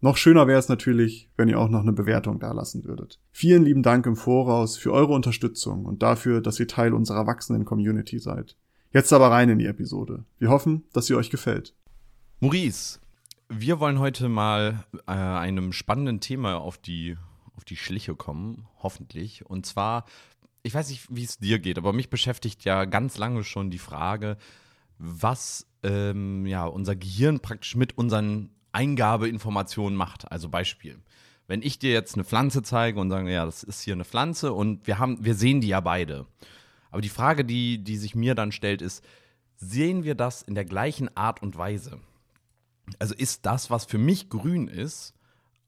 Noch 0.00 0.18
schöner 0.18 0.46
wäre 0.46 0.58
es 0.58 0.68
natürlich, 0.68 1.30
wenn 1.36 1.48
ihr 1.48 1.58
auch 1.58 1.70
noch 1.70 1.80
eine 1.80 1.92
Bewertung 1.92 2.38
dalassen 2.38 2.84
würdet. 2.84 3.18
Vielen 3.32 3.64
lieben 3.64 3.82
Dank 3.82 4.04
im 4.06 4.16
Voraus 4.16 4.76
für 4.76 4.92
eure 4.92 5.14
Unterstützung 5.14 5.86
und 5.86 6.02
dafür, 6.02 6.42
dass 6.42 6.60
ihr 6.60 6.68
Teil 6.68 6.92
unserer 6.92 7.26
wachsenden 7.26 7.64
Community 7.64 8.18
seid. 8.18 8.56
Jetzt 8.92 9.12
aber 9.12 9.30
rein 9.30 9.48
in 9.48 9.58
die 9.58 9.66
Episode. 9.66 10.24
Wir 10.38 10.50
hoffen, 10.50 10.84
dass 10.92 11.06
sie 11.06 11.14
euch 11.14 11.30
gefällt. 11.30 11.74
Maurice, 12.40 13.00
wir 13.48 13.80
wollen 13.80 13.98
heute 13.98 14.28
mal 14.28 14.84
äh, 15.06 15.12
einem 15.12 15.72
spannenden 15.72 16.20
Thema 16.20 16.56
auf 16.56 16.76
die, 16.78 17.16
auf 17.56 17.64
die 17.64 17.76
Schliche 17.76 18.14
kommen, 18.14 18.66
hoffentlich. 18.82 19.46
Und 19.46 19.64
zwar, 19.64 20.04
ich 20.62 20.74
weiß 20.74 20.90
nicht, 20.90 21.06
wie 21.14 21.24
es 21.24 21.38
dir 21.38 21.58
geht, 21.58 21.78
aber 21.78 21.92
mich 21.92 22.10
beschäftigt 22.10 22.64
ja 22.64 22.84
ganz 22.84 23.16
lange 23.16 23.44
schon 23.44 23.70
die 23.70 23.78
Frage, 23.78 24.36
was 24.98 25.66
ähm, 25.82 26.44
ja, 26.46 26.66
unser 26.66 26.96
Gehirn 26.96 27.40
praktisch 27.40 27.76
mit 27.76 27.96
unseren 27.96 28.50
Eingabeinformationen 28.76 29.96
macht. 29.96 30.30
Also 30.30 30.48
Beispiel. 30.50 30.98
Wenn 31.48 31.62
ich 31.62 31.78
dir 31.78 31.92
jetzt 31.92 32.14
eine 32.14 32.24
Pflanze 32.24 32.62
zeige 32.62 33.00
und 33.00 33.08
sage, 33.08 33.32
ja, 33.32 33.46
das 33.46 33.62
ist 33.62 33.80
hier 33.80 33.94
eine 33.94 34.04
Pflanze 34.04 34.52
und 34.52 34.86
wir 34.86 34.98
haben, 34.98 35.24
wir 35.24 35.34
sehen 35.34 35.60
die 35.60 35.68
ja 35.68 35.80
beide. 35.80 36.26
Aber 36.90 37.00
die 37.00 37.08
Frage, 37.08 37.44
die, 37.44 37.78
die 37.82 37.96
sich 37.96 38.14
mir 38.14 38.34
dann 38.34 38.52
stellt, 38.52 38.82
ist, 38.82 39.02
sehen 39.56 40.04
wir 40.04 40.14
das 40.14 40.42
in 40.42 40.54
der 40.54 40.64
gleichen 40.64 41.16
Art 41.16 41.42
und 41.42 41.56
Weise? 41.56 42.00
Also 42.98 43.14
ist 43.14 43.46
das, 43.46 43.70
was 43.70 43.84
für 43.84 43.98
mich 43.98 44.28
grün 44.28 44.68
ist, 44.68 45.14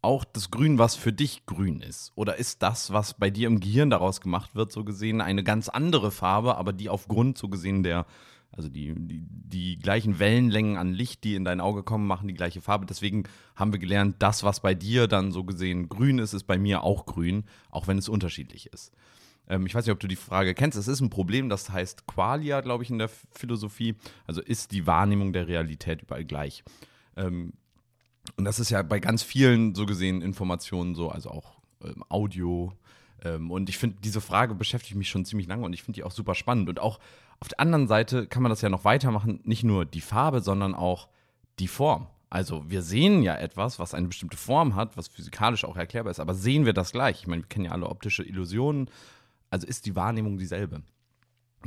auch 0.03 0.25
das 0.25 0.51
Grün, 0.51 0.79
was 0.79 0.95
für 0.95 1.13
dich 1.13 1.47
grün 1.47 1.81
ist? 1.81 2.13
Oder 2.15 2.37
ist 2.37 2.63
das, 2.63 2.93
was 2.93 3.15
bei 3.15 3.31
dir 3.31 3.49
im 3.49 3.61
Gehirn 3.61 3.91
daraus 3.91 4.21
gemacht 4.21 4.55
wird, 4.55 4.71
so 4.71 4.85
gesehen, 4.85 5.21
eine 5.21 5.43
ganz 5.43 5.69
andere 5.69 6.11
Farbe, 6.11 6.57
aber 6.57 6.73
die 6.73 6.89
aufgrund 6.89 7.39
so 7.39 7.49
gesehen 7.49 7.83
der 7.83 8.07
also 8.51 8.69
die, 8.69 8.95
die, 8.97 9.23
die 9.29 9.79
gleichen 9.79 10.19
Wellenlängen 10.19 10.77
an 10.77 10.93
Licht, 10.93 11.25
die 11.25 11.35
in 11.35 11.45
dein 11.45 11.61
Auge 11.61 11.83
kommen, 11.83 12.07
machen 12.07 12.29
die 12.29 12.35
gleiche 12.35 12.61
Farbe. 12.61 12.87
Deswegen 12.87 13.25
haben 13.55 13.73
wir 13.73 13.79
gelernt, 13.79 14.17
das, 14.19 14.43
was 14.43 14.61
bei 14.61 14.75
dir 14.75 15.07
dann 15.07 15.33
so 15.33 15.45
gesehen 15.45 15.89
grün 15.89 16.19
ist, 16.19 16.33
ist 16.33 16.45
bei 16.45 16.59
mir 16.59 16.83
auch 16.83 17.07
grün, 17.07 17.45
auch 17.71 17.87
wenn 17.87 17.99
es 17.99 18.09
unterschiedlich 18.09 18.73
ist. 18.73 18.93
Ähm, 19.49 19.67
ich 19.67 19.75
weiß 19.75 19.85
nicht, 19.85 19.93
ob 19.93 20.01
du 20.01 20.09
die 20.09 20.17
Frage 20.17 20.55
kennst. 20.55 20.79
Es 20.79 20.89
ist 20.89 21.01
ein 21.01 21.11
Problem, 21.11 21.49
das 21.49 21.71
heißt 21.71 22.07
Qualia, 22.07 22.61
glaube 22.61 22.85
ich, 22.85 22.91
in 22.91 22.99
der 22.99 23.11
Philosophie. 23.31 23.97
Also 24.27 24.41
ist 24.41 24.73
die 24.73 24.87
Wahrnehmung 24.87 25.33
der 25.33 25.49
Realität 25.49 26.03
überall 26.03 26.25
gleich. 26.25 26.65
Ähm, 27.17 27.53
und 28.37 28.45
das 28.45 28.59
ist 28.59 28.71
ja 28.71 28.83
bei 28.83 29.01
ganz 29.01 29.23
vielen 29.23 29.75
so 29.75 29.87
gesehen 29.87 30.23
Informationen 30.23 30.95
so, 30.95 31.09
also 31.11 31.31
auch 31.31 31.61
ähm, 31.83 32.05
Audio. 32.09 32.73
Ähm, 33.25 33.51
und 33.51 33.69
ich 33.69 33.79
finde, 33.79 33.97
diese 34.03 34.21
Frage 34.21 34.55
beschäftigt 34.55 34.97
mich 34.97 35.09
schon 35.09 35.25
ziemlich 35.25 35.49
lange 35.49 35.65
und 35.65 35.73
ich 35.73 35.83
finde 35.83 35.97
die 35.97 36.05
auch 36.05 36.13
super 36.13 36.35
spannend. 36.35 36.69
Und 36.69 36.79
auch 36.79 36.99
auf 37.41 37.49
der 37.49 37.61
anderen 37.61 37.87
Seite 37.87 38.27
kann 38.27 38.43
man 38.43 38.51
das 38.51 38.63
ja 38.63 38.69
noch 38.69 38.85
weitermachen, 38.85 39.41
nicht 39.45 39.65
nur 39.65 39.85
die 39.85 40.01
Farbe, 40.01 40.41
sondern 40.41 40.75
auch 40.75 41.09
die 41.59 41.69
Form. 41.69 42.09
Also 42.31 42.69
wir 42.69 42.83
sehen 42.83 43.23
ja 43.23 43.37
etwas, 43.37 43.79
was 43.79 43.95
eine 43.95 44.09
bestimmte 44.09 44.37
Form 44.37 44.75
hat, 44.75 44.97
was 44.97 45.09
physikalisch 45.09 45.65
auch 45.65 45.77
erklärbar 45.77 46.11
ist, 46.11 46.21
aber 46.21 46.35
sehen 46.35 46.67
wir 46.67 46.75
das 46.75 46.93
gleich? 46.93 47.21
Ich 47.21 47.27
meine, 47.27 47.43
wir 47.43 47.49
kennen 47.49 47.67
ja 47.67 47.73
alle 47.73 47.89
optische 47.89 48.23
Illusionen, 48.23 48.91
also 49.51 49.67
ist 49.67 49.87
die 49.87 49.97
Wahrnehmung 49.97 50.37
dieselbe. 50.37 50.83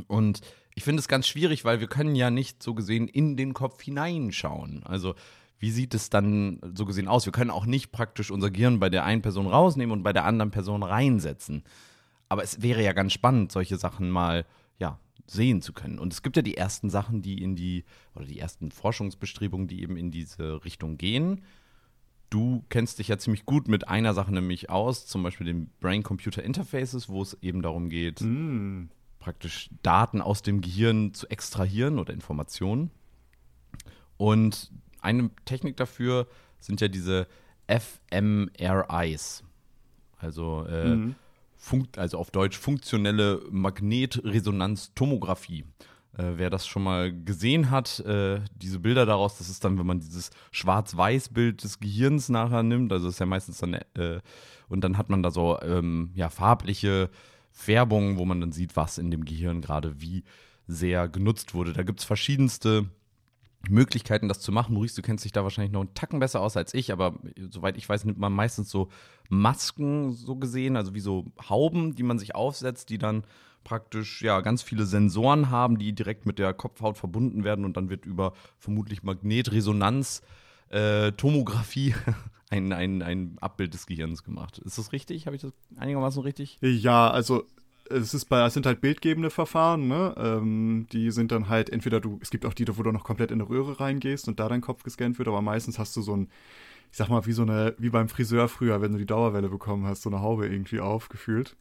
Und 0.07 0.41
ich 0.75 0.83
finde 0.83 0.99
es 0.99 1.07
ganz 1.07 1.27
schwierig, 1.27 1.65
weil 1.65 1.79
wir 1.79 1.87
können 1.87 2.15
ja 2.15 2.29
nicht 2.29 2.61
so 2.61 2.73
gesehen 2.73 3.07
in 3.07 3.37
den 3.37 3.53
Kopf 3.53 3.81
hineinschauen. 3.81 4.83
Also 4.85 5.15
wie 5.57 5.71
sieht 5.71 5.93
es 5.93 6.09
dann 6.09 6.59
so 6.75 6.85
gesehen 6.85 7.07
aus? 7.07 7.25
Wir 7.25 7.33
können 7.33 7.51
auch 7.51 7.65
nicht 7.65 7.91
praktisch 7.91 8.31
unser 8.31 8.51
Gehirn 8.51 8.79
bei 8.79 8.89
der 8.89 9.03
einen 9.03 9.21
Person 9.21 9.47
rausnehmen 9.47 9.93
und 9.93 10.03
bei 10.03 10.13
der 10.13 10.25
anderen 10.25 10.51
Person 10.51 10.83
reinsetzen. 10.83 11.63
Aber 12.29 12.43
es 12.43 12.61
wäre 12.61 12.83
ja 12.83 12.93
ganz 12.93 13.13
spannend, 13.13 13.51
solche 13.51 13.77
Sachen 13.77 14.09
mal 14.09 14.37
ja, 14.37 14.45
sehen 15.27 15.61
zu 15.61 15.73
können. 15.73 15.99
Und 15.99 16.13
es 16.13 16.21
gibt 16.21 16.35
ja 16.35 16.41
die 16.41 16.57
ersten 16.57 16.89
Sachen, 16.89 17.21
die 17.21 17.41
in 17.41 17.55
die, 17.55 17.85
oder 18.15 18.25
die 18.25 18.39
ersten 18.39 18.71
Forschungsbestrebungen, 18.71 19.67
die 19.67 19.81
eben 19.81 19.97
in 19.97 20.11
diese 20.11 20.63
Richtung 20.65 20.97
gehen. 20.97 21.43
Du 22.29 22.63
kennst 22.69 22.99
dich 22.99 23.09
ja 23.09 23.17
ziemlich 23.17 23.45
gut 23.45 23.67
mit 23.67 23.87
einer 23.87 24.13
Sache 24.13 24.33
nämlich 24.33 24.69
aus, 24.69 25.05
zum 25.05 25.23
Beispiel 25.23 25.47
den 25.47 25.69
Brain-Computer 25.79 26.43
Interfaces, 26.43 27.09
wo 27.09 27.21
es 27.21 27.37
eben 27.41 27.61
darum 27.61 27.89
geht, 27.89 28.21
mm. 28.21 28.85
praktisch 29.19 29.69
Daten 29.83 30.21
aus 30.21 30.41
dem 30.41 30.61
Gehirn 30.61 31.13
zu 31.13 31.27
extrahieren 31.27 31.99
oder 31.99 32.13
Informationen. 32.13 32.89
Und 34.17 34.71
eine 35.01 35.29
Technik 35.45 35.75
dafür 35.77 36.27
sind 36.59 36.79
ja 36.79 36.87
diese 36.87 37.27
fMRIs. 37.67 39.43
Also 40.17 40.65
äh, 40.67 40.95
mm 40.95 41.15
Funkt, 41.63 41.99
also 41.99 42.17
auf 42.17 42.31
Deutsch 42.31 42.57
funktionelle 42.57 43.39
Magnetresonanztomographie. 43.51 45.63
Äh, 46.17 46.31
wer 46.35 46.49
das 46.49 46.65
schon 46.65 46.81
mal 46.81 47.13
gesehen 47.13 47.69
hat, 47.69 47.99
äh, 47.99 48.39
diese 48.55 48.79
Bilder 48.79 49.05
daraus, 49.05 49.37
das 49.37 49.47
ist 49.47 49.63
dann, 49.63 49.77
wenn 49.77 49.85
man 49.85 49.99
dieses 49.99 50.31
Schwarz-Weiß-Bild 50.49 51.63
des 51.63 51.79
Gehirns 51.79 52.29
nachher 52.29 52.63
nimmt, 52.63 52.91
also 52.91 53.07
ist 53.07 53.19
ja 53.19 53.27
meistens 53.27 53.59
dann, 53.59 53.75
äh, 53.75 54.21
und 54.69 54.83
dann 54.83 54.97
hat 54.97 55.11
man 55.11 55.21
da 55.21 55.29
so 55.29 55.61
ähm, 55.61 56.09
ja, 56.15 56.29
farbliche 56.29 57.11
Färbungen, 57.51 58.17
wo 58.17 58.25
man 58.25 58.41
dann 58.41 58.51
sieht, 58.51 58.75
was 58.75 58.97
in 58.97 59.11
dem 59.11 59.23
Gehirn 59.23 59.61
gerade 59.61 60.01
wie 60.01 60.23
sehr 60.67 61.07
genutzt 61.07 61.53
wurde. 61.53 61.73
Da 61.73 61.83
gibt 61.83 61.99
es 61.99 62.05
verschiedenste 62.05 62.89
Möglichkeiten, 63.69 64.27
das 64.27 64.39
zu 64.39 64.51
machen. 64.51 64.73
Maurice, 64.73 64.95
du 64.95 65.01
kennst 65.01 65.25
dich 65.25 65.31
da 65.31 65.43
wahrscheinlich 65.43 65.71
noch 65.71 65.81
einen 65.81 65.93
Tacken 65.93 66.19
besser 66.19 66.41
aus 66.41 66.57
als 66.57 66.73
ich, 66.73 66.91
aber 66.91 67.19
soweit 67.49 67.77
ich 67.77 67.87
weiß, 67.87 68.05
nimmt 68.05 68.17
man 68.17 68.33
meistens 68.33 68.69
so 68.69 68.89
Masken 69.29 70.13
so 70.13 70.35
gesehen, 70.35 70.75
also 70.75 70.93
wie 70.93 70.99
so 70.99 71.25
Hauben, 71.49 71.95
die 71.95 72.03
man 72.03 72.19
sich 72.19 72.35
aufsetzt, 72.35 72.89
die 72.89 72.97
dann 72.97 73.23
praktisch 73.63 74.21
ja 74.21 74.41
ganz 74.41 74.61
viele 74.61 74.85
Sensoren 74.85 75.49
haben, 75.49 75.77
die 75.77 75.93
direkt 75.93 76.25
mit 76.25 76.39
der 76.39 76.53
Kopfhaut 76.53 76.97
verbunden 76.97 77.43
werden 77.43 77.65
und 77.65 77.77
dann 77.77 77.89
wird 77.89 78.05
über 78.05 78.33
vermutlich 78.57 79.03
Magnetresonanz 79.03 80.21
äh, 80.69 81.11
Tomographie 81.11 81.93
ein, 82.49 82.73
ein, 82.73 83.01
ein 83.01 83.37
Abbild 83.39 83.73
des 83.73 83.85
Gehirns 83.85 84.23
gemacht. 84.23 84.57
Ist 84.59 84.77
das 84.77 84.91
richtig? 84.91 85.25
Habe 85.27 85.35
ich 85.35 85.41
das 85.41 85.53
einigermaßen 85.77 86.21
richtig? 86.23 86.57
Ja, 86.61 87.09
also 87.09 87.45
es 87.91 88.13
ist 88.13 88.25
bei, 88.25 88.45
es 88.45 88.53
sind 88.53 88.65
halt 88.65 88.81
bildgebende 88.81 89.29
Verfahren, 89.29 89.87
ne? 89.87 90.13
Ähm, 90.17 90.87
die 90.91 91.11
sind 91.11 91.31
dann 91.31 91.49
halt 91.49 91.69
entweder 91.69 91.99
du, 91.99 92.19
es 92.21 92.29
gibt 92.29 92.45
auch 92.45 92.53
die, 92.53 92.65
wo 92.77 92.83
du 92.83 92.91
noch 92.91 93.03
komplett 93.03 93.31
in 93.31 93.41
eine 93.41 93.49
Röhre 93.49 93.79
reingehst 93.79 94.27
und 94.27 94.39
da 94.39 94.49
dein 94.49 94.61
Kopf 94.61 94.83
gescannt 94.83 95.17
wird, 95.19 95.27
aber 95.27 95.41
meistens 95.41 95.79
hast 95.79 95.95
du 95.95 96.01
so 96.01 96.15
ein, 96.15 96.29
ich 96.91 96.97
sag 96.97 97.09
mal, 97.09 97.25
wie 97.25 97.33
so 97.33 97.43
eine, 97.43 97.75
wie 97.77 97.89
beim 97.89 98.09
Friseur 98.09 98.47
früher, 98.49 98.81
wenn 98.81 98.91
du 98.93 98.97
die 98.97 99.05
Dauerwelle 99.05 99.49
bekommen 99.49 99.85
hast, 99.85 100.03
so 100.03 100.09
eine 100.09 100.21
Haube 100.21 100.47
irgendwie 100.47 100.79
aufgefühlt. 100.79 101.55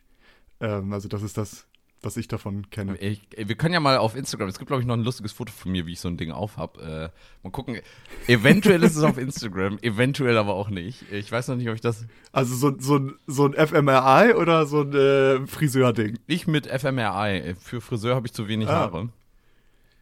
Ähm, 0.61 0.93
also 0.93 1.09
das 1.09 1.23
ist 1.23 1.37
das, 1.39 1.67
was 2.03 2.17
ich 2.17 2.29
davon 2.29 2.71
kenne. 2.71 2.97
Ich, 2.99 3.23
wir 3.37 3.55
können 3.57 3.75
ja 3.75 3.81
mal 3.81 3.99
auf 3.99 4.17
Instagram, 4.17 4.49
es 4.49 4.59
gibt 4.59 4.69
glaube 4.69 4.83
ich 4.83 4.87
noch 4.87 4.97
ein 4.97 5.05
lustiges 5.05 5.33
Foto 5.33 5.53
von 5.53 5.73
mir, 5.73 5.87
wie 5.87 5.93
ich 5.93 6.01
so 6.01 6.09
ein 6.09 6.17
Ding 6.17 6.31
aufhab. 6.31 6.79
Äh, 6.79 7.11
mal 7.43 7.51
gucken. 7.51 7.79
Eventuell 8.27 8.83
ist 8.83 8.97
es 8.97 9.03
auf 9.03 9.19
Instagram, 9.19 9.79
eventuell 9.83 10.39
aber 10.39 10.55
auch 10.55 10.71
nicht. 10.71 11.11
Ich 11.13 11.31
weiß 11.31 11.49
noch 11.49 11.57
nicht, 11.57 11.69
ob 11.69 11.75
ich 11.75 11.81
das. 11.81 12.07
Also 12.33 12.55
so, 12.55 12.75
so, 12.79 13.11
so 13.27 13.47
ein 13.47 13.55
FMRI 13.55 14.35
oder 14.35 14.67
so 14.67 14.83
ein 14.83 14.95
äh, 14.95 15.47
Friseur-Ding? 15.47 16.19
Ich 16.27 16.47
mit 16.47 16.67
FMRI. 16.67 17.55
Für 17.61 17.81
Friseur 17.81 18.15
habe 18.15 18.27
ich 18.27 18.33
zu 18.33 18.49
wenig 18.49 18.69
ah. 18.69 18.73
Haare. 18.73 19.09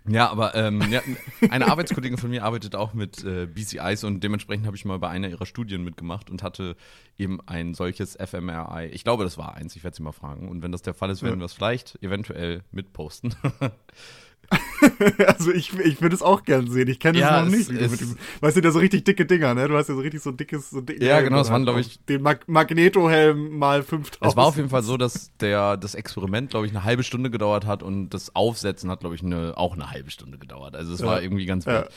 Ja, 0.09 0.31
aber 0.31 0.55
ähm, 0.55 0.83
ja, 0.91 1.03
eine 1.51 1.71
Arbeitskollegin 1.71 2.19
von 2.19 2.31
mir 2.31 2.45
arbeitet 2.45 2.75
auch 2.75 2.95
mit 2.95 3.25
äh, 3.25 3.47
BCIs 3.47 4.05
und 4.05 4.23
dementsprechend 4.23 4.67
habe 4.67 4.77
ich 4.77 4.85
mal 4.85 4.99
bei 4.99 5.09
einer 5.09 5.29
ihrer 5.29 5.47
Studien 5.47 5.85
mitgemacht 5.85 6.31
und 6.31 6.43
hatte 6.43 6.77
eben 7.17 7.41
ein 7.47 7.75
solches 7.75 8.17
fMRI. 8.17 8.87
Ich 8.93 9.05
glaube, 9.05 9.25
das 9.25 9.39
war 9.39 9.55
eins, 9.55 9.77
ich 9.77 9.85
werde 9.85 9.97
sie 9.97 10.03
mal 10.03 10.13
fragen. 10.13 10.49
Und 10.49 10.63
wenn 10.63 10.73
das 10.73 10.83
der 10.83 10.95
Fall 10.95 11.11
ist, 11.11 11.23
werden 11.23 11.41
wir 11.41 11.47
es 11.47 11.53
vielleicht 11.53 12.03
eventuell 12.03 12.63
mitposten. 12.71 13.35
also 15.27 15.53
ich, 15.53 15.77
ich 15.79 16.01
würde 16.01 16.15
es 16.15 16.23
auch 16.23 16.43
gern 16.45 16.71
sehen. 16.71 16.89
Ich 16.89 17.01
kenne 17.01 17.19
ja, 17.19 17.41
es 17.41 17.45
noch 17.45 17.51
nicht. 17.51 17.71
Es, 17.71 17.99
dem, 17.99 18.17
weißt 18.41 18.57
du, 18.57 18.61
der 18.61 18.73
so 18.73 18.79
richtig 18.79 19.05
dicke 19.05 19.27
Dinger, 19.27 19.55
ne? 19.55 19.69
Du 19.69 19.77
hast 19.77 19.89
ja 19.89 19.95
so 19.95 20.01
richtig 20.01 20.23
so 20.23 20.31
dickes. 20.31 20.71
So 20.71 20.81
dick, 20.81 21.03
ja, 21.03 21.21
genau, 21.21 21.39
das 21.39 21.51
waren, 21.51 21.65
glaube 21.65 21.81
ich. 21.81 22.05
Den 22.07 22.23
Mag 22.23 22.49
Magneto-Helm 22.49 23.59
mal 23.59 23.83
5000. 23.83 24.19
Es 24.31 24.37
war 24.37 24.47
auf 24.47 24.57
jeden 24.57 24.71
Fall 24.71 24.83
so, 24.83 24.97
dass 24.97 25.37
der, 25.39 25.77
das 25.77 25.95
Experiment, 25.95 26.51
glaube 26.51 26.67
ich, 26.67 26.73
eine 26.73 26.85
halbe 26.85 27.03
Stunde 27.03 27.31
gedauert 27.31 27.67
hat 27.67 27.83
und 27.83 28.11
das 28.11 28.35
Aufsetzen 28.35 28.91
hat, 28.91 29.01
glaube 29.01 29.15
ich, 29.15 29.23
eine, 29.23 29.57
auch 29.57 29.75
eine 29.75 29.91
halbe 29.91 30.11
Stunde 30.11 30.39
gedauert. 30.39 30.77
Also 30.77 30.95
es 30.95 31.01
ja. 31.01 31.07
war 31.07 31.23
irgendwie 31.23 31.47
ganz 31.47 31.67
wild. 31.67 31.85
Ja. 31.85 31.89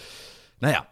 Naja, 0.59 0.87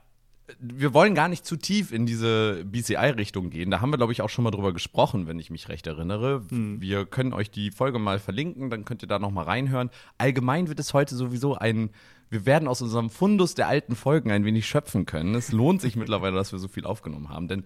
wir 0.59 0.93
wollen 0.93 1.15
gar 1.15 1.27
nicht 1.27 1.45
zu 1.45 1.55
tief 1.55 1.91
in 1.91 2.05
diese 2.05 2.63
BCI-Richtung 2.65 3.49
gehen. 3.49 3.71
Da 3.71 3.81
haben 3.81 3.91
wir, 3.91 3.97
glaube 3.97 4.13
ich, 4.13 4.21
auch 4.21 4.29
schon 4.29 4.43
mal 4.43 4.51
drüber 4.51 4.73
gesprochen, 4.73 5.27
wenn 5.27 5.39
ich 5.39 5.49
mich 5.49 5.69
recht 5.69 5.87
erinnere. 5.87 6.43
Hm. 6.49 6.81
Wir 6.81 7.05
können 7.05 7.33
euch 7.33 7.51
die 7.51 7.71
Folge 7.71 7.99
mal 7.99 8.19
verlinken, 8.19 8.69
dann 8.69 8.85
könnt 8.85 9.01
ihr 9.01 9.07
da 9.07 9.19
noch 9.19 9.31
mal 9.31 9.43
reinhören. 9.43 9.89
Allgemein 10.17 10.67
wird 10.67 10.79
es 10.79 10.93
heute 10.93 11.15
sowieso 11.15 11.55
ein, 11.55 11.91
wir 12.29 12.45
werden 12.45 12.67
aus 12.67 12.81
unserem 12.81 13.09
Fundus 13.09 13.55
der 13.55 13.67
alten 13.67 13.95
Folgen 13.95 14.31
ein 14.31 14.45
wenig 14.45 14.67
schöpfen 14.67 15.05
können. 15.05 15.35
Es 15.35 15.51
lohnt 15.51 15.81
sich 15.81 15.95
mittlerweile, 15.97 16.35
dass 16.35 16.51
wir 16.51 16.59
so 16.59 16.67
viel 16.67 16.85
aufgenommen 16.85 17.29
haben, 17.29 17.47
denn 17.47 17.63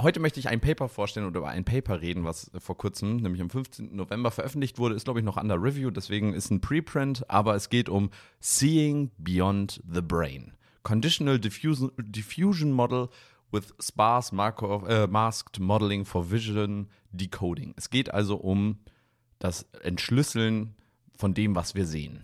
heute 0.00 0.20
möchte 0.20 0.40
ich 0.40 0.48
ein 0.48 0.60
Paper 0.60 0.88
vorstellen 0.88 1.26
oder 1.26 1.38
über 1.38 1.48
ein 1.48 1.64
Paper 1.64 2.00
reden, 2.00 2.24
was 2.24 2.50
vor 2.58 2.76
kurzem, 2.76 3.16
nämlich 3.16 3.40
am 3.40 3.50
15. 3.50 3.94
November 3.94 4.30
veröffentlicht 4.30 4.78
wurde. 4.78 4.94
Ist, 4.94 5.04
glaube 5.04 5.20
ich, 5.20 5.24
noch 5.24 5.36
under 5.36 5.62
Review, 5.62 5.90
deswegen 5.90 6.34
ist 6.34 6.50
ein 6.50 6.60
Preprint, 6.60 7.28
aber 7.30 7.54
es 7.54 7.68
geht 7.68 7.88
um 7.88 8.10
Seeing 8.40 9.10
Beyond 9.18 9.82
the 9.90 10.02
Brain. 10.02 10.52
Conditional 10.86 11.40
Diffusion, 11.40 11.90
Diffusion 11.98 12.70
Model 12.70 13.08
with 13.50 13.74
Sparse 13.80 14.32
Markov, 14.32 14.88
äh, 14.88 15.08
Masked 15.08 15.58
Modeling 15.58 16.04
for 16.04 16.30
Vision 16.30 16.88
Decoding. 17.10 17.74
Es 17.76 17.90
geht 17.90 18.14
also 18.14 18.36
um 18.36 18.78
das 19.40 19.66
Entschlüsseln 19.82 20.76
von 21.16 21.34
dem, 21.34 21.56
was 21.56 21.74
wir 21.74 21.86
sehen. 21.86 22.22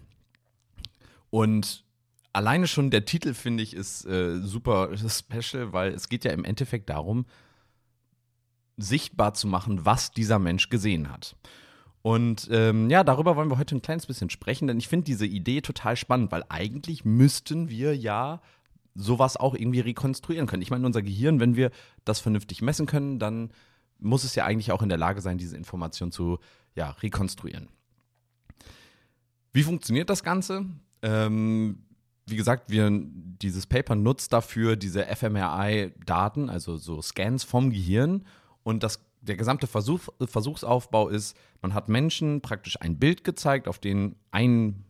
Und 1.28 1.84
alleine 2.32 2.68
schon 2.68 2.92
der 2.92 3.04
Titel, 3.04 3.34
finde 3.34 3.64
ich, 3.64 3.74
ist 3.74 4.06
äh, 4.06 4.38
super 4.38 4.96
special, 4.96 5.72
weil 5.72 5.92
es 5.92 6.08
geht 6.08 6.24
ja 6.24 6.30
im 6.30 6.44
Endeffekt 6.44 6.88
darum, 6.88 7.26
sichtbar 8.76 9.34
zu 9.34 9.48
machen, 9.48 9.84
was 9.84 10.12
dieser 10.12 10.38
Mensch 10.38 10.68
gesehen 10.68 11.10
hat. 11.10 11.34
Und 12.02 12.48
ähm, 12.50 12.90
ja, 12.90 13.04
darüber 13.04 13.36
wollen 13.36 13.50
wir 13.50 13.58
heute 13.58 13.76
ein 13.76 13.82
kleines 13.82 14.06
bisschen 14.06 14.28
sprechen, 14.28 14.66
denn 14.66 14.78
ich 14.78 14.88
finde 14.88 15.04
diese 15.04 15.26
Idee 15.26 15.60
total 15.60 15.96
spannend, 15.96 16.32
weil 16.32 16.44
eigentlich 16.48 17.04
müssten 17.04 17.68
wir 17.68 17.96
ja 17.96 18.40
sowas 18.94 19.36
auch 19.36 19.54
irgendwie 19.54 19.80
rekonstruieren 19.80 20.46
können. 20.46 20.62
Ich 20.62 20.70
meine, 20.70 20.84
unser 20.84 21.02
Gehirn, 21.02 21.40
wenn 21.40 21.56
wir 21.56 21.70
das 22.04 22.20
vernünftig 22.20 22.60
messen 22.60 22.86
können, 22.86 23.18
dann 23.18 23.50
muss 23.98 24.24
es 24.24 24.34
ja 24.34 24.44
eigentlich 24.44 24.72
auch 24.72 24.82
in 24.82 24.88
der 24.88 24.98
Lage 24.98 25.20
sein, 25.20 25.38
diese 25.38 25.56
Information 25.56 26.10
zu 26.10 26.38
ja, 26.74 26.90
rekonstruieren. 26.90 27.68
Wie 29.52 29.62
funktioniert 29.62 30.10
das 30.10 30.24
Ganze? 30.24 30.66
Ähm, 31.02 31.84
wie 32.26 32.36
gesagt, 32.36 32.70
wir, 32.70 32.90
dieses 32.90 33.66
Paper 33.66 33.94
nutzt 33.94 34.32
dafür 34.32 34.76
diese 34.76 35.04
fMRI-Daten, 35.04 36.48
also 36.48 36.76
so 36.76 37.02
Scans 37.02 37.44
vom 37.44 37.70
Gehirn. 37.70 38.24
Und 38.62 38.82
das, 38.82 39.00
der 39.22 39.36
gesamte 39.36 39.66
Versuch, 39.66 40.00
Versuchsaufbau 40.20 41.08
ist, 41.08 41.36
man 41.62 41.74
hat 41.74 41.88
Menschen 41.88 42.40
praktisch 42.40 42.80
ein 42.80 42.98
Bild 42.98 43.24
gezeigt, 43.24 43.68
auf 43.68 43.78
dem 43.78 44.16
ein, 44.32 44.84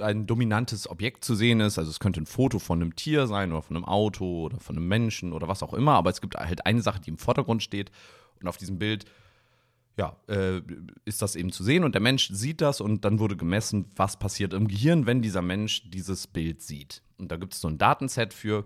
ein 0.00 0.26
dominantes 0.26 0.88
Objekt 0.88 1.24
zu 1.24 1.34
sehen 1.34 1.60
ist. 1.60 1.78
Also 1.78 1.90
es 1.90 2.00
könnte 2.00 2.20
ein 2.20 2.26
Foto 2.26 2.58
von 2.58 2.80
einem 2.80 2.94
Tier 2.94 3.26
sein 3.26 3.52
oder 3.52 3.62
von 3.62 3.76
einem 3.76 3.84
Auto 3.84 4.44
oder 4.44 4.60
von 4.60 4.76
einem 4.76 4.86
Menschen 4.86 5.32
oder 5.32 5.48
was 5.48 5.62
auch 5.62 5.74
immer. 5.74 5.94
Aber 5.94 6.10
es 6.10 6.20
gibt 6.20 6.36
halt 6.36 6.64
eine 6.64 6.80
Sache, 6.80 7.00
die 7.00 7.10
im 7.10 7.18
Vordergrund 7.18 7.62
steht. 7.62 7.90
Und 8.40 8.48
auf 8.48 8.56
diesem 8.56 8.78
Bild 8.78 9.04
ja, 9.96 10.16
äh, 10.28 10.62
ist 11.04 11.20
das 11.20 11.36
eben 11.36 11.52
zu 11.52 11.64
sehen 11.64 11.84
und 11.84 11.94
der 11.94 12.00
Mensch 12.00 12.30
sieht 12.32 12.60
das 12.60 12.80
und 12.80 13.04
dann 13.04 13.18
wurde 13.18 13.36
gemessen, 13.36 13.90
was 13.94 14.18
passiert 14.18 14.54
im 14.54 14.66
Gehirn, 14.66 15.04
wenn 15.06 15.20
dieser 15.20 15.42
Mensch 15.42 15.90
dieses 15.90 16.26
Bild 16.26 16.62
sieht. 16.62 17.02
Und 17.18 17.30
da 17.30 17.36
gibt 17.36 17.52
es 17.52 17.60
so 17.60 17.68
ein 17.68 17.76
Datenset 17.76 18.32
für 18.32 18.64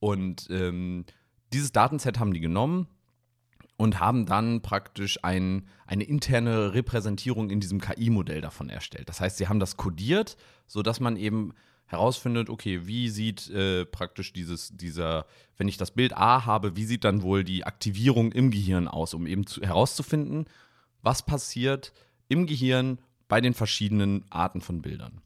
und 0.00 0.48
ähm, 0.50 1.04
dieses 1.52 1.72
Datenset 1.72 2.18
haben 2.18 2.32
die 2.32 2.40
genommen 2.40 2.88
und 3.82 3.98
haben 3.98 4.26
dann 4.26 4.62
praktisch 4.62 5.18
ein, 5.24 5.66
eine 5.88 6.04
interne 6.04 6.72
Repräsentierung 6.72 7.50
in 7.50 7.58
diesem 7.58 7.80
KI-Modell 7.80 8.40
davon 8.40 8.68
erstellt. 8.68 9.08
Das 9.08 9.20
heißt, 9.20 9.38
sie 9.38 9.48
haben 9.48 9.58
das 9.58 9.76
kodiert, 9.76 10.36
sodass 10.68 11.00
man 11.00 11.16
eben 11.16 11.52
herausfindet, 11.86 12.48
okay, 12.48 12.86
wie 12.86 13.08
sieht 13.08 13.50
äh, 13.50 13.84
praktisch 13.84 14.32
dieses, 14.32 14.76
dieser, 14.76 15.26
wenn 15.56 15.66
ich 15.66 15.78
das 15.78 15.90
Bild 15.90 16.16
A 16.16 16.46
habe, 16.46 16.76
wie 16.76 16.84
sieht 16.84 17.02
dann 17.02 17.22
wohl 17.22 17.42
die 17.42 17.64
Aktivierung 17.64 18.30
im 18.30 18.52
Gehirn 18.52 18.86
aus, 18.86 19.14
um 19.14 19.26
eben 19.26 19.48
zu, 19.48 19.60
herauszufinden, 19.62 20.46
was 21.02 21.26
passiert 21.26 21.92
im 22.28 22.46
Gehirn 22.46 22.98
bei 23.26 23.40
den 23.40 23.52
verschiedenen 23.52 24.24
Arten 24.30 24.60
von 24.60 24.80
Bildern. 24.80 25.22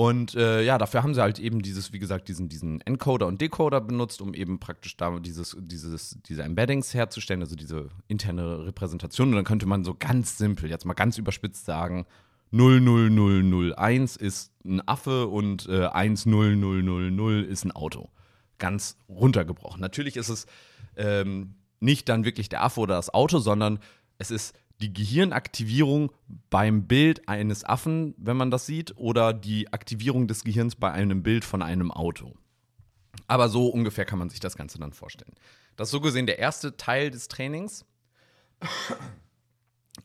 Und 0.00 0.34
äh, 0.34 0.62
ja, 0.62 0.78
dafür 0.78 1.02
haben 1.02 1.12
sie 1.12 1.20
halt 1.20 1.38
eben 1.38 1.60
dieses, 1.60 1.92
wie 1.92 1.98
gesagt, 1.98 2.28
diesen, 2.28 2.48
diesen 2.48 2.80
Encoder 2.80 3.26
und 3.26 3.38
Decoder 3.38 3.82
benutzt, 3.82 4.22
um 4.22 4.32
eben 4.32 4.58
praktisch 4.58 4.96
da 4.96 5.18
dieses, 5.20 5.54
dieses, 5.60 6.16
diese 6.24 6.42
Embeddings 6.42 6.94
herzustellen, 6.94 7.42
also 7.42 7.54
diese 7.54 7.90
interne 8.08 8.64
Repräsentation. 8.64 9.28
Und 9.28 9.34
dann 9.34 9.44
könnte 9.44 9.66
man 9.66 9.84
so 9.84 9.94
ganz 9.94 10.38
simpel, 10.38 10.70
jetzt 10.70 10.86
mal 10.86 10.94
ganz 10.94 11.18
überspitzt 11.18 11.66
sagen, 11.66 12.06
00001 12.50 14.16
ist 14.16 14.54
ein 14.64 14.80
Affe 14.88 15.26
und 15.26 15.68
äh, 15.68 15.86
10000 15.88 17.46
ist 17.46 17.66
ein 17.66 17.72
Auto. 17.72 18.08
Ganz 18.56 18.96
runtergebrochen. 19.06 19.82
Natürlich 19.82 20.16
ist 20.16 20.30
es 20.30 20.46
ähm, 20.96 21.56
nicht 21.78 22.08
dann 22.08 22.24
wirklich 22.24 22.48
der 22.48 22.64
Affe 22.64 22.80
oder 22.80 22.94
das 22.94 23.12
Auto, 23.12 23.38
sondern 23.38 23.80
es 24.16 24.30
ist 24.30 24.54
die 24.80 24.92
Gehirnaktivierung 24.92 26.12
beim 26.48 26.86
Bild 26.86 27.28
eines 27.28 27.64
Affen, 27.64 28.14
wenn 28.16 28.36
man 28.36 28.50
das 28.50 28.66
sieht, 28.66 28.96
oder 28.96 29.32
die 29.32 29.72
Aktivierung 29.72 30.26
des 30.26 30.44
Gehirns 30.44 30.74
bei 30.74 30.90
einem 30.90 31.22
Bild 31.22 31.44
von 31.44 31.62
einem 31.62 31.90
Auto. 31.90 32.34
Aber 33.26 33.48
so 33.48 33.68
ungefähr 33.68 34.04
kann 34.04 34.18
man 34.18 34.30
sich 34.30 34.40
das 34.40 34.56
Ganze 34.56 34.78
dann 34.78 34.92
vorstellen. 34.92 35.34
Das 35.76 35.88
ist 35.88 35.92
so 35.92 36.00
gesehen 36.00 36.26
der 36.26 36.38
erste 36.38 36.76
Teil 36.76 37.10
des 37.10 37.28
Trainings. 37.28 37.84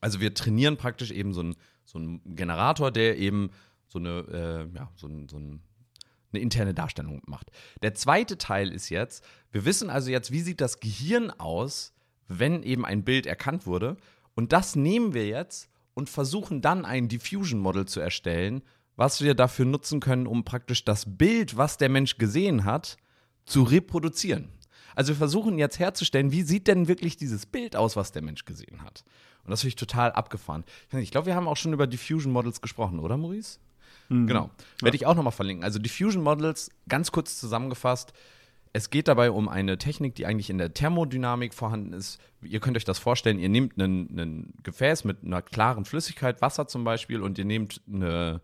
Also 0.02 0.20
wir 0.20 0.34
trainieren 0.34 0.78
praktisch 0.78 1.12
eben 1.12 1.34
so 1.34 1.42
einen, 1.42 1.56
so 1.86 2.00
Generator, 2.26 2.92
der 2.92 3.18
eben 3.18 3.52
so 3.88 4.00
eine, 4.00 4.68
äh, 4.74 4.78
ja, 4.78 4.92
so, 4.96 5.08
ein, 5.08 5.30
so 5.30 5.38
ein, 5.38 5.62
eine 6.34 6.42
interne 6.42 6.74
Darstellung 6.74 7.22
macht. 7.26 7.52
Der 7.82 7.94
zweite 7.94 8.38
Teil 8.38 8.72
ist 8.72 8.90
jetzt, 8.90 9.24
wir 9.52 9.66
wissen 9.66 9.90
also 9.90 10.12
jetzt, 10.12 10.32
wie 10.32 10.42
sieht 10.42 10.60
das 10.60 10.80
Gehirn 10.80 11.32
aus, 11.32 11.94
wenn 12.28 12.64
eben 12.64 12.86
ein 12.86 13.04
Bild 13.04 13.26
erkannt 13.26 13.66
wurde. 13.66 13.98
Und 14.36 14.54
das 14.54 14.76
nehmen 14.76 15.14
wir 15.14 15.28
jetzt 15.28 15.70
und 15.94 16.10
versuchen 16.10 16.62
dann 16.62 16.86
ein 16.86 17.08
Diffusion 17.08 17.60
Model 17.60 17.86
zu 17.86 18.00
erstellen, 18.00 18.62
was 18.96 19.22
wir 19.22 19.34
dafür 19.34 19.66
nutzen 19.66 20.00
können, 20.00 20.28
um 20.28 20.44
praktisch 20.44 20.86
das 20.86 21.18
Bild, 21.18 21.58
was 21.58 21.78
der 21.78 21.90
Mensch 21.90 22.18
gesehen 22.18 22.64
hat, 22.66 22.98
zu 23.46 23.64
reproduzieren. 23.64 24.50
Also 24.96 25.14
wir 25.14 25.18
versuchen 25.18 25.58
jetzt 25.58 25.80
herzustellen, 25.80 26.32
wie 26.32 26.44
sieht 26.44 26.68
denn 26.68 26.88
wirklich 26.88 27.18
dieses 27.18 27.46
Bild 27.46 27.76
aus, 27.76 27.96
was 27.96 28.12
der 28.12 28.22
Mensch 28.22 28.46
gesehen 28.46 28.82
hat. 28.82 29.04
Und 29.44 29.52
das 29.52 29.62
finde 29.62 29.70
ich 29.70 29.76
total 29.76 30.12
abgefahren. 30.14 30.64
Ich 30.94 31.12
glaube, 31.12 31.28
wir 31.28 31.36
haben 31.36 31.48
auch 31.48 31.58
schon 31.58 31.74
über 31.74 31.88
Diffusion 31.88 32.32
Models 32.32 32.62
gesprochen, 32.62 33.00
oder 33.00 33.18
Maurice? 33.18 33.60
Mhm. 34.10 34.28
Genau. 34.28 34.50
Werde 34.82 34.96
ich 34.96 35.06
auch 35.06 35.16
nochmal 35.16 35.34
verlinken. 35.34 35.64
Also 35.64 35.80
Diffusion 35.80 36.24
Models, 36.24 36.72
ganz 36.88 37.12
kurz 37.12 37.40
zusammengefasst, 37.40 38.14
es 38.76 38.90
geht 38.90 39.08
dabei 39.08 39.32
um 39.32 39.48
eine 39.48 39.78
Technik, 39.78 40.16
die 40.16 40.26
eigentlich 40.26 40.50
in 40.50 40.58
der 40.58 40.74
Thermodynamik 40.74 41.54
vorhanden 41.54 41.94
ist. 41.94 42.20
Ihr 42.42 42.60
könnt 42.60 42.76
euch 42.76 42.84
das 42.84 43.00
vorstellen, 43.00 43.40
ihr 43.40 43.48
nehmt 43.48 43.78
ein 43.78 44.54
Gefäß 44.64 45.06
mit 45.06 45.24
einer 45.24 45.42
klaren 45.42 45.86
Flüssigkeit, 45.86 46.42
Wasser 46.42 46.68
zum 46.68 46.84
Beispiel, 46.84 47.22
und 47.22 47.38
ihr 47.38 47.46
nehmt 47.46 47.82
eine, 47.88 48.42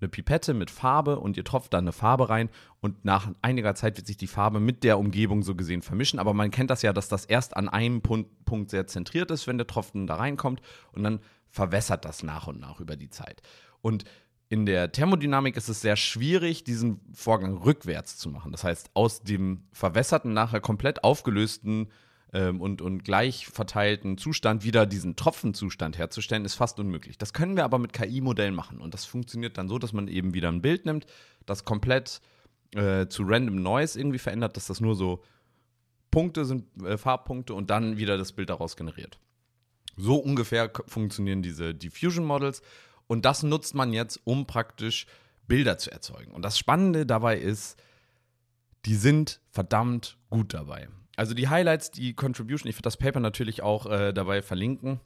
eine 0.00 0.08
Pipette 0.08 0.54
mit 0.54 0.70
Farbe 0.70 1.20
und 1.20 1.36
ihr 1.36 1.44
tropft 1.44 1.74
da 1.74 1.78
eine 1.78 1.92
Farbe 1.92 2.30
rein 2.30 2.48
und 2.80 3.04
nach 3.04 3.30
einiger 3.42 3.74
Zeit 3.74 3.98
wird 3.98 4.06
sich 4.06 4.16
die 4.16 4.26
Farbe 4.26 4.58
mit 4.58 4.84
der 4.84 4.98
Umgebung 4.98 5.42
so 5.42 5.54
gesehen 5.54 5.82
vermischen. 5.82 6.18
Aber 6.18 6.32
man 6.32 6.50
kennt 6.50 6.70
das 6.70 6.80
ja, 6.80 6.94
dass 6.94 7.10
das 7.10 7.26
erst 7.26 7.54
an 7.54 7.68
einem 7.68 8.00
Punkt, 8.00 8.46
Punkt 8.46 8.70
sehr 8.70 8.86
zentriert 8.86 9.30
ist, 9.30 9.46
wenn 9.46 9.58
der 9.58 9.66
Tropfen 9.66 10.06
da 10.06 10.14
reinkommt 10.14 10.62
und 10.92 11.02
dann 11.02 11.20
verwässert 11.50 12.06
das 12.06 12.22
nach 12.22 12.46
und 12.46 12.58
nach 12.58 12.80
über 12.80 12.96
die 12.96 13.10
Zeit. 13.10 13.42
Und 13.82 14.04
in 14.48 14.66
der 14.66 14.92
Thermodynamik 14.92 15.56
ist 15.56 15.68
es 15.68 15.80
sehr 15.80 15.96
schwierig, 15.96 16.64
diesen 16.64 17.00
Vorgang 17.12 17.56
rückwärts 17.56 18.16
zu 18.16 18.28
machen. 18.28 18.52
Das 18.52 18.64
heißt, 18.64 18.90
aus 18.94 19.22
dem 19.22 19.64
verwässerten, 19.72 20.32
nachher 20.32 20.60
komplett 20.60 21.02
aufgelösten 21.02 21.88
ähm, 22.32 22.60
und, 22.60 22.82
und 22.82 23.04
gleich 23.04 23.46
verteilten 23.46 24.18
Zustand 24.18 24.64
wieder 24.64 24.86
diesen 24.86 25.16
Tropfenzustand 25.16 25.96
herzustellen, 25.96 26.44
ist 26.44 26.54
fast 26.54 26.78
unmöglich. 26.78 27.16
Das 27.16 27.32
können 27.32 27.56
wir 27.56 27.64
aber 27.64 27.78
mit 27.78 27.92
KI-Modellen 27.92 28.54
machen. 28.54 28.80
Und 28.80 28.92
das 28.92 29.06
funktioniert 29.06 29.56
dann 29.56 29.68
so, 29.68 29.78
dass 29.78 29.92
man 29.92 30.08
eben 30.08 30.34
wieder 30.34 30.50
ein 30.50 30.62
Bild 30.62 30.84
nimmt, 30.84 31.06
das 31.46 31.64
komplett 31.64 32.20
äh, 32.74 33.06
zu 33.06 33.22
Random 33.24 33.62
Noise 33.62 33.98
irgendwie 33.98 34.18
verändert, 34.18 34.56
dass 34.56 34.66
das 34.66 34.80
nur 34.80 34.94
so 34.94 35.22
Punkte 36.10 36.44
sind, 36.44 36.64
äh, 36.84 36.98
Farbpunkte 36.98 37.54
und 37.54 37.70
dann 37.70 37.96
wieder 37.96 38.18
das 38.18 38.32
Bild 38.32 38.50
daraus 38.50 38.76
generiert. 38.76 39.18
So 39.96 40.16
ungefähr 40.16 40.70
funktionieren 40.86 41.42
diese 41.42 41.74
Diffusion 41.74 42.24
Models. 42.24 42.62
Und 43.06 43.24
das 43.24 43.42
nutzt 43.42 43.74
man 43.74 43.92
jetzt, 43.92 44.20
um 44.24 44.46
praktisch 44.46 45.06
Bilder 45.46 45.78
zu 45.78 45.90
erzeugen. 45.90 46.32
Und 46.32 46.42
das 46.42 46.58
Spannende 46.58 47.06
dabei 47.06 47.38
ist, 47.38 47.76
die 48.86 48.94
sind 48.94 49.40
verdammt 49.50 50.16
gut 50.30 50.54
dabei. 50.54 50.88
Also 51.16 51.34
die 51.34 51.48
Highlights, 51.48 51.90
die 51.90 52.14
Contribution, 52.14 52.68
ich 52.68 52.76
werde 52.76 52.82
das 52.82 52.96
Paper 52.96 53.20
natürlich 53.20 53.62
auch 53.62 53.86
äh, 53.86 54.12
dabei 54.12 54.42
verlinken. 54.42 55.00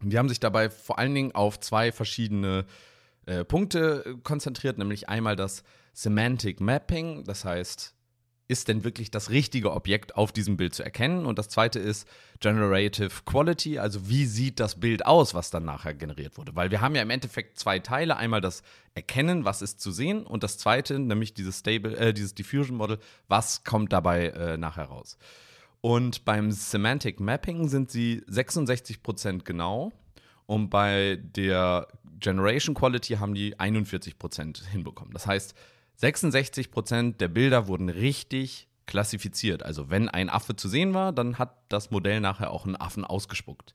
Die 0.00 0.18
haben 0.18 0.28
sich 0.28 0.40
dabei 0.40 0.70
vor 0.70 0.98
allen 0.98 1.14
Dingen 1.14 1.34
auf 1.34 1.60
zwei 1.60 1.92
verschiedene 1.92 2.66
äh, 3.26 3.44
Punkte 3.44 4.16
konzentriert, 4.22 4.78
nämlich 4.78 5.08
einmal 5.08 5.36
das 5.36 5.62
Semantic 5.92 6.60
Mapping, 6.60 7.24
das 7.24 7.44
heißt, 7.44 7.94
ist 8.48 8.68
denn 8.68 8.82
wirklich 8.82 9.10
das 9.10 9.28
richtige 9.28 9.72
Objekt 9.72 10.16
auf 10.16 10.32
diesem 10.32 10.56
Bild 10.56 10.74
zu 10.74 10.82
erkennen? 10.82 11.26
Und 11.26 11.38
das 11.38 11.50
zweite 11.50 11.78
ist 11.78 12.08
Generative 12.40 13.10
Quality, 13.26 13.78
also 13.78 14.08
wie 14.08 14.24
sieht 14.24 14.58
das 14.58 14.80
Bild 14.80 15.04
aus, 15.04 15.34
was 15.34 15.50
dann 15.50 15.66
nachher 15.66 15.92
generiert 15.92 16.38
wurde? 16.38 16.56
Weil 16.56 16.70
wir 16.70 16.80
haben 16.80 16.94
ja 16.94 17.02
im 17.02 17.10
Endeffekt 17.10 17.58
zwei 17.58 17.78
Teile, 17.78 18.16
einmal 18.16 18.40
das 18.40 18.62
Erkennen, 18.94 19.44
was 19.44 19.60
ist 19.60 19.80
zu 19.80 19.92
sehen, 19.92 20.24
und 20.24 20.42
das 20.42 20.56
zweite, 20.56 20.98
nämlich 20.98 21.34
dieses 21.34 21.58
Stable, 21.58 21.96
äh, 21.96 22.14
dieses 22.14 22.34
Diffusion 22.34 22.76
Model, 22.76 22.98
was 23.28 23.64
kommt 23.64 23.92
dabei 23.92 24.28
äh, 24.28 24.56
nachher 24.56 24.84
raus? 24.84 25.18
Und 25.82 26.24
beim 26.24 26.50
Semantic 26.50 27.20
Mapping 27.20 27.68
sind 27.68 27.90
sie 27.90 28.24
66% 28.28 29.44
genau 29.44 29.92
und 30.46 30.70
bei 30.70 31.18
der 31.22 31.86
Generation 32.18 32.74
Quality 32.74 33.14
haben 33.14 33.34
die 33.34 33.56
41% 33.56 34.66
hinbekommen. 34.70 35.12
Das 35.12 35.26
heißt, 35.26 35.54
66 35.98 36.70
Prozent 36.70 37.20
der 37.20 37.28
Bilder 37.28 37.66
wurden 37.66 37.88
richtig 37.88 38.68
klassifiziert. 38.86 39.62
Also 39.64 39.90
wenn 39.90 40.08
ein 40.08 40.30
Affe 40.30 40.56
zu 40.56 40.68
sehen 40.68 40.94
war, 40.94 41.12
dann 41.12 41.38
hat 41.38 41.56
das 41.68 41.90
Modell 41.90 42.20
nachher 42.20 42.50
auch 42.50 42.64
einen 42.64 42.76
Affen 42.76 43.04
ausgespuckt. 43.04 43.74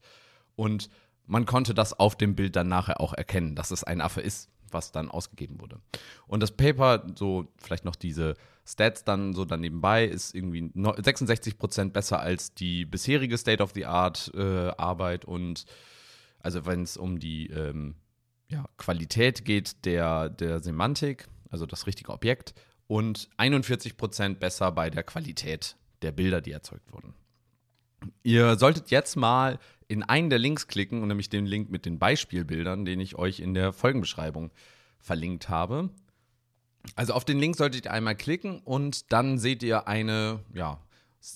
Und 0.55 0.89
man 1.25 1.45
konnte 1.45 1.73
das 1.73 1.97
auf 1.99 2.17
dem 2.17 2.35
Bild 2.35 2.55
dann 2.55 2.67
nachher 2.69 2.99
auch 2.99 3.13
erkennen, 3.13 3.55
dass 3.55 3.71
es 3.71 3.83
ein 3.83 4.01
Affe 4.01 4.21
ist, 4.21 4.49
was 4.71 4.91
dann 4.91 5.11
ausgegeben 5.11 5.59
wurde. 5.59 5.79
Und 6.25 6.41
das 6.41 6.51
Paper, 6.51 7.05
so 7.15 7.51
vielleicht 7.57 7.85
noch 7.85 7.95
diese 7.95 8.35
Stats 8.65 9.03
dann 9.03 9.33
so 9.33 9.43
dann 9.45 9.59
nebenbei, 9.59 10.05
ist 10.05 10.33
irgendwie 10.33 10.71
66 10.73 11.57
Prozent 11.57 11.93
besser 11.93 12.19
als 12.21 12.53
die 12.53 12.85
bisherige 12.85 13.37
State-of-the-Art-Arbeit. 13.37 15.23
Äh, 15.25 15.27
und 15.27 15.65
also 16.39 16.65
wenn 16.65 16.83
es 16.83 16.95
um 16.95 17.19
die 17.19 17.47
ähm, 17.47 17.95
ja, 18.47 18.65
Qualität 18.77 19.43
geht 19.45 19.85
der, 19.85 20.29
der 20.29 20.61
Semantik, 20.61 21.27
also 21.53 21.65
das 21.65 21.87
richtige 21.87 22.11
Objekt, 22.11 22.53
und 22.87 23.29
41 23.37 23.95
Prozent 23.95 24.39
besser 24.39 24.71
bei 24.71 24.89
der 24.89 25.03
Qualität 25.03 25.77
der 26.01 26.11
Bilder, 26.11 26.41
die 26.41 26.51
erzeugt 26.51 26.91
wurden. 26.91 27.13
Ihr 28.23 28.57
solltet 28.57 28.91
jetzt 28.91 29.15
mal 29.15 29.59
in 29.87 30.03
einen 30.03 30.29
der 30.29 30.39
Links 30.39 30.67
klicken, 30.67 31.07
nämlich 31.07 31.29
den 31.29 31.45
Link 31.45 31.69
mit 31.69 31.85
den 31.85 31.99
Beispielbildern, 31.99 32.83
den 32.83 32.99
ich 32.99 33.15
euch 33.15 33.39
in 33.39 33.53
der 33.53 33.71
Folgenbeschreibung 33.71 34.51
verlinkt 34.99 35.47
habe. 35.47 35.89
Also 36.95 37.13
auf 37.13 37.23
den 37.23 37.39
Link 37.39 37.55
solltet 37.55 37.85
ihr 37.85 37.93
einmal 37.93 38.15
klicken 38.15 38.59
und 38.59 39.13
dann 39.13 39.37
seht 39.37 39.63
ihr 39.63 39.87
eine, 39.87 40.39
ja, 40.53 40.79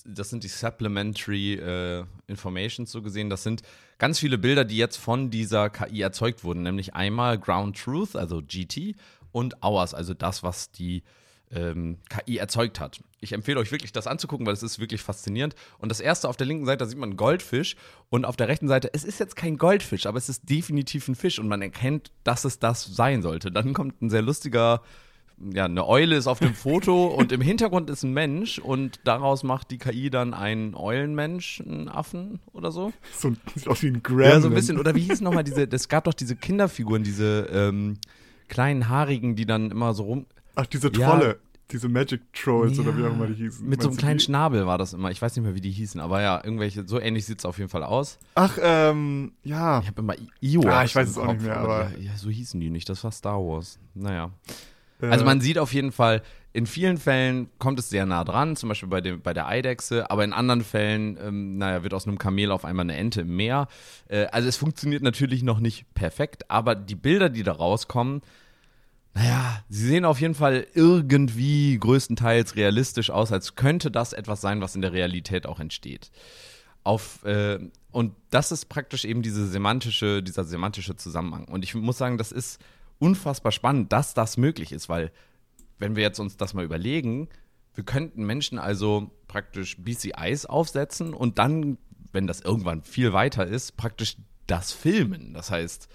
das 0.04 0.28
sind 0.28 0.44
die 0.44 0.48
Supplementary 0.48 1.54
äh, 1.54 2.04
Informations 2.26 2.90
so 2.92 3.00
gesehen. 3.00 3.30
Das 3.30 3.42
sind 3.42 3.62
ganz 3.96 4.18
viele 4.18 4.36
Bilder, 4.36 4.64
die 4.64 4.76
jetzt 4.76 4.96
von 4.96 5.30
dieser 5.30 5.70
KI 5.70 6.02
erzeugt 6.02 6.44
wurden, 6.44 6.62
nämlich 6.62 6.94
einmal 6.94 7.38
Ground 7.38 7.78
Truth, 7.78 8.14
also 8.14 8.42
GT, 8.42 8.96
und 9.32 9.62
Hours, 9.62 9.94
also 9.94 10.14
das, 10.14 10.42
was 10.42 10.70
die 10.70 11.02
ähm, 11.50 11.98
KI 12.08 12.36
erzeugt 12.36 12.80
hat. 12.80 13.00
Ich 13.20 13.32
empfehle 13.32 13.58
euch 13.58 13.72
wirklich, 13.72 13.92
das 13.92 14.06
anzugucken, 14.06 14.46
weil 14.46 14.52
es 14.52 14.62
ist 14.62 14.78
wirklich 14.78 15.02
faszinierend. 15.02 15.54
Und 15.78 15.88
das 15.88 16.00
erste 16.00 16.28
auf 16.28 16.36
der 16.36 16.46
linken 16.46 16.66
Seite, 16.66 16.78
da 16.78 16.86
sieht 16.86 16.98
man 16.98 17.10
einen 17.10 17.16
Goldfisch 17.16 17.76
und 18.10 18.24
auf 18.24 18.36
der 18.36 18.48
rechten 18.48 18.68
Seite, 18.68 18.90
es 18.92 19.04
ist 19.04 19.18
jetzt 19.18 19.34
kein 19.34 19.56
Goldfisch, 19.56 20.06
aber 20.06 20.18
es 20.18 20.28
ist 20.28 20.48
definitiv 20.48 21.08
ein 21.08 21.14
Fisch 21.14 21.38
und 21.38 21.48
man 21.48 21.62
erkennt, 21.62 22.12
dass 22.24 22.44
es 22.44 22.58
das 22.58 22.84
sein 22.84 23.22
sollte. 23.22 23.50
Dann 23.50 23.72
kommt 23.72 24.00
ein 24.02 24.10
sehr 24.10 24.22
lustiger 24.22 24.82
ja, 25.40 25.66
eine 25.66 25.86
Eule 25.86 26.16
ist 26.16 26.26
auf 26.26 26.40
dem 26.40 26.54
Foto 26.54 27.06
und 27.16 27.32
im 27.32 27.40
Hintergrund 27.40 27.90
ist 27.90 28.02
ein 28.02 28.12
Mensch 28.12 28.58
und 28.58 29.00
daraus 29.04 29.42
macht 29.42 29.70
die 29.70 29.78
KI 29.78 30.10
dann 30.10 30.34
einen 30.34 30.74
Eulenmensch, 30.74 31.60
einen 31.60 31.88
Affen 31.88 32.40
oder 32.52 32.72
so. 32.72 32.92
So 33.16 33.32
sieht 33.54 33.68
aus 33.68 33.82
wie 33.82 33.88
ein 33.88 34.02
Gremlin. 34.02 34.30
Ja, 34.30 34.40
so 34.40 34.48
ein 34.48 34.54
bisschen. 34.54 34.78
Oder 34.78 34.94
wie 34.94 35.02
hieß 35.02 35.20
nochmal 35.20 35.44
diese, 35.44 35.68
es 35.70 35.88
gab 35.88 36.04
doch 36.04 36.14
diese 36.14 36.36
Kinderfiguren, 36.36 37.02
diese 37.02 37.48
ähm, 37.52 37.98
kleinen 38.48 38.88
Haarigen, 38.88 39.36
die 39.36 39.46
dann 39.46 39.70
immer 39.70 39.94
so 39.94 40.04
rum. 40.04 40.26
Ach, 40.54 40.66
diese 40.66 40.90
Trolle. 40.90 41.28
Ja, 41.28 41.34
diese 41.70 41.88
Magic 41.88 42.32
Trolls 42.32 42.76
ja, 42.76 42.82
oder 42.82 42.96
wie 42.96 43.04
auch 43.04 43.12
immer 43.12 43.26
die 43.26 43.34
hießen. 43.34 43.60
Mit 43.60 43.78
Meinst 43.78 43.82
so 43.82 43.88
einem 43.90 43.98
kleinen 43.98 44.18
die? 44.18 44.24
Schnabel 44.24 44.66
war 44.66 44.78
das 44.78 44.94
immer. 44.94 45.10
Ich 45.10 45.20
weiß 45.20 45.36
nicht 45.36 45.44
mehr, 45.44 45.54
wie 45.54 45.60
die 45.60 45.70
hießen, 45.70 46.00
aber 46.00 46.22
ja, 46.22 46.40
irgendwelche, 46.42 46.88
so 46.88 46.98
ähnlich 46.98 47.26
sieht 47.26 47.40
es 47.40 47.44
auf 47.44 47.58
jeden 47.58 47.70
Fall 47.70 47.84
aus. 47.84 48.18
Ach, 48.34 48.58
ähm, 48.60 49.32
ja. 49.42 49.80
Ich 49.80 49.86
habe 49.86 50.00
immer 50.00 50.14
Io. 50.40 50.62
Ja, 50.62 50.84
ich 50.84 50.96
weiß 50.96 51.10
es 51.10 51.18
auch 51.18 51.26
Kopf, 51.26 51.34
nicht 51.34 51.44
mehr, 51.44 51.58
aber. 51.58 51.92
Ja, 51.98 52.16
so 52.16 52.30
hießen 52.30 52.58
die 52.58 52.70
nicht, 52.70 52.88
das 52.88 53.04
war 53.04 53.12
Star 53.12 53.38
Wars. 53.38 53.78
Naja. 53.94 54.30
Also 55.00 55.24
man 55.24 55.40
sieht 55.40 55.58
auf 55.58 55.72
jeden 55.72 55.92
Fall, 55.92 56.22
in 56.52 56.66
vielen 56.66 56.96
Fällen 56.96 57.48
kommt 57.58 57.78
es 57.78 57.88
sehr 57.88 58.06
nah 58.06 58.24
dran, 58.24 58.56
zum 58.56 58.68
Beispiel 58.68 58.88
bei, 58.88 59.00
dem, 59.00 59.20
bei 59.20 59.32
der 59.32 59.46
Eidechse, 59.46 60.10
aber 60.10 60.24
in 60.24 60.32
anderen 60.32 60.62
Fällen, 60.64 61.18
ähm, 61.22 61.58
naja, 61.58 61.82
wird 61.82 61.94
aus 61.94 62.06
einem 62.06 62.18
Kamel 62.18 62.50
auf 62.50 62.64
einmal 62.64 62.84
eine 62.84 62.96
Ente 62.96 63.20
im 63.20 63.36
Meer. 63.36 63.68
Äh, 64.08 64.26
also 64.26 64.48
es 64.48 64.56
funktioniert 64.56 65.02
natürlich 65.02 65.42
noch 65.42 65.60
nicht 65.60 65.92
perfekt, 65.94 66.50
aber 66.50 66.74
die 66.74 66.94
Bilder, 66.94 67.28
die 67.28 67.42
da 67.42 67.52
rauskommen, 67.52 68.22
naja, 69.14 69.62
sie 69.68 69.86
sehen 69.86 70.04
auf 70.04 70.20
jeden 70.20 70.34
Fall 70.34 70.66
irgendwie 70.74 71.78
größtenteils 71.78 72.56
realistisch 72.56 73.10
aus, 73.10 73.30
als 73.30 73.54
könnte 73.54 73.90
das 73.90 74.12
etwas 74.12 74.40
sein, 74.40 74.60
was 74.60 74.74
in 74.74 74.82
der 74.82 74.92
Realität 74.92 75.46
auch 75.46 75.60
entsteht. 75.60 76.10
Auf, 76.82 77.24
äh, 77.24 77.58
und 77.90 78.14
das 78.30 78.52
ist 78.52 78.66
praktisch 78.66 79.04
eben 79.04 79.22
diese 79.22 79.46
semantische, 79.46 80.22
dieser 80.22 80.44
semantische 80.44 80.96
Zusammenhang. 80.96 81.44
Und 81.46 81.64
ich 81.64 81.74
muss 81.74 81.98
sagen, 81.98 82.16
das 82.16 82.32
ist 82.32 82.60
unfassbar 82.98 83.52
spannend, 83.52 83.92
dass 83.92 84.14
das 84.14 84.36
möglich 84.36 84.72
ist, 84.72 84.88
weil 84.88 85.12
wenn 85.78 85.96
wir 85.96 86.02
jetzt 86.02 86.18
uns 86.18 86.36
das 86.36 86.54
mal 86.54 86.64
überlegen, 86.64 87.28
wir 87.74 87.84
könnten 87.84 88.24
Menschen 88.24 88.58
also 88.58 89.10
praktisch 89.28 89.76
BCIs 89.78 90.46
aufsetzen 90.46 91.14
und 91.14 91.38
dann, 91.38 91.78
wenn 92.12 92.26
das 92.26 92.40
irgendwann 92.40 92.82
viel 92.82 93.12
weiter 93.12 93.46
ist, 93.46 93.76
praktisch 93.76 94.16
das 94.46 94.72
filmen. 94.72 95.34
Das 95.34 95.50
heißt, 95.50 95.88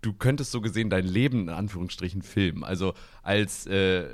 du 0.00 0.12
könntest 0.12 0.50
so 0.50 0.60
gesehen 0.60 0.90
dein 0.90 1.04
Leben 1.04 1.42
in 1.42 1.48
Anführungsstrichen 1.50 2.22
filmen. 2.22 2.64
Also 2.64 2.94
als 3.22 3.66
äh, 3.66 4.04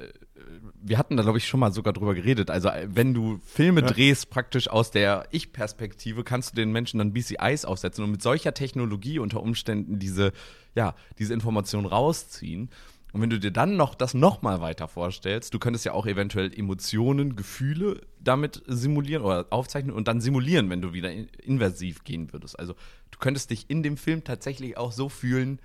wir 0.83 0.99
hatten 0.99 1.17
da 1.17 1.23
glaube 1.23 1.39
ich 1.39 1.47
schon 1.47 1.61
mal 1.61 1.73
sogar 1.73 1.93
drüber 1.93 2.15
geredet. 2.15 2.51
Also 2.51 2.69
äh, 2.69 2.89
wenn 2.91 3.15
du 3.15 3.41
Filme 3.45 3.81
ja. 3.81 3.87
drehst 3.87 4.31
praktisch 4.31 4.69
aus 4.69 4.91
der 4.91 5.27
Ich-Perspektive, 5.31 6.25
kannst 6.25 6.53
du 6.53 6.57
den 6.57 6.73
Menschen 6.73 6.99
dann 6.99 7.13
BCIs 7.13 7.65
aufsetzen 7.65 8.05
und 8.05 8.11
mit 8.11 8.23
solcher 8.23 8.55
Technologie 8.55 9.19
unter 9.19 9.43
Umständen 9.43 9.99
diese 9.99 10.33
ja 10.75 10.95
diese 11.19 11.35
Information 11.35 11.87
rausziehen. 11.87 12.71
Und 13.15 13.21
wenn 13.21 13.31
du 13.31 13.39
dir 13.39 13.53
dann 13.53 13.77
noch 13.77 13.95
das 13.95 14.13
nochmal 14.13 14.61
weiter 14.61 14.89
vorstellst, 14.89 15.55
du 15.55 15.61
könntest 15.61 15.85
ja 15.85 15.93
auch 15.93 16.05
eventuell 16.05 16.53
Emotionen, 16.53 17.37
Gefühle 17.37 18.01
damit 18.19 18.65
simulieren 18.67 19.23
oder 19.23 19.47
aufzeichnen 19.51 19.95
und 19.95 20.09
dann 20.09 20.21
simulieren, 20.21 20.69
wenn 20.69 20.83
du 20.83 20.93
wieder 20.93 21.13
inversiv 21.13 22.03
gehen 22.03 22.33
würdest. 22.33 22.59
Also 22.59 22.75
du 23.13 23.19
könntest 23.21 23.51
dich 23.51 23.71
in 23.71 23.85
dem 23.85 23.97
Film 23.99 24.25
tatsächlich 24.25 24.77
auch 24.77 24.91
so 24.91 25.09
fühlen, 25.09 25.61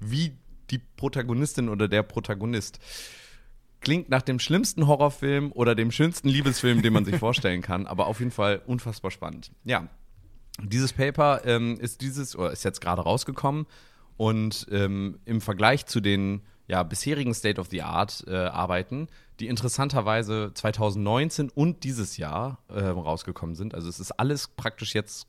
wie 0.00 0.36
die 0.70 0.76
Protagonistin 0.76 1.70
oder 1.70 1.88
der 1.88 2.02
Protagonist. 2.02 2.78
Klingt 3.80 4.10
nach 4.10 4.20
dem 4.20 4.38
schlimmsten 4.38 4.86
Horrorfilm 4.86 5.50
oder 5.52 5.74
dem 5.74 5.92
schönsten 5.92 6.28
Liebesfilm, 6.28 6.82
den 6.82 6.92
man 6.92 7.06
sich 7.06 7.16
vorstellen 7.16 7.62
kann, 7.62 7.86
aber 7.86 8.06
auf 8.06 8.18
jeden 8.18 8.32
Fall 8.32 8.60
unfassbar 8.66 9.10
spannend. 9.10 9.50
Ja, 9.64 9.88
dieses 10.60 10.92
Paper 10.92 11.40
ähm, 11.46 11.80
ist 11.80 12.02
dieses 12.02 12.36
oder 12.36 12.52
ist 12.52 12.64
jetzt 12.64 12.82
gerade 12.82 13.00
rausgekommen 13.00 13.64
und 14.18 14.66
ähm, 14.70 15.20
im 15.24 15.40
Vergleich 15.40 15.86
zu 15.86 16.00
den 16.00 16.42
ja, 16.68 16.82
bisherigen 16.82 17.34
State-of-the-Art-Arbeiten, 17.34 19.04
äh, 19.04 19.10
die 19.40 19.48
interessanterweise 19.48 20.52
2019 20.54 21.50
und 21.50 21.84
dieses 21.84 22.16
Jahr 22.16 22.58
äh, 22.68 22.80
rausgekommen 22.80 23.56
sind. 23.56 23.74
Also 23.74 23.88
es 23.88 24.00
ist 24.00 24.12
alles 24.12 24.48
praktisch 24.48 24.94
jetzt 24.94 25.26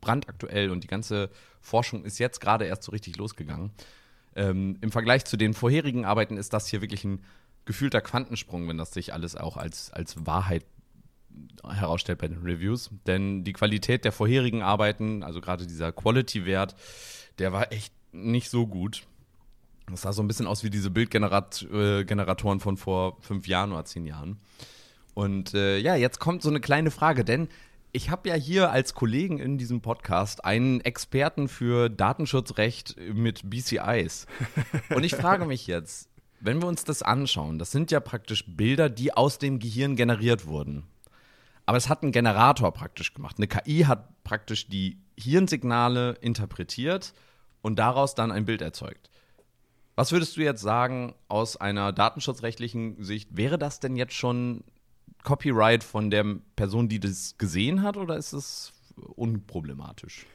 brandaktuell 0.00 0.70
und 0.70 0.84
die 0.84 0.88
ganze 0.88 1.30
Forschung 1.60 2.04
ist 2.04 2.18
jetzt 2.18 2.40
gerade 2.40 2.66
erst 2.66 2.82
so 2.82 2.92
richtig 2.92 3.16
losgegangen. 3.16 3.70
Ähm, 4.34 4.78
Im 4.80 4.92
Vergleich 4.92 5.24
zu 5.24 5.36
den 5.36 5.54
vorherigen 5.54 6.04
Arbeiten 6.04 6.36
ist 6.36 6.52
das 6.52 6.66
hier 6.66 6.80
wirklich 6.80 7.04
ein 7.04 7.22
gefühlter 7.64 8.00
Quantensprung, 8.00 8.68
wenn 8.68 8.78
das 8.78 8.92
sich 8.92 9.12
alles 9.12 9.36
auch 9.36 9.56
als, 9.56 9.92
als 9.92 10.26
Wahrheit 10.26 10.64
herausstellt 11.64 12.18
bei 12.18 12.28
den 12.28 12.42
Reviews. 12.42 12.90
Denn 13.06 13.44
die 13.44 13.52
Qualität 13.52 14.04
der 14.04 14.12
vorherigen 14.12 14.62
Arbeiten, 14.62 15.22
also 15.22 15.40
gerade 15.40 15.66
dieser 15.66 15.92
Quality-Wert, 15.92 16.74
der 17.38 17.52
war 17.52 17.72
echt 17.72 17.94
nicht 18.12 18.50
so 18.50 18.66
gut. 18.66 19.04
Das 19.92 20.02
sah 20.02 20.12
so 20.12 20.22
ein 20.22 20.28
bisschen 20.28 20.46
aus 20.46 20.64
wie 20.64 20.70
diese 20.70 20.90
Bildgeneratoren 20.90 22.60
von 22.60 22.76
vor 22.76 23.18
fünf 23.20 23.46
Jahren 23.46 23.72
oder 23.72 23.84
zehn 23.84 24.06
Jahren. 24.06 24.40
Und 25.14 25.54
äh, 25.54 25.78
ja, 25.78 25.94
jetzt 25.94 26.18
kommt 26.18 26.42
so 26.42 26.48
eine 26.48 26.60
kleine 26.60 26.90
Frage, 26.90 27.24
denn 27.24 27.48
ich 27.92 28.08
habe 28.08 28.30
ja 28.30 28.34
hier 28.34 28.70
als 28.70 28.94
Kollegen 28.94 29.38
in 29.38 29.58
diesem 29.58 29.82
Podcast 29.82 30.44
einen 30.44 30.80
Experten 30.80 31.46
für 31.48 31.90
Datenschutzrecht 31.90 32.96
mit 33.12 33.48
BCIs. 33.48 34.26
Und 34.94 35.04
ich 35.04 35.14
frage 35.14 35.44
mich 35.44 35.66
jetzt, 35.66 36.08
wenn 36.40 36.60
wir 36.60 36.68
uns 36.68 36.84
das 36.84 37.02
anschauen, 37.02 37.58
das 37.58 37.70
sind 37.70 37.90
ja 37.90 38.00
praktisch 38.00 38.44
Bilder, 38.46 38.88
die 38.88 39.12
aus 39.12 39.38
dem 39.38 39.58
Gehirn 39.58 39.94
generiert 39.94 40.46
wurden. 40.46 40.84
Aber 41.66 41.76
es 41.76 41.88
hat 41.88 42.02
ein 42.02 42.12
Generator 42.12 42.72
praktisch 42.72 43.12
gemacht. 43.14 43.36
Eine 43.36 43.46
KI 43.46 43.84
hat 43.84 44.24
praktisch 44.24 44.68
die 44.68 44.98
Hirnsignale 45.18 46.16
interpretiert 46.20 47.12
und 47.60 47.78
daraus 47.78 48.14
dann 48.14 48.32
ein 48.32 48.46
Bild 48.46 48.62
erzeugt. 48.62 49.10
Was 49.94 50.12
würdest 50.12 50.36
du 50.36 50.40
jetzt 50.40 50.62
sagen 50.62 51.14
aus 51.28 51.56
einer 51.56 51.92
datenschutzrechtlichen 51.92 53.02
Sicht? 53.02 53.36
Wäre 53.36 53.58
das 53.58 53.78
denn 53.78 53.96
jetzt 53.96 54.14
schon 54.14 54.64
Copyright 55.22 55.84
von 55.84 56.10
der 56.10 56.24
Person, 56.56 56.88
die 56.88 56.98
das 56.98 57.36
gesehen 57.38 57.82
hat, 57.82 57.96
oder 57.96 58.16
ist 58.16 58.32
es 58.32 58.72
unproblematisch? 58.96 60.26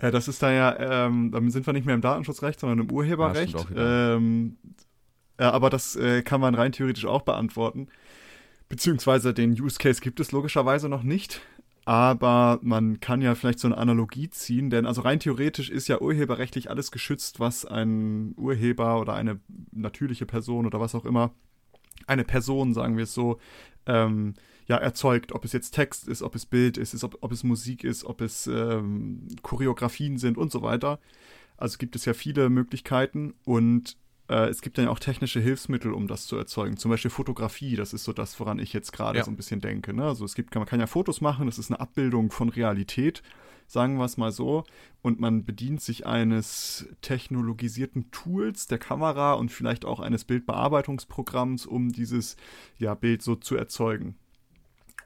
Ja, 0.00 0.10
das 0.10 0.28
ist 0.28 0.42
da 0.42 0.52
ja, 0.52 1.06
ähm, 1.06 1.30
dann 1.30 1.50
sind 1.50 1.66
wir 1.66 1.72
nicht 1.72 1.86
mehr 1.86 1.94
im 1.94 2.02
Datenschutzrecht, 2.02 2.60
sondern 2.60 2.80
im 2.80 2.90
Urheberrecht. 2.90 3.66
Ja, 3.74 4.14
ähm, 4.16 4.58
ja, 5.40 5.52
aber 5.52 5.70
das 5.70 5.96
äh, 5.96 6.22
kann 6.22 6.40
man 6.40 6.54
rein 6.54 6.72
theoretisch 6.72 7.06
auch 7.06 7.22
beantworten. 7.22 7.88
Beziehungsweise 8.68 9.32
den 9.32 9.52
Use 9.52 9.78
Case 9.78 10.00
gibt 10.00 10.20
es 10.20 10.32
logischerweise 10.32 10.88
noch 10.88 11.02
nicht 11.02 11.40
aber 11.86 12.58
man 12.62 12.98
kann 12.98 13.22
ja 13.22 13.36
vielleicht 13.36 13.60
so 13.60 13.68
eine 13.68 13.78
Analogie 13.78 14.28
ziehen, 14.28 14.70
denn 14.70 14.86
also 14.86 15.02
rein 15.02 15.20
theoretisch 15.20 15.70
ist 15.70 15.86
ja 15.86 16.00
urheberrechtlich 16.00 16.68
alles 16.68 16.90
geschützt, 16.90 17.38
was 17.38 17.64
ein 17.64 18.34
Urheber 18.36 19.00
oder 19.00 19.14
eine 19.14 19.38
natürliche 19.70 20.26
Person 20.26 20.66
oder 20.66 20.80
was 20.80 20.96
auch 20.96 21.04
immer, 21.04 21.32
eine 22.08 22.24
Person, 22.24 22.74
sagen 22.74 22.96
wir 22.96 23.04
es 23.04 23.14
so, 23.14 23.38
ähm, 23.86 24.34
ja, 24.66 24.78
erzeugt, 24.78 25.30
ob 25.30 25.44
es 25.44 25.52
jetzt 25.52 25.70
Text 25.70 26.08
ist, 26.08 26.22
ob 26.22 26.34
es 26.34 26.44
Bild 26.44 26.76
ist, 26.76 26.92
ist 26.92 27.04
ob, 27.04 27.18
ob 27.20 27.30
es 27.30 27.44
Musik 27.44 27.84
ist, 27.84 28.04
ob 28.04 28.20
es 28.20 28.48
ähm, 28.48 29.28
Choreografien 29.42 30.18
sind 30.18 30.38
und 30.38 30.50
so 30.50 30.62
weiter. 30.62 30.98
Also 31.56 31.78
gibt 31.78 31.94
es 31.94 32.04
ja 32.04 32.14
viele 32.14 32.50
Möglichkeiten 32.50 33.32
und 33.44 33.96
äh, 34.28 34.48
es 34.48 34.60
gibt 34.60 34.78
dann 34.78 34.86
ja 34.86 34.90
auch 34.90 34.98
technische 34.98 35.40
Hilfsmittel, 35.40 35.92
um 35.92 36.08
das 36.08 36.26
zu 36.26 36.36
erzeugen. 36.36 36.76
Zum 36.76 36.90
Beispiel 36.90 37.10
Fotografie, 37.10 37.76
das 37.76 37.92
ist 37.92 38.04
so 38.04 38.12
das, 38.12 38.38
woran 38.40 38.58
ich 38.58 38.72
jetzt 38.72 38.92
gerade 38.92 39.18
ja. 39.18 39.24
so 39.24 39.30
ein 39.30 39.36
bisschen 39.36 39.60
denke. 39.60 39.92
Ne? 39.92 40.04
Also 40.04 40.24
es 40.24 40.34
gibt, 40.34 40.54
man 40.54 40.66
kann 40.66 40.80
ja 40.80 40.86
Fotos 40.86 41.20
machen, 41.20 41.46
das 41.46 41.58
ist 41.58 41.70
eine 41.70 41.80
Abbildung 41.80 42.30
von 42.30 42.48
Realität, 42.48 43.22
sagen 43.66 43.98
wir 43.98 44.04
es 44.04 44.16
mal 44.16 44.32
so. 44.32 44.64
Und 45.02 45.20
man 45.20 45.44
bedient 45.44 45.80
sich 45.80 46.06
eines 46.06 46.88
technologisierten 47.00 48.10
Tools 48.10 48.66
der 48.66 48.78
Kamera 48.78 49.34
und 49.34 49.50
vielleicht 49.50 49.84
auch 49.84 50.00
eines 50.00 50.24
Bildbearbeitungsprogramms, 50.24 51.66
um 51.66 51.92
dieses 51.92 52.36
ja, 52.78 52.94
Bild 52.94 53.22
so 53.22 53.36
zu 53.36 53.56
erzeugen. 53.56 54.16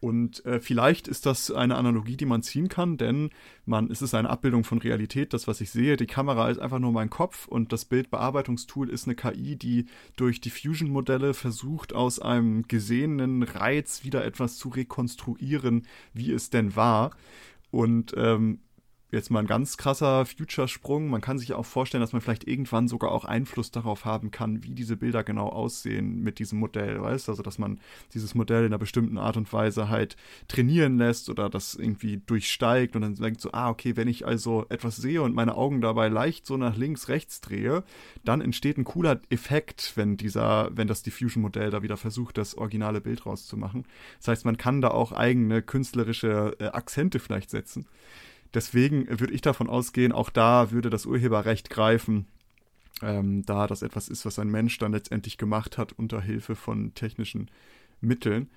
Und 0.01 0.45
äh, 0.47 0.61
vielleicht 0.61 1.09
ist 1.09 1.27
das 1.27 1.51
eine 1.51 1.77
Analogie, 1.77 2.17
die 2.17 2.25
man 2.25 2.43
ziehen 2.43 2.69
kann, 2.69 2.97
denn 2.97 3.31
man, 3.67 3.91
es 3.91 4.01
ist 4.01 4.15
eine 4.15 4.31
Abbildung 4.31 4.65
von 4.65 4.79
Realität, 4.79 5.35
das, 5.35 5.47
was 5.47 5.61
ich 5.61 5.71
sehe. 5.71 5.99
Die 5.99 6.07
Kamera 6.07 6.49
ist 6.49 6.59
einfach 6.59 6.79
nur 6.79 6.93
mein 6.93 7.11
Kopf 7.11 7.47
und 7.47 7.73
das 7.73 7.85
Bildbearbeitungstool 7.85 8.89
ist 8.89 9.07
eine 9.07 9.15
KI, 9.15 9.57
die 9.57 9.87
durch 10.17 10.41
Diffusion-Modelle 10.41 11.35
versucht, 11.35 11.93
aus 11.93 12.19
einem 12.19 12.67
gesehenen 12.67 13.43
Reiz 13.43 14.03
wieder 14.03 14.25
etwas 14.25 14.57
zu 14.57 14.71
rekonstruieren, 14.71 15.87
wie 16.15 16.33
es 16.33 16.49
denn 16.49 16.75
war. 16.77 17.11
Und 17.71 18.15
ähm, 18.17 18.61
jetzt 19.11 19.31
mal 19.31 19.41
ein 19.41 19.47
ganz 19.47 19.77
krasser 19.77 20.25
Future-Sprung. 20.27 21.09
Man 21.09 21.21
kann 21.21 21.39
sich 21.39 21.53
auch 21.53 21.67
vorstellen, 21.67 22.01
dass 22.01 22.13
man 22.13 22.23
vielleicht 22.23 22.47
irgendwann 22.47 22.89
sogar 22.89 23.13
auch 23.13 23.25
Einfluss 23.25 23.71
darauf 23.71 24.05
haben 24.05 24.31
kann, 24.31 24.63
wie 24.63 24.71
diese 24.71 24.97
Bilder 24.97 25.25
genau 25.25 25.49
aussehen 25.49 26.23
mit 26.23 26.39
diesem 26.39 26.59
Modell, 26.59 27.01
weißt 27.01 27.29
Also, 27.29 27.43
dass 27.43 27.59
man 27.59 27.81
dieses 28.15 28.35
Modell 28.35 28.61
in 28.61 28.67
einer 28.67 28.79
bestimmten 28.79 29.19
Art 29.19 29.37
und 29.37 29.53
Weise 29.53 29.89
halt 29.89 30.17
trainieren 30.49 30.99
lässt 30.99 31.29
oder 31.29 31.49
das 31.49 31.75
irgendwie 31.75 32.19
durchsteigt 32.25 32.97
und 32.97 33.03
dann 33.03 33.15
denkt 33.15 33.41
so, 33.41 33.53
ah, 33.53 33.71
okay, 33.71 33.97
wenn 33.97 34.09
ich 34.09 34.27
also 34.27 34.67
etwas 34.69 34.97
sehe 34.97 35.23
und 35.23 35.35
meine 35.35 35.57
Augen 35.57 35.81
dabei 35.81 36.09
leicht 36.09 36.47
so 36.47 36.57
nach 36.57 36.77
links, 36.77 37.09
rechts 37.09 37.41
drehe, 37.41 37.85
dann 38.25 38.41
entsteht 38.41 38.79
ein 38.79 38.85
cooler 38.85 39.21
Effekt, 39.31 39.93
wenn 39.97 40.17
dieser, 40.17 40.71
wenn 40.77 40.89
das 40.89 41.03
Diffusion-Modell 41.03 41.71
da 41.71 41.83
wieder 41.83 41.97
versucht, 41.97 42.39
das 42.39 42.57
originale 42.57 43.01
Bild 43.01 43.27
rauszumachen. 43.27 43.85
Das 44.19 44.29
heißt, 44.29 44.45
man 44.45 44.57
kann 44.57 44.81
da 44.81 44.89
auch 44.89 45.13
eigene 45.13 45.63
künstlerische 45.63 46.57
äh, 46.59 46.67
Akzente 46.67 47.19
vielleicht 47.19 47.51
setzen. 47.51 47.87
Deswegen 48.55 49.09
würde 49.21 49.33
ich 49.33 49.43
davon 49.43 49.69
ausgehen, 49.69 50.13
auch 50.13 50.31
da 50.31 50.71
würde 50.71 50.91
das 50.91 51.07
Urheberrecht 51.07 51.71
greifen, 51.71 52.27
ähm, 53.03 53.45
da 53.47 53.67
das 53.67 53.83
etwas 53.83 54.09
ist, 54.09 54.27
was 54.27 54.39
ein 54.39 54.49
Mensch 54.49 54.79
dann 54.79 54.93
letztendlich 54.93 55.39
gemacht 55.39 55.79
hat 55.79 55.93
unter 55.93 56.21
Hilfe 56.21 56.57
von 56.57 56.95
technischen 56.95 57.51
Mitteln. 58.01 58.51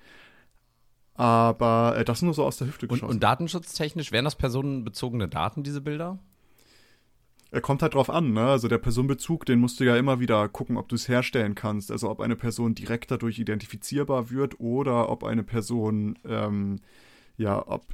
Aber 1.14 1.94
äh, 1.96 2.04
das 2.04 2.22
nur 2.22 2.34
so 2.34 2.44
aus 2.44 2.56
der 2.56 2.66
Hüfte 2.66 2.88
geschossen. 2.88 3.04
Und, 3.04 3.14
und 3.14 3.22
datenschutztechnisch 3.22 4.10
wären 4.10 4.24
das 4.24 4.34
personenbezogene 4.34 5.28
Daten, 5.28 5.62
diese 5.62 5.80
Bilder? 5.80 6.18
Er 7.52 7.60
kommt 7.60 7.82
halt 7.82 7.94
drauf 7.94 8.10
an, 8.10 8.32
ne? 8.32 8.46
Also 8.46 8.66
der 8.66 8.78
Personenbezug, 8.78 9.46
den 9.46 9.60
musst 9.60 9.78
du 9.78 9.84
ja 9.84 9.96
immer 9.96 10.18
wieder 10.18 10.48
gucken, 10.48 10.76
ob 10.76 10.88
du 10.88 10.96
es 10.96 11.08
herstellen 11.08 11.54
kannst. 11.54 11.92
Also 11.92 12.10
ob 12.10 12.20
eine 12.20 12.34
Person 12.34 12.74
direkt 12.74 13.12
dadurch 13.12 13.38
identifizierbar 13.38 14.28
wird 14.30 14.58
oder 14.58 15.08
ob 15.08 15.22
eine 15.22 15.44
Person, 15.44 16.18
ähm, 16.24 16.80
ja, 17.36 17.64
ob 17.64 17.86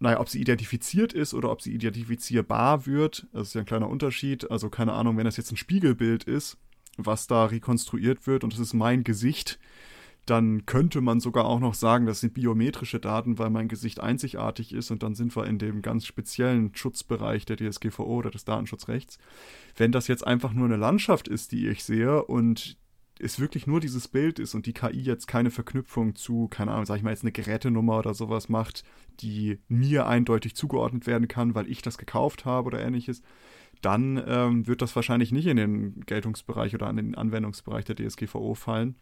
naja, 0.00 0.18
ob 0.18 0.28
sie 0.28 0.40
identifiziert 0.40 1.12
ist 1.12 1.34
oder 1.34 1.50
ob 1.50 1.60
sie 1.60 1.72
identifizierbar 1.72 2.86
wird, 2.86 3.26
das 3.32 3.48
ist 3.48 3.54
ja 3.54 3.60
ein 3.60 3.66
kleiner 3.66 3.88
Unterschied. 3.88 4.50
Also 4.50 4.70
keine 4.70 4.94
Ahnung, 4.94 5.16
wenn 5.18 5.26
das 5.26 5.36
jetzt 5.36 5.52
ein 5.52 5.58
Spiegelbild 5.58 6.24
ist, 6.24 6.56
was 6.96 7.26
da 7.26 7.44
rekonstruiert 7.44 8.26
wird 8.26 8.42
und 8.42 8.52
das 8.52 8.60
ist 8.60 8.72
mein 8.72 9.04
Gesicht, 9.04 9.58
dann 10.26 10.64
könnte 10.64 11.00
man 11.00 11.20
sogar 11.20 11.44
auch 11.44 11.60
noch 11.60 11.74
sagen, 11.74 12.06
das 12.06 12.20
sind 12.20 12.34
biometrische 12.34 13.00
Daten, 13.00 13.38
weil 13.38 13.50
mein 13.50 13.68
Gesicht 13.68 14.00
einzigartig 14.00 14.72
ist 14.72 14.90
und 14.90 15.02
dann 15.02 15.14
sind 15.14 15.36
wir 15.36 15.46
in 15.46 15.58
dem 15.58 15.82
ganz 15.82 16.06
speziellen 16.06 16.74
Schutzbereich 16.74 17.44
der 17.44 17.56
DSGVO 17.56 18.04
oder 18.04 18.30
des 18.30 18.44
Datenschutzrechts. 18.44 19.18
Wenn 19.76 19.92
das 19.92 20.08
jetzt 20.08 20.26
einfach 20.26 20.52
nur 20.52 20.66
eine 20.66 20.76
Landschaft 20.76 21.28
ist, 21.28 21.52
die 21.52 21.68
ich 21.68 21.84
sehe 21.84 22.22
und 22.24 22.78
es 23.22 23.38
wirklich 23.38 23.66
nur 23.66 23.80
dieses 23.80 24.08
Bild 24.08 24.38
ist 24.38 24.54
und 24.54 24.66
die 24.66 24.72
KI 24.72 25.00
jetzt 25.00 25.26
keine 25.26 25.50
Verknüpfung 25.50 26.14
zu, 26.14 26.48
keine 26.48 26.72
Ahnung, 26.72 26.86
sag 26.86 26.96
ich 26.96 27.02
mal 27.02 27.10
jetzt 27.10 27.22
eine 27.22 27.32
Gerätenummer 27.32 27.98
oder 27.98 28.14
sowas 28.14 28.48
macht, 28.48 28.84
die 29.20 29.58
mir 29.68 30.06
eindeutig 30.06 30.54
zugeordnet 30.54 31.06
werden 31.06 31.28
kann, 31.28 31.54
weil 31.54 31.70
ich 31.70 31.82
das 31.82 31.98
gekauft 31.98 32.44
habe 32.44 32.68
oder 32.68 32.80
ähnliches, 32.80 33.22
dann 33.82 34.22
ähm, 34.26 34.66
wird 34.66 34.82
das 34.82 34.94
wahrscheinlich 34.96 35.32
nicht 35.32 35.46
in 35.46 35.56
den 35.56 36.00
Geltungsbereich 36.00 36.74
oder 36.74 36.86
an 36.86 36.96
den 36.96 37.14
Anwendungsbereich 37.14 37.84
der 37.84 37.96
DSGVO 37.96 38.54
fallen. 38.54 38.96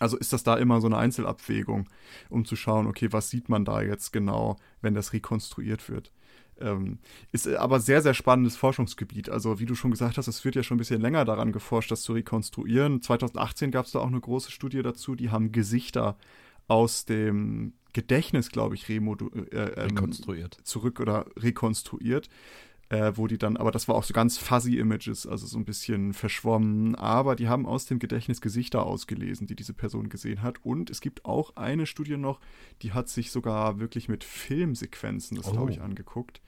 Also 0.00 0.16
ist 0.16 0.32
das 0.32 0.44
da 0.44 0.56
immer 0.56 0.80
so 0.80 0.86
eine 0.86 0.98
Einzelabwägung, 0.98 1.88
um 2.28 2.44
zu 2.44 2.56
schauen, 2.56 2.86
okay, 2.86 3.08
was 3.10 3.30
sieht 3.30 3.48
man 3.48 3.64
da 3.64 3.82
jetzt 3.82 4.12
genau, 4.12 4.56
wenn 4.80 4.94
das 4.94 5.12
rekonstruiert 5.12 5.88
wird. 5.88 6.12
Ähm, 6.60 6.98
ist 7.32 7.48
aber 7.48 7.80
sehr, 7.80 8.02
sehr 8.02 8.14
spannendes 8.14 8.56
Forschungsgebiet. 8.56 9.30
Also, 9.30 9.58
wie 9.58 9.66
du 9.66 9.74
schon 9.74 9.90
gesagt 9.90 10.18
hast, 10.18 10.28
es 10.28 10.44
wird 10.44 10.56
ja 10.56 10.62
schon 10.62 10.76
ein 10.76 10.78
bisschen 10.78 11.00
länger 11.00 11.24
daran 11.24 11.52
geforscht, 11.52 11.90
das 11.90 12.02
zu 12.02 12.12
rekonstruieren. 12.12 13.02
2018 13.02 13.70
gab 13.70 13.86
es 13.86 13.92
da 13.92 14.00
auch 14.00 14.06
eine 14.06 14.20
große 14.20 14.50
Studie 14.50 14.82
dazu, 14.82 15.14
die 15.14 15.30
haben 15.30 15.52
Gesichter 15.52 16.16
aus 16.66 17.04
dem 17.04 17.72
Gedächtnis, 17.92 18.50
glaube 18.50 18.74
ich, 18.74 18.88
äh, 18.88 18.96
ähm, 18.96 19.12
rekonstruiert. 19.52 20.58
Zurück 20.62 21.00
oder 21.00 21.26
rekonstruiert 21.36 22.28
äh, 22.90 23.12
wo 23.16 23.26
die 23.26 23.36
dann, 23.36 23.56
aber 23.56 23.70
das 23.70 23.86
war 23.86 23.94
auch 23.94 24.04
so 24.04 24.14
ganz 24.14 24.38
fuzzy 24.38 24.78
Images, 24.78 25.26
also 25.26 25.46
so 25.46 25.58
ein 25.58 25.66
bisschen 25.66 26.14
verschwommen, 26.14 26.94
aber 26.94 27.36
die 27.36 27.48
haben 27.48 27.66
aus 27.66 27.84
dem 27.84 27.98
Gedächtnis 27.98 28.40
Gesichter 28.40 28.84
ausgelesen, 28.84 29.46
die 29.46 29.56
diese 29.56 29.74
Person 29.74 30.08
gesehen 30.08 30.42
hat. 30.42 30.64
Und 30.64 30.88
es 30.88 31.00
gibt 31.00 31.24
auch 31.26 31.56
eine 31.56 31.86
Studie 31.86 32.16
noch, 32.16 32.40
die 32.82 32.92
hat 32.92 33.08
sich 33.08 33.30
sogar 33.30 33.78
wirklich 33.78 34.08
mit 34.08 34.24
Filmsequenzen, 34.24 35.36
das 35.36 35.48
oh. 35.48 35.52
glaube 35.52 35.70
ich, 35.70 35.82
angeguckt. 35.82 36.40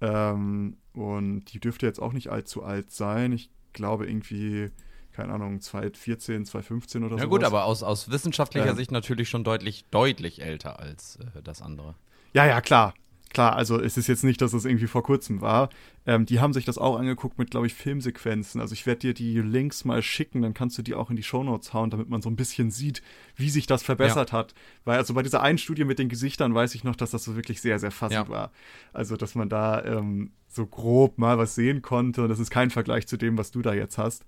Ähm, 0.00 0.76
und 0.92 1.44
die 1.52 1.60
dürfte 1.60 1.86
jetzt 1.86 2.00
auch 2.00 2.12
nicht 2.12 2.30
allzu 2.30 2.64
alt 2.64 2.90
sein. 2.90 3.30
Ich 3.30 3.50
glaube 3.72 4.08
irgendwie, 4.08 4.70
keine 5.12 5.32
Ahnung, 5.32 5.60
2014, 5.60 6.46
2015 6.46 7.04
oder 7.04 7.16
so. 7.16 7.22
Ja 7.22 7.26
gut, 7.26 7.44
aber 7.44 7.64
aus, 7.64 7.84
aus 7.84 8.10
wissenschaftlicher 8.10 8.70
ähm, 8.70 8.76
Sicht 8.76 8.90
natürlich 8.90 9.28
schon 9.28 9.44
deutlich, 9.44 9.84
deutlich 9.92 10.42
älter 10.42 10.80
als 10.80 11.16
äh, 11.16 11.42
das 11.42 11.62
andere. 11.62 11.94
Ja, 12.32 12.44
ja, 12.44 12.60
klar 12.60 12.94
klar, 13.30 13.56
also 13.56 13.80
es 13.80 13.96
ist 13.96 14.08
jetzt 14.08 14.24
nicht, 14.24 14.40
dass 14.40 14.52
es 14.52 14.64
irgendwie 14.64 14.86
vor 14.86 15.02
kurzem 15.02 15.40
war. 15.40 15.70
Ähm, 16.06 16.26
die 16.26 16.40
haben 16.40 16.52
sich 16.52 16.64
das 16.64 16.78
auch 16.78 16.98
angeguckt 16.98 17.38
mit, 17.38 17.50
glaube 17.50 17.66
ich, 17.66 17.74
Filmsequenzen. 17.74 18.60
Also 18.60 18.72
ich 18.72 18.86
werde 18.86 19.00
dir 19.00 19.14
die 19.14 19.40
Links 19.40 19.84
mal 19.84 20.02
schicken, 20.02 20.42
dann 20.42 20.54
kannst 20.54 20.76
du 20.78 20.82
die 20.82 20.94
auch 20.94 21.10
in 21.10 21.16
die 21.16 21.22
Shownotes 21.22 21.72
hauen, 21.72 21.90
damit 21.90 22.08
man 22.08 22.22
so 22.22 22.28
ein 22.28 22.36
bisschen 22.36 22.70
sieht, 22.70 23.02
wie 23.36 23.50
sich 23.50 23.66
das 23.66 23.82
verbessert 23.82 24.32
ja. 24.32 24.38
hat. 24.38 24.54
Weil 24.84 24.98
also 24.98 25.14
bei 25.14 25.22
dieser 25.22 25.42
einen 25.42 25.58
Studie 25.58 25.84
mit 25.84 25.98
den 25.98 26.08
Gesichtern 26.08 26.54
weiß 26.54 26.74
ich 26.74 26.84
noch, 26.84 26.96
dass 26.96 27.12
das 27.12 27.24
so 27.24 27.36
wirklich 27.36 27.60
sehr, 27.60 27.78
sehr 27.78 27.90
fassend 27.90 28.28
ja. 28.28 28.28
war. 28.28 28.50
Also 28.92 29.16
dass 29.16 29.34
man 29.34 29.48
da 29.48 29.84
ähm, 29.84 30.32
so 30.48 30.66
grob 30.66 31.18
mal 31.18 31.38
was 31.38 31.54
sehen 31.54 31.82
konnte 31.82 32.22
und 32.22 32.28
das 32.28 32.40
ist 32.40 32.50
kein 32.50 32.70
Vergleich 32.70 33.06
zu 33.06 33.16
dem, 33.16 33.38
was 33.38 33.50
du 33.50 33.62
da 33.62 33.72
jetzt 33.72 33.98
hast. 33.98 34.24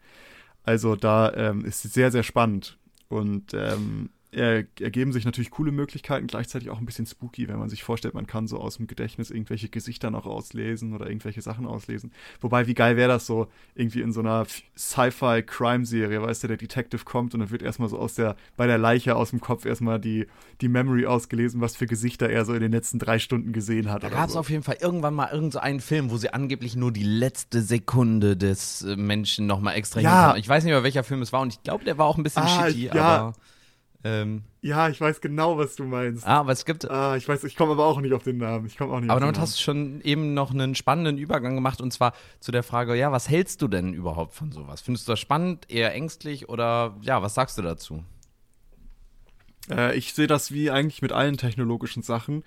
Also 0.64 0.94
da 0.94 1.32
ähm, 1.34 1.64
ist 1.64 1.84
es 1.84 1.92
sehr, 1.92 2.12
sehr 2.12 2.22
spannend. 2.22 2.78
Und 3.08 3.52
ähm, 3.52 4.10
er, 4.32 4.64
ergeben 4.80 5.12
sich 5.12 5.26
natürlich 5.26 5.50
coole 5.50 5.72
Möglichkeiten, 5.72 6.26
gleichzeitig 6.26 6.70
auch 6.70 6.78
ein 6.78 6.86
bisschen 6.86 7.06
spooky, 7.06 7.48
wenn 7.48 7.58
man 7.58 7.68
sich 7.68 7.82
vorstellt, 7.82 8.14
man 8.14 8.26
kann 8.26 8.48
so 8.48 8.58
aus 8.58 8.78
dem 8.78 8.86
Gedächtnis 8.86 9.30
irgendwelche 9.30 9.68
Gesichter 9.68 10.10
noch 10.10 10.24
auslesen 10.24 10.94
oder 10.94 11.06
irgendwelche 11.06 11.42
Sachen 11.42 11.66
auslesen. 11.66 12.12
Wobei, 12.40 12.66
wie 12.66 12.72
geil 12.72 12.96
wäre 12.96 13.10
das 13.10 13.26
so, 13.26 13.48
irgendwie 13.74 14.00
in 14.00 14.12
so 14.12 14.20
einer 14.20 14.46
Sci-Fi-Crime-Serie, 14.76 16.22
weißt 16.22 16.44
du, 16.44 16.48
der 16.48 16.56
Detective 16.56 17.04
kommt 17.04 17.34
und 17.34 17.40
dann 17.40 17.50
wird 17.50 17.60
erstmal 17.60 17.90
so 17.90 17.98
aus 17.98 18.14
der, 18.14 18.36
bei 18.56 18.66
der 18.66 18.78
Leiche 18.78 19.16
aus 19.16 19.30
dem 19.30 19.40
Kopf 19.40 19.66
erstmal 19.66 20.00
die, 20.00 20.26
die 20.62 20.68
Memory 20.68 21.04
ausgelesen, 21.04 21.60
was 21.60 21.76
für 21.76 21.86
Gesichter 21.86 22.30
er 22.30 22.46
so 22.46 22.54
in 22.54 22.60
den 22.60 22.72
letzten 22.72 22.98
drei 22.98 23.18
Stunden 23.18 23.52
gesehen 23.52 23.90
hat. 23.90 24.02
Da 24.02 24.08
gab 24.08 24.28
es 24.28 24.32
so. 24.32 24.38
auf 24.38 24.48
jeden 24.48 24.62
Fall 24.62 24.78
irgendwann 24.80 25.14
mal 25.14 25.26
irgendeinen 25.26 25.50
so 25.52 25.58
einen 25.58 25.80
Film, 25.80 26.10
wo 26.10 26.16
sie 26.16 26.32
angeblich 26.32 26.74
nur 26.74 26.90
die 26.90 27.04
letzte 27.04 27.60
Sekunde 27.60 28.38
des 28.38 28.80
äh, 28.80 28.96
Menschen 28.96 29.46
nochmal 29.46 29.74
extra 29.74 30.00
ja. 30.00 30.36
Ich 30.36 30.48
weiß 30.48 30.64
nicht 30.64 30.72
mehr, 30.72 30.82
welcher 30.82 31.04
Film 31.04 31.20
es 31.20 31.34
war 31.34 31.42
und 31.42 31.52
ich 31.52 31.62
glaube, 31.62 31.84
der 31.84 31.98
war 31.98 32.06
auch 32.06 32.16
ein 32.16 32.22
bisschen 32.22 32.44
ah, 32.44 32.66
shitty, 32.66 32.86
ja. 32.86 32.92
aber. 32.94 33.34
Ähm, 34.04 34.42
ja, 34.62 34.88
ich 34.88 35.00
weiß 35.00 35.20
genau, 35.20 35.58
was 35.58 35.76
du 35.76 35.84
meinst. 35.84 36.26
Ah, 36.26 36.40
aber 36.40 36.52
es 36.52 36.64
gibt. 36.64 36.90
Ah, 36.90 37.16
ich 37.16 37.28
weiß, 37.28 37.44
ich 37.44 37.56
komme 37.56 37.72
aber 37.72 37.86
auch 37.86 38.00
nicht 38.00 38.12
auf 38.12 38.24
den 38.24 38.38
Namen. 38.38 38.66
Ich 38.66 38.76
komme 38.76 38.92
auch 38.92 39.00
nicht. 39.00 39.10
Aber 39.10 39.20
damit 39.20 39.38
hast 39.38 39.58
du 39.58 39.62
schon 39.62 40.00
eben 40.02 40.34
noch 40.34 40.50
einen 40.50 40.74
spannenden 40.74 41.18
Übergang 41.18 41.54
gemacht 41.54 41.80
und 41.80 41.92
zwar 41.92 42.12
zu 42.40 42.50
der 42.50 42.62
Frage, 42.62 42.96
ja, 42.96 43.12
was 43.12 43.28
hältst 43.28 43.62
du 43.62 43.68
denn 43.68 43.94
überhaupt 43.94 44.34
von 44.34 44.50
sowas? 44.50 44.80
Findest 44.80 45.06
du 45.06 45.12
das 45.12 45.20
spannend, 45.20 45.70
eher 45.70 45.94
ängstlich 45.94 46.48
oder 46.48 46.96
ja, 47.02 47.22
was 47.22 47.34
sagst 47.34 47.58
du 47.58 47.62
dazu? 47.62 48.04
Äh, 49.70 49.96
ich 49.96 50.14
sehe 50.14 50.26
das 50.26 50.52
wie 50.52 50.70
eigentlich 50.70 51.02
mit 51.02 51.12
allen 51.12 51.36
technologischen 51.36 52.02
Sachen. 52.02 52.42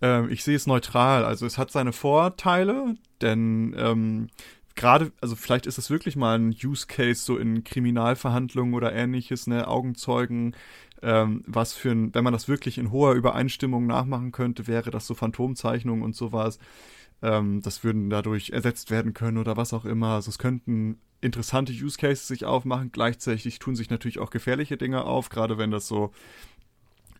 Äh, 0.00 0.26
ich 0.28 0.42
sehe 0.44 0.56
es 0.56 0.66
neutral. 0.66 1.24
Also 1.24 1.44
es 1.46 1.58
hat 1.58 1.70
seine 1.70 1.92
Vorteile, 1.92 2.96
denn 3.20 3.74
ähm, 3.78 4.28
gerade, 4.74 5.12
also 5.20 5.36
vielleicht 5.36 5.66
ist 5.66 5.78
es 5.78 5.90
wirklich 5.90 6.16
mal 6.16 6.38
ein 6.38 6.54
Use 6.62 6.86
Case 6.86 7.22
so 7.22 7.36
in 7.36 7.64
Kriminalverhandlungen 7.64 8.74
oder 8.74 8.92
ähnliches, 8.92 9.46
ne, 9.46 9.68
Augenzeugen, 9.68 10.54
ähm, 11.04 11.44
was 11.46 11.74
für 11.74 11.90
ein, 11.90 12.14
wenn 12.14 12.24
man 12.24 12.32
das 12.32 12.48
wirklich 12.48 12.78
in 12.78 12.90
hoher 12.90 13.12
Übereinstimmung 13.12 13.86
nachmachen 13.86 14.32
könnte, 14.32 14.66
wäre 14.66 14.90
das 14.90 15.06
so 15.06 15.14
Phantomzeichnungen 15.14 16.02
und 16.02 16.16
sowas. 16.16 16.58
Ähm, 17.22 17.60
das 17.62 17.84
würden 17.84 18.10
dadurch 18.10 18.50
ersetzt 18.50 18.90
werden 18.90 19.12
können 19.14 19.38
oder 19.38 19.56
was 19.56 19.72
auch 19.72 19.84
immer. 19.84 20.14
Also 20.14 20.30
es 20.30 20.38
könnten 20.38 20.98
interessante 21.20 21.72
Use 21.72 21.98
Cases 21.98 22.26
sich 22.26 22.44
aufmachen. 22.44 22.90
Gleichzeitig 22.90 23.58
tun 23.58 23.76
sich 23.76 23.90
natürlich 23.90 24.18
auch 24.18 24.30
gefährliche 24.30 24.76
Dinge 24.76 25.04
auf, 25.04 25.28
gerade 25.28 25.58
wenn 25.58 25.70
das 25.70 25.86
so 25.86 26.12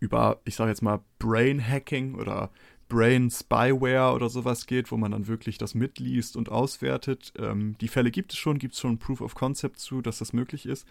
über, 0.00 0.40
ich 0.44 0.56
sage 0.56 0.70
jetzt 0.70 0.82
mal, 0.82 1.00
Brain 1.18 1.66
Hacking 1.66 2.14
oder 2.14 2.50
Brain 2.88 3.30
Spyware 3.30 4.14
oder 4.14 4.28
sowas 4.28 4.66
geht, 4.66 4.92
wo 4.92 4.96
man 4.96 5.12
dann 5.12 5.26
wirklich 5.26 5.58
das 5.58 5.74
mitliest 5.74 6.36
und 6.36 6.50
auswertet. 6.50 7.32
Ähm, 7.38 7.76
die 7.80 7.88
Fälle 7.88 8.10
gibt 8.10 8.32
es 8.32 8.38
schon, 8.38 8.58
gibt 8.58 8.74
es 8.74 8.80
schon 8.80 8.98
Proof 8.98 9.20
of 9.20 9.34
Concept 9.34 9.78
zu, 9.78 10.00
dass 10.02 10.18
das 10.18 10.32
möglich 10.32 10.66
ist. 10.66 10.86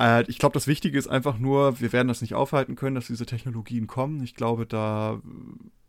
Äh, 0.00 0.24
ich 0.28 0.38
glaube, 0.38 0.54
das 0.54 0.66
Wichtige 0.66 0.98
ist 0.98 1.08
einfach 1.08 1.38
nur, 1.38 1.80
wir 1.80 1.92
werden 1.92 2.08
das 2.08 2.20
nicht 2.20 2.34
aufhalten 2.34 2.76
können, 2.76 2.94
dass 2.94 3.06
diese 3.06 3.26
Technologien 3.26 3.86
kommen. 3.86 4.22
Ich 4.22 4.34
glaube, 4.34 4.66
da 4.66 5.20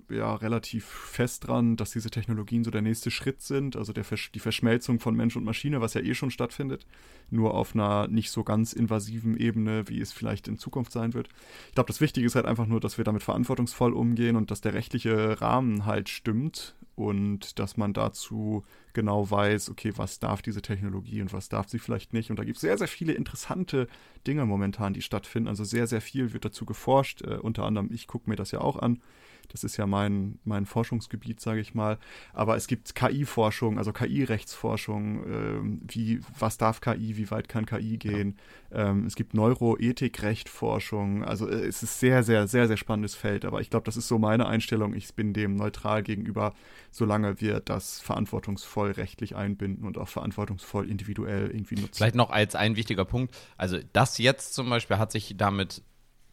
ja 0.10 0.36
relativ 0.36 0.86
fest 0.86 1.48
dran, 1.48 1.76
dass 1.76 1.92
diese 1.92 2.10
Technologien 2.10 2.64
so 2.64 2.72
der 2.72 2.82
nächste 2.82 3.12
Schritt 3.12 3.42
sind, 3.42 3.76
also 3.76 3.94
der 3.94 4.06
die 4.34 4.40
Verschmelzung 4.40 5.00
von 5.00 5.16
Mensch 5.16 5.36
und 5.36 5.44
Maschine, 5.44 5.82
was 5.82 5.94
ja 5.94 6.02
eh 6.02 6.14
schon 6.14 6.32
stattfindet, 6.32 6.86
nur 7.30 7.54
auf 7.54 7.76
einer 7.76 8.08
nicht 8.08 8.32
so 8.32 8.44
ganz 8.44 8.74
invasiven 8.74 9.38
Ebene, 9.38 9.88
wie 9.90 10.00
es 10.00 10.14
vielleicht 10.14 10.48
in 10.48 10.58
Zukunft 10.58 10.92
sein 10.92 11.14
wird. 11.14 11.30
Ich 11.70 11.76
glaube, 11.76 11.88
das 11.88 12.02
Wichtige 12.02 12.26
ist 12.26 12.36
halt 12.36 12.46
einfach 12.46 12.68
nur, 12.68 12.80
dass 12.80 12.98
wir 12.98 13.06
damit 13.06 13.24
verantwortungsvoll 13.24 13.94
umgehen 13.94 14.36
und 14.36 14.52
dass 14.52 14.62
der 14.62 14.74
rechtliche 14.74 15.42
Rahmen 15.42 15.86
halt 15.86 16.10
stimmt 16.10 16.76
und 16.98 17.60
dass 17.60 17.78
man 17.78 17.94
dazu 17.94 18.64
genau 18.94 19.30
weiß, 19.30 19.70
okay, 19.70 19.94
was 19.98 20.18
darf 20.18 20.42
diese 20.42 20.64
Technologie 20.64 21.22
und 21.22 21.32
was 21.32 21.48
darf 21.48 21.70
sie 21.70 21.78
vielleicht 21.78 22.12
nicht. 22.12 22.32
Und 22.32 22.40
da 22.40 22.44
gibt 22.44 22.58
es 22.58 22.62
sehr, 22.62 22.78
sehr 22.80 22.88
viele 22.88 23.14
interessante 23.14 23.88
Dinge 24.26 24.48
momentan, 24.48 24.94
die 24.94 25.04
stattfinden. 25.04 25.48
Also 25.48 25.64
sehr, 25.64 25.86
sehr 25.86 26.02
viel 26.02 26.34
wird 26.34 26.46
dazu 26.46 26.66
geforscht. 26.66 27.22
Äh, 27.22 27.36
unter 27.36 27.66
anderem, 27.66 27.92
ich 27.94 28.08
gucke 28.08 28.28
mir 28.28 28.36
das 28.36 28.50
ja 28.50 28.62
auch 28.62 28.78
an. 28.78 29.00
Das 29.50 29.64
ist 29.64 29.78
ja 29.78 29.88
mein, 29.88 30.40
mein 30.44 30.66
Forschungsgebiet, 30.66 31.40
sage 31.40 31.60
ich 31.60 31.74
mal. 31.74 31.98
Aber 32.34 32.56
es 32.56 32.68
gibt 32.68 32.96
KI-Forschung, 32.96 33.78
also 33.78 33.94
KI-Rechtsforschung. 33.94 35.24
Ähm, 35.26 35.82
wie, 35.88 36.22
was 36.38 36.58
darf 36.58 36.82
KI, 36.82 37.18
wie 37.18 37.32
weit 37.32 37.50
kann 37.50 37.66
KI 37.66 37.98
gehen? 37.98 38.38
Ja. 38.72 38.90
Ähm, 38.90 39.06
es 39.06 39.16
gibt 39.16 39.34
Neuroethik-Rechtforschung. 39.34 41.24
Also 41.24 41.48
äh, 41.48 41.66
es 41.66 41.84
ist 41.84 42.00
sehr, 42.00 42.24
sehr, 42.24 42.48
sehr, 42.48 42.68
sehr 42.68 42.78
spannendes 42.78 43.16
Feld. 43.16 43.46
Aber 43.46 43.62
ich 43.62 43.70
glaube, 43.70 43.86
das 43.86 43.98
ist 43.98 44.08
so 44.08 44.20
meine 44.20 44.48
Einstellung. 44.48 44.94
Ich 44.94 45.14
bin 45.14 45.34
dem 45.34 45.56
neutral 45.56 46.04
gegenüber, 46.04 46.54
solange 46.92 47.42
wir 47.42 47.60
das 47.60 48.00
verantwortungsvoll 48.00 48.92
rechtlich 48.92 49.36
einbinden 49.36 49.86
und 49.86 49.98
auch 49.98 50.08
verantwortungsvoll 50.08 50.90
individuell 50.90 51.50
irgendwie 51.52 51.76
nutzen. 51.76 51.96
Vielleicht 51.96 52.16
noch 52.16 52.30
als 52.30 52.56
ein 52.56 52.76
wichtiger 52.76 53.06
Punkt. 53.06 53.36
Also 53.58 53.80
das 53.94 54.18
jetzt 54.18 54.54
zum 54.54 54.70
Beispiel 54.70 54.98
hat 54.98 55.12
sich 55.12 55.36
damit 55.38 55.84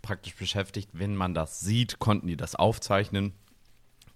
praktisch 0.05 0.37
beschäftigt. 0.37 0.91
Wenn 0.93 1.17
man 1.17 1.35
das 1.35 1.61
sieht, 1.61 1.99
konnten 1.99 2.29
die 2.29 2.37
das 2.37 2.55
aufzeichnen. 2.55 3.33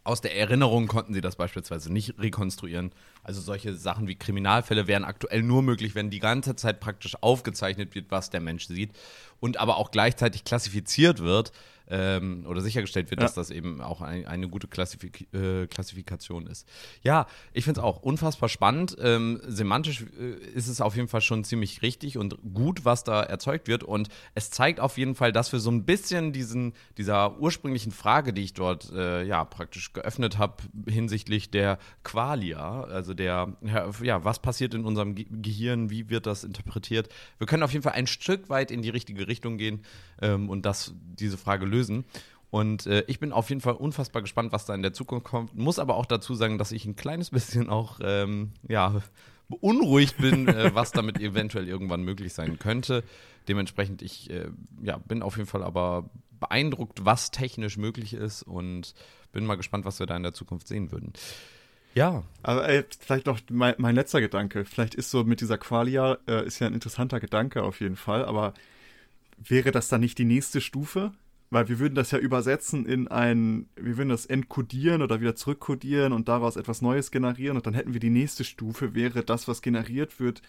Aus 0.05 0.20
der 0.20 0.37
Erinnerung 0.37 0.87
konnten 0.87 1.12
sie 1.12 1.20
das 1.20 1.37
beispielsweise 1.37 1.92
nicht 1.92 2.18
rekonstruieren. 2.18 2.92
Also 3.24 3.40
solche 3.40 3.74
Sachen 3.74 4.07
wie 4.07 4.14
Kriminalfälle 4.14 4.87
wären 4.87 5.05
aktuell 5.05 5.42
nur 5.42 5.62
möglich, 5.62 5.94
wenn 5.94 6.09
die 6.09 6.20
ganze 6.20 6.57
Zeit 6.57 6.81
praktisch 6.81 7.16
aufgezeichnet 7.20 7.94
wird, 7.94 8.11
was 8.11 8.31
der 8.31 8.40
Mensch 8.40 8.68
sieht 8.68 8.92
und 9.40 9.59
aber 9.59 9.77
auch 9.77 9.90
gleichzeitig 9.90 10.44
klassifiziert 10.44 11.18
wird, 11.18 11.53
ähm, 11.90 12.44
oder 12.46 12.61
sichergestellt 12.61 13.11
wird, 13.11 13.20
ja. 13.20 13.27
dass 13.27 13.35
das 13.35 13.51
eben 13.51 13.81
auch 13.81 14.01
ein, 14.01 14.27
eine 14.27 14.48
gute 14.48 14.68
Klassifik 14.68 15.33
äh, 15.33 15.66
Klassifikation 15.66 16.46
ist. 16.46 16.68
Ja, 17.03 17.27
ich 17.53 17.64
finde 17.64 17.81
es 17.81 17.85
auch 17.85 18.03
unfassbar 18.03 18.48
spannend. 18.48 18.96
Ähm, 19.01 19.40
semantisch 19.46 20.05
äh, 20.18 20.35
ist 20.55 20.68
es 20.68 20.81
auf 20.81 20.96
jeden 20.96 21.09
Fall 21.09 21.20
schon 21.20 21.44
ziemlich 21.44 21.83
richtig 21.83 22.18
und 22.18 22.38
gut, 22.55 22.85
was 22.85 23.05
da 23.05 23.22
erzeugt 23.22 23.68
wird. 23.68 23.85
Und 23.85 24.09
es 24.35 24.51
zeigt 24.51 24.81
auf 24.81 24.98
jeden 24.98 25.14
Fall, 25.14 25.33
dass 25.33 25.53
wir 25.53 25.61
so 25.61 25.70
ein 25.70 25.85
bisschen 25.85 26.33
diesen, 26.33 26.74
dieser 26.96 27.38
ursprünglichen 27.38 27.92
Frage, 27.92 28.33
die 28.33 28.42
ich 28.42 28.55
dort 28.55 28.92
äh, 28.92 29.24
ja 29.24 29.44
praktisch 29.44 29.92
geöffnet 29.92 30.38
habe, 30.38 30.57
hinsichtlich 30.87 31.51
der 31.51 31.79
Qualia, 32.05 32.83
also 32.85 33.14
der, 33.14 33.57
ja, 34.03 34.24
was 34.24 34.40
passiert 34.40 34.74
in 34.74 34.85
unserem 34.85 35.14
Ge 35.14 35.27
Gehirn, 35.31 35.90
wie 35.90 36.11
wird 36.11 36.27
das 36.27 36.44
interpretiert. 36.44 37.09
Wir 37.38 37.46
können 37.46 37.62
auf 37.62 37.72
jeden 37.72 37.83
Fall 37.83 37.92
ein 37.92 38.07
Stück 38.07 38.48
weit 38.48 38.70
in 38.70 38.83
die 38.83 38.88
richtige 38.88 39.29
Richtung 39.29 39.57
gehen 39.57 39.83
ähm, 40.20 40.48
und 40.48 40.66
das, 40.66 40.94
diese 41.18 41.37
Frage 41.37 41.64
lösen 41.66 41.78
lösen. 41.79 42.05
Und 42.51 42.87
äh, 42.87 43.05
ich 43.07 43.21
bin 43.21 43.33
auf 43.33 43.51
jeden 43.51 43.61
Fall 43.61 43.75
unfassbar 43.75 44.23
gespannt, 44.23 44.53
was 44.53 44.64
da 44.64 44.75
in 44.75 44.83
der 44.83 44.93
Zukunft 44.93 45.27
kommt. 45.27 45.55
Muss 45.55 45.79
aber 45.79 45.97
auch 45.97 46.07
dazu 46.07 46.35
sagen, 46.35 46.59
dass 46.59 46.73
ich 46.73 46.87
ein 46.87 46.97
kleines 46.97 47.31
bisschen 47.31 47.69
auch 47.69 48.01
ähm, 48.03 48.53
ja, 48.67 49.03
beunruhigt 49.49 50.19
bin, 50.19 50.49
äh, 50.49 50.75
was 50.75 50.93
damit 50.93 51.19
eventuell 51.21 51.69
irgendwann 51.69 52.03
möglich 52.03 52.33
sein 52.33 52.59
könnte. 52.59 53.05
Dementsprechend, 53.49 54.03
ich 54.03 54.31
äh, 54.31 54.49
ja, 54.83 54.99
bin 54.99 55.23
auf 55.23 55.37
jeden 55.37 55.49
Fall 55.49 55.62
aber 55.62 56.11
beeindruckt, 56.41 57.05
was 57.05 57.31
technisch 57.31 57.77
möglich 57.77 58.14
ist 58.14 58.43
und 58.43 58.95
bin 59.33 59.45
mal 59.45 59.57
gespannt, 59.57 59.85
was 59.85 59.99
wir 59.99 60.07
da 60.07 60.17
in 60.17 60.23
der 60.23 60.33
Zukunft 60.33 60.69
sehen 60.69 60.93
würden. 60.93 61.12
Ja. 61.95 62.23
Aber 62.43 62.69
ey, 62.69 62.85
vielleicht 63.01 63.27
noch 63.27 63.41
mein, 63.51 63.75
mein, 63.79 63.95
letzter 63.95 64.21
Gedanke. 64.21 64.64
Vielleicht 64.64 64.95
ist 64.95 65.11
so 65.11 65.25
mit 65.25 65.41
dieser 65.41 65.59
Qualia, 65.59 66.19
äh, 66.29 66.47
ist 66.47 66.61
ja 66.61 66.67
ein 66.67 66.75
interessanter 66.75 67.19
Gedanke 67.19 67.62
auf 67.62 67.81
jeden 67.81 67.97
Fall, 67.97 68.25
aber 68.25 68.55
wäre 69.37 69.73
das 69.73 69.88
dann 69.88 70.01
nicht 70.01 70.19
die 70.19 70.25
nächste 70.25 70.61
Stufe? 70.61 71.12
Weil 71.50 71.68
wir 71.68 71.78
würden 71.78 71.94
das 71.94 72.11
ja 72.11 72.18
übersetzen 72.18 72.84
in 72.87 73.08
ein, 73.08 73.68
wir 73.76 73.96
würden 73.96 74.11
das 74.11 74.26
entkodieren 74.26 75.02
oder 75.02 75.20
wieder 75.20 75.34
zurückkodieren 75.34 76.12
und 76.12 76.28
daraus 76.28 76.56
etwas 76.56 76.82
Neues 76.82 77.11
generieren 77.11 77.56
und 77.56 77.66
dann 77.66 77.74
hätten 77.74 77.92
wir 77.92 78.00
die 78.00 78.11
nächste 78.11 78.44
Stufe, 78.44 78.94
wäre 78.94 79.22
das, 79.22 79.48
was 79.48 79.62
generiert 79.62 80.20
wird, 80.20 80.42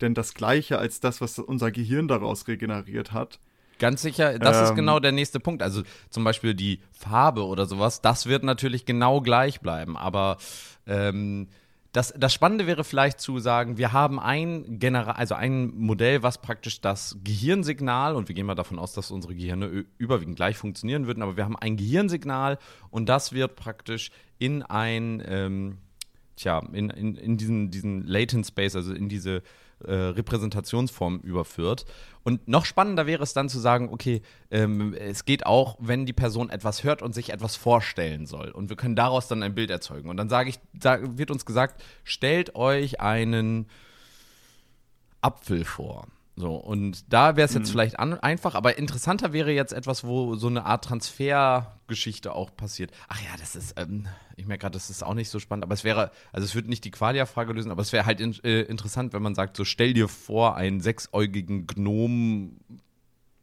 denn 0.00 0.14
das 0.14 0.34
gleiche 0.34 0.78
als 0.78 1.00
das, 1.00 1.20
was 1.20 1.38
unser 1.38 1.70
Gehirn 1.70 2.08
daraus 2.08 2.46
regeneriert 2.48 3.12
hat. 3.12 3.40
Ganz 3.78 4.02
sicher, 4.02 4.38
das 4.38 4.58
ähm, 4.58 4.64
ist 4.64 4.74
genau 4.76 5.00
der 5.00 5.12
nächste 5.12 5.40
Punkt. 5.40 5.62
Also 5.62 5.82
zum 6.08 6.22
Beispiel 6.22 6.54
die 6.54 6.80
Farbe 6.92 7.44
oder 7.44 7.66
sowas, 7.66 8.00
das 8.00 8.26
wird 8.26 8.44
natürlich 8.44 8.86
genau 8.86 9.20
gleich 9.20 9.60
bleiben, 9.60 9.96
aber 9.96 10.38
ähm, 10.86 11.48
das, 11.94 12.12
das 12.16 12.34
Spannende 12.34 12.66
wäre 12.66 12.82
vielleicht 12.82 13.20
zu 13.20 13.38
sagen, 13.38 13.78
wir 13.78 13.92
haben 13.92 14.18
ein 14.18 14.80
General, 14.80 15.14
also 15.14 15.36
ein 15.36 15.72
Modell, 15.76 16.24
was 16.24 16.38
praktisch 16.38 16.80
das 16.80 17.16
Gehirnsignal, 17.22 18.16
und 18.16 18.26
wir 18.26 18.34
gehen 18.34 18.46
mal 18.46 18.56
davon 18.56 18.80
aus, 18.80 18.94
dass 18.94 19.12
unsere 19.12 19.36
Gehirne 19.36 19.84
überwiegend 19.96 20.34
gleich 20.34 20.56
funktionieren 20.56 21.06
würden, 21.06 21.22
aber 21.22 21.36
wir 21.36 21.44
haben 21.44 21.54
ein 21.56 21.76
Gehirnsignal 21.76 22.58
und 22.90 23.08
das 23.08 23.32
wird 23.32 23.54
praktisch 23.54 24.10
in 24.38 24.64
ein, 24.64 25.22
ähm, 25.24 25.78
tja, 26.34 26.66
in, 26.72 26.90
in, 26.90 27.14
in 27.14 27.36
diesen, 27.36 27.70
diesen 27.70 28.04
Latent 28.04 28.44
Space, 28.44 28.74
also 28.74 28.92
in 28.92 29.08
diese 29.08 29.44
äh, 29.84 29.92
Repräsentationsform 29.92 31.20
überführt. 31.20 31.84
Und 32.22 32.48
noch 32.48 32.64
spannender 32.64 33.06
wäre 33.06 33.22
es 33.22 33.34
dann 33.34 33.48
zu 33.48 33.58
sagen, 33.58 33.90
okay, 33.92 34.22
ähm, 34.50 34.94
es 34.94 35.24
geht 35.24 35.46
auch, 35.46 35.76
wenn 35.78 36.06
die 36.06 36.12
Person 36.12 36.50
etwas 36.50 36.84
hört 36.84 37.02
und 37.02 37.14
sich 37.14 37.30
etwas 37.30 37.56
vorstellen 37.56 38.26
soll. 38.26 38.50
Und 38.50 38.70
wir 38.70 38.76
können 38.76 38.96
daraus 38.96 39.28
dann 39.28 39.42
ein 39.42 39.54
Bild 39.54 39.70
erzeugen. 39.70 40.08
Und 40.08 40.16
dann 40.16 40.28
sage 40.28 40.48
ich, 40.48 40.58
da 40.72 40.98
wird 41.18 41.30
uns 41.30 41.44
gesagt, 41.44 41.82
stellt 42.02 42.54
euch 42.54 43.00
einen 43.00 43.66
Apfel 45.20 45.64
vor. 45.64 46.06
So, 46.36 46.56
und 46.56 47.12
da 47.12 47.36
wäre 47.36 47.46
es 47.46 47.54
jetzt 47.54 47.68
mhm. 47.68 47.72
vielleicht 47.72 47.98
an, 48.00 48.14
einfach, 48.14 48.56
aber 48.56 48.76
interessanter 48.76 49.32
wäre 49.32 49.52
jetzt 49.52 49.72
etwas, 49.72 50.02
wo 50.02 50.34
so 50.34 50.48
eine 50.48 50.66
Art 50.66 50.84
Transfergeschichte 50.84 52.34
auch 52.34 52.56
passiert. 52.56 52.90
Ach 53.08 53.20
ja, 53.22 53.30
das 53.38 53.54
ist, 53.54 53.78
ähm, 53.78 54.08
ich 54.36 54.46
merke 54.46 54.62
gerade, 54.62 54.72
das 54.72 54.90
ist 54.90 55.04
auch 55.04 55.14
nicht 55.14 55.30
so 55.30 55.38
spannend, 55.38 55.62
aber 55.62 55.74
es 55.74 55.84
wäre, 55.84 56.10
also 56.32 56.44
es 56.44 56.56
würde 56.56 56.68
nicht 56.68 56.84
die 56.84 56.90
Qualia-Frage 56.90 57.52
lösen, 57.52 57.70
aber 57.70 57.82
es 57.82 57.92
wäre 57.92 58.04
halt 58.04 58.20
in, 58.20 58.34
äh, 58.42 58.62
interessant, 58.62 59.12
wenn 59.12 59.22
man 59.22 59.36
sagt, 59.36 59.56
so 59.56 59.64
stell 59.64 59.94
dir 59.94 60.08
vor, 60.08 60.56
einen 60.56 60.80
sechsäugigen 60.80 61.66
Gnom. 61.66 62.58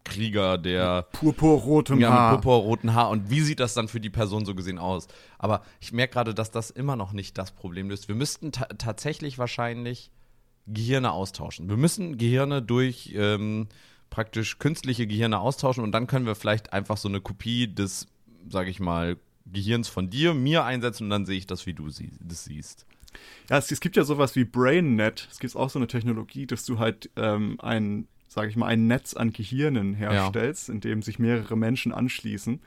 Krieger, 0.03 0.57
der 0.57 1.03
purpurrotem 1.13 1.99
ja, 1.99 2.09
Haar. 2.09 2.31
Mit 2.31 2.41
purpurroten 2.41 2.95
Haar. 2.95 3.11
Und 3.11 3.29
wie 3.29 3.41
sieht 3.41 3.59
das 3.59 3.75
dann 3.75 3.87
für 3.87 3.99
die 3.99 4.09
Person 4.09 4.45
so 4.45 4.55
gesehen 4.55 4.79
aus? 4.79 5.07
Aber 5.37 5.61
ich 5.79 5.93
merke 5.93 6.13
gerade, 6.13 6.33
dass 6.33 6.49
das 6.49 6.71
immer 6.71 6.95
noch 6.95 7.13
nicht 7.13 7.37
das 7.37 7.51
Problem 7.51 7.87
löst. 7.87 8.07
Wir 8.07 8.15
müssten 8.15 8.51
tatsächlich 8.51 9.37
wahrscheinlich 9.37 10.09
Gehirne 10.67 11.11
austauschen. 11.11 11.69
Wir 11.69 11.77
müssen 11.77 12.17
Gehirne 12.17 12.61
durch 12.61 13.13
ähm, 13.15 13.67
praktisch 14.09 14.59
künstliche 14.59 15.07
Gehirne 15.07 15.39
austauschen 15.39 15.83
und 15.83 15.91
dann 15.91 16.07
können 16.07 16.25
wir 16.25 16.35
vielleicht 16.35 16.73
einfach 16.73 16.97
so 16.97 17.09
eine 17.09 17.21
Kopie 17.21 17.67
des, 17.67 18.07
sage 18.49 18.69
ich 18.69 18.79
mal, 18.79 19.17
Gehirns 19.45 19.87
von 19.87 20.09
dir, 20.09 20.33
mir 20.33 20.63
einsetzen 20.63 21.05
und 21.05 21.09
dann 21.09 21.25
sehe 21.25 21.37
ich 21.37 21.47
das, 21.47 21.65
wie 21.65 21.73
du 21.73 21.89
sie, 21.89 22.11
das 22.21 22.45
siehst. 22.45 22.85
Ja, 23.49 23.57
es, 23.57 23.71
es, 23.71 23.81
gibt 23.81 23.97
ja 23.97 24.03
sowas 24.03 24.35
wie 24.35 24.45
BrainNet. 24.45 25.27
Es 25.31 25.39
gibt 25.39 25.55
auch 25.55 25.69
so 25.69 25.79
eine 25.79 25.87
Technologie, 25.87 26.45
dass 26.45 26.65
du 26.65 26.79
halt 26.79 27.09
ähm, 27.15 27.57
ein, 27.61 28.07
sage 28.27 28.49
ich 28.49 28.55
mal, 28.55 28.67
ein 28.67 28.87
Netz 28.87 29.13
an 29.13 29.33
Gehirnen 29.33 29.93
herstellst, 29.93 30.67
ja. 30.67 30.75
in 30.75 30.81
dem 30.81 31.01
sich 31.01 31.19
mehrere 31.19 31.57
Menschen 31.57 31.91
anschließen. 31.91 32.61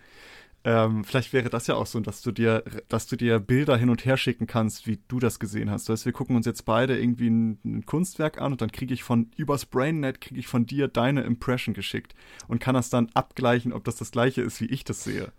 Ähm, 0.67 1.05
vielleicht 1.05 1.35
wäre 1.35 1.51
das 1.51 1.67
ja 1.67 1.75
auch 1.75 1.85
so, 1.85 2.01
dass 2.01 2.23
du 2.23 2.33
dir, 2.33 2.65
dass 2.89 3.07
du 3.07 3.17
dir 3.17 3.39
Bilder 3.39 3.77
hin 3.77 3.91
und 3.91 4.07
her 4.07 4.17
schicken 4.17 4.47
kannst, 4.47 4.87
wie 4.87 4.99
du 5.09 5.19
das 5.19 5.39
gesehen 5.39 5.71
hast. 5.71 5.89
Das 5.89 6.01
heißt, 6.01 6.07
wir 6.07 6.13
gucken 6.15 6.37
uns 6.37 6.47
jetzt 6.47 6.65
beide 6.65 6.99
irgendwie 6.99 7.29
ein, 7.29 7.59
ein 7.65 7.85
Kunstwerk 7.85 8.41
an 8.41 8.53
und 8.53 8.63
dann 8.63 8.73
kriege 8.73 8.95
ich 8.95 9.03
von 9.03 9.31
übers 9.37 9.67
BrainNet 9.67 10.23
kriege 10.23 10.41
ich 10.41 10.47
von 10.47 10.65
dir 10.65 10.89
deine 10.89 11.23
Impression 11.23 11.75
geschickt 11.75 12.15
und 12.49 12.61
kann 12.61 12.75
das 12.75 12.89
dann 12.89 13.11
abgleichen, 13.13 13.75
ob 13.75 13.85
das 13.85 13.97
das 13.97 14.11
gleiche 14.11 14.41
ist, 14.41 14.59
wie 14.63 14.67
ich 14.67 14.85
das 14.85 15.05
sehe. 15.05 15.33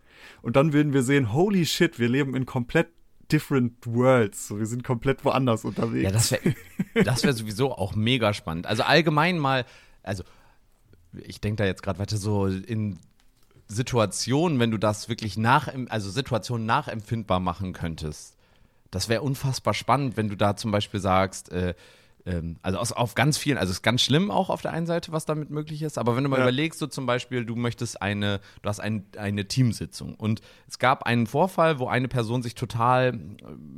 Und 0.44 0.56
dann 0.56 0.74
würden 0.74 0.94
wir 0.94 1.02
sehen, 1.02 1.34
holy 1.34 1.66
shit, 1.66 1.98
wir 1.98 2.08
leben 2.08 2.36
in 2.36 2.46
komplett 2.46 2.90
different 3.32 3.74
worlds. 3.88 4.56
Wir 4.56 4.68
sind 4.68 4.84
komplett 4.84 5.26
woanders 5.26 5.66
unterwegs. 5.66 6.04
Ja, 6.04 6.12
das 6.12 6.32
wäre 6.32 6.56
das 7.04 7.24
wär 7.24 7.34
sowieso 7.34 7.72
auch 7.72 7.96
mega 7.96 8.32
spannend. 8.36 8.68
Also 8.68 8.84
allgemein 8.84 9.40
mal, 9.40 9.66
also 10.04 10.24
ich 11.14 11.42
denke 11.42 11.64
da 11.64 11.66
jetzt 11.66 11.82
gerade 11.82 11.98
weiter 11.98 12.18
so 12.18 12.46
in 12.46 13.00
Situationen, 13.68 14.60
wenn 14.60 14.72
du 14.72 14.78
das 14.78 15.10
wirklich 15.10 15.38
nach, 15.38 15.70
also 15.90 16.10
Situationen 16.10 16.66
nachempfindbar 16.66 17.40
machen 17.40 17.74
könntest. 17.74 18.36
Das 18.92 19.10
wäre 19.10 19.22
unfassbar 19.22 19.74
spannend, 19.74 20.18
wenn 20.18 20.30
du 20.30 20.38
da 20.38 20.56
zum 20.56 20.72
Beispiel 20.72 21.00
sagst, 21.00 21.52
äh, 21.52 21.74
ähm, 22.28 22.58
also 22.62 22.78
aus, 22.80 22.92
auf 22.92 23.14
ganz 23.16 23.38
vielen, 23.38 23.58
also 23.58 23.72
es 23.72 23.78
ist 23.78 23.84
ganz 23.84 24.02
schlimm 24.02 24.32
auch 24.32 24.50
auf 24.50 24.62
der 24.62 24.72
einen 24.72 24.86
Seite, 24.86 25.12
was 25.12 25.26
damit 25.26 25.50
möglich 25.50 25.82
ist, 25.82 25.98
aber 25.98 26.16
wenn 26.16 26.24
du 26.24 26.30
mal 26.30 26.38
Ja. 26.38 26.44
überlegst, 26.44 26.80
so 26.80 26.88
zum 26.88 27.06
Beispiel, 27.06 27.46
du 27.46 27.56
möchtest 27.56 28.02
eine, 28.02 28.40
du 28.62 28.70
hast 28.70 28.80
ein, 28.80 29.06
eine 29.18 29.48
Teamsitzung 29.48 30.16
und 30.16 30.42
es 30.68 30.80
gab 30.80 31.04
einen 31.04 31.28
Vorfall, 31.28 31.78
wo 31.80 31.88
eine 31.88 32.08
Person 32.08 32.42
sich 32.42 32.56
total 32.56 33.14
äh, 33.14 33.18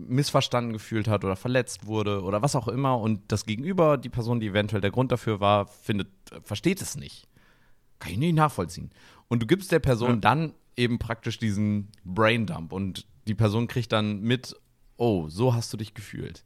missverstanden 0.07 0.73
gefühlt 0.73 1.07
hat 1.07 1.23
oder 1.25 1.35
verletzt 1.35 1.87
wurde 1.87 2.21
oder 2.23 2.41
was 2.41 2.55
auch 2.55 2.67
immer 2.67 2.99
und 2.99 3.21
das 3.29 3.45
Gegenüber, 3.45 3.97
die 3.97 4.09
Person, 4.09 4.39
die 4.39 4.47
eventuell 4.47 4.81
der 4.81 4.91
Grund 4.91 5.11
dafür 5.11 5.39
war, 5.39 5.67
findet, 5.67 6.07
versteht 6.43 6.81
es 6.81 6.95
nicht. 6.95 7.27
Kann 7.99 8.11
ich 8.11 8.17
nicht 8.19 8.35
nachvollziehen. 8.35 8.91
Und 9.29 9.41
du 9.41 9.47
gibst 9.47 9.71
der 9.71 9.79
Person 9.79 10.09
Ja. 10.09 10.15
dann 10.15 10.53
eben 10.75 10.99
praktisch 10.99 11.37
diesen 11.37 11.89
Braindump 12.05 12.71
und 12.71 13.05
die 13.27 13.35
Person 13.35 13.67
kriegt 13.67 13.91
dann 13.91 14.21
mit, 14.21 14.55
oh, 14.95 15.27
so 15.27 15.53
hast 15.53 15.73
du 15.73 15.77
dich 15.77 15.93
gefühlt. 15.93 16.43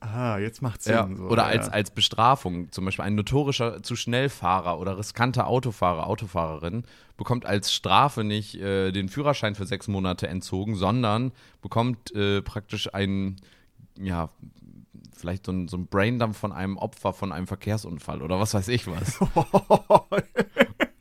Ah, 0.00 0.38
jetzt 0.38 0.62
macht's 0.62 0.84
Sinn. 0.84 0.94
Ja, 0.94 1.08
so. 1.14 1.24
oder 1.24 1.42
ja. 1.42 1.48
als, 1.48 1.68
als 1.68 1.92
Bestrafung, 1.92 2.72
zum 2.72 2.84
Beispiel 2.84 3.04
ein 3.04 3.14
notorischer 3.14 3.82
zu 3.84 3.94
Schnellfahrer 3.94 4.80
oder 4.80 4.98
riskanter 4.98 5.46
Autofahrer, 5.46 6.08
Autofahrerin 6.08 6.84
bekommt 7.16 7.46
als 7.46 7.72
Strafe 7.72 8.24
nicht 8.24 8.56
äh, 8.56 8.90
den 8.90 9.08
Führerschein 9.08 9.54
für 9.54 9.64
sechs 9.64 9.86
Monate 9.86 10.26
entzogen, 10.26 10.74
sondern 10.74 11.30
bekommt 11.60 12.12
äh, 12.16 12.42
praktisch 12.42 12.92
einen, 12.92 13.36
ja, 13.96 14.28
vielleicht 15.12 15.46
so 15.46 15.52
ein, 15.52 15.68
so 15.68 15.76
ein 15.76 15.86
Braindump 15.86 16.34
von 16.34 16.50
einem 16.50 16.78
Opfer 16.78 17.12
von 17.12 17.30
einem 17.30 17.46
Verkehrsunfall 17.46 18.22
oder 18.22 18.40
was 18.40 18.54
weiß 18.54 18.68
ich 18.68 18.88
was. 18.88 19.20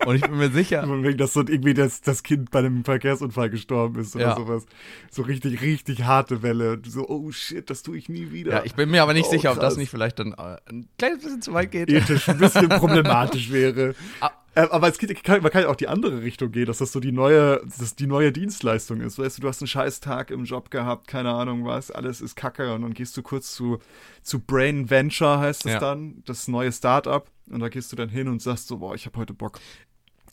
Und 0.05 0.15
ich 0.15 0.21
bin 0.21 0.37
mir 0.37 0.49
sicher, 0.51 0.83
wegen, 1.03 1.17
dass 1.17 1.33
so 1.33 1.41
irgendwie 1.41 1.73
das, 1.73 2.01
das 2.01 2.23
Kind 2.23 2.51
bei 2.51 2.59
einem 2.59 2.83
Verkehrsunfall 2.83 3.49
gestorben 3.49 3.99
ist 4.01 4.15
oder 4.15 4.25
Ja. 4.29 4.35
sowas. 4.35 4.65
So 5.11 5.21
richtig, 5.23 5.61
richtig 5.61 6.03
harte 6.03 6.41
Welle. 6.41 6.81
So, 6.87 7.07
oh 7.07 7.31
shit, 7.31 7.69
das 7.69 7.83
tue 7.83 7.97
ich 7.97 8.09
nie 8.09 8.31
wieder. 8.31 8.51
ja, 8.51 8.63
ich 8.63 8.73
bin 8.75 8.89
mir 8.89 9.03
aber 9.03 9.13
nicht 9.13 9.27
Oh, 9.27 9.31
sicher, 9.31 9.51
ob 9.51 9.55
das 9.59 9.73
krass. 9.73 9.77
nicht 9.77 9.89
vielleicht 9.89 10.19
dann 10.19 10.33
äh, 10.33 10.57
ein 10.69 10.87
kleines 10.97 11.23
bisschen 11.23 11.41
zu 11.41 11.53
weit 11.53 11.71
geht. 11.71 11.89
ethisch 11.89 12.27
ein 12.29 12.37
bisschen 12.37 12.69
problematisch 12.69 13.51
wäre. 13.51 13.93
Ah. 14.19 14.31
Äh, 14.53 14.67
Aber 14.69 14.89
es 14.89 14.97
geht, 14.97 15.23
kann, 15.23 15.41
man 15.41 15.49
kann 15.49 15.61
ja 15.61 15.69
auch 15.69 15.77
die 15.77 15.87
andere 15.87 16.23
Richtung 16.23 16.51
gehen, 16.51 16.65
dass 16.65 16.79
das 16.79 16.91
so 16.91 16.99
die 16.99 17.13
neue, 17.13 17.61
dass 17.63 17.77
das 17.77 17.95
die 17.95 18.05
neue 18.07 18.33
Dienstleistung 18.33 18.99
ist. 18.99 19.17
Weißt 19.17 19.37
du, 19.37 19.43
du 19.43 19.47
hast 19.47 19.61
einen 19.61 19.67
scheiß 19.69 20.01
Tag 20.01 20.29
im 20.29 20.43
Job 20.43 20.71
gehabt, 20.71 21.07
keine 21.07 21.29
Ahnung 21.31 21.63
was, 21.63 21.89
alles 21.89 22.19
ist 22.19 22.35
kacke 22.35 22.73
und 22.73 22.81
dann 22.81 22.93
gehst 22.93 23.15
du 23.15 23.21
kurz 23.21 23.53
zu, 23.53 23.79
zu 24.21 24.39
Brain 24.39 24.89
Venture, 24.89 25.39
heißt 25.39 25.65
es 25.67 25.71
Ja. 25.73 25.79
dann, 25.79 26.21
das 26.25 26.49
neue 26.49 26.73
Startup 26.73 27.29
und 27.49 27.61
da 27.61 27.69
gehst 27.69 27.93
du 27.93 27.95
dann 27.95 28.09
hin 28.09 28.27
und 28.27 28.41
sagst 28.41 28.67
so, 28.67 28.79
boah, 28.79 28.93
ich 28.93 29.05
habe 29.05 29.17
heute 29.19 29.33
Bock, 29.33 29.61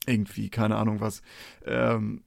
irgendwie, 0.09 0.49
keine 0.49 0.77
Ahnung 0.77 1.01
was, 1.01 1.23
ähm, 1.67 2.23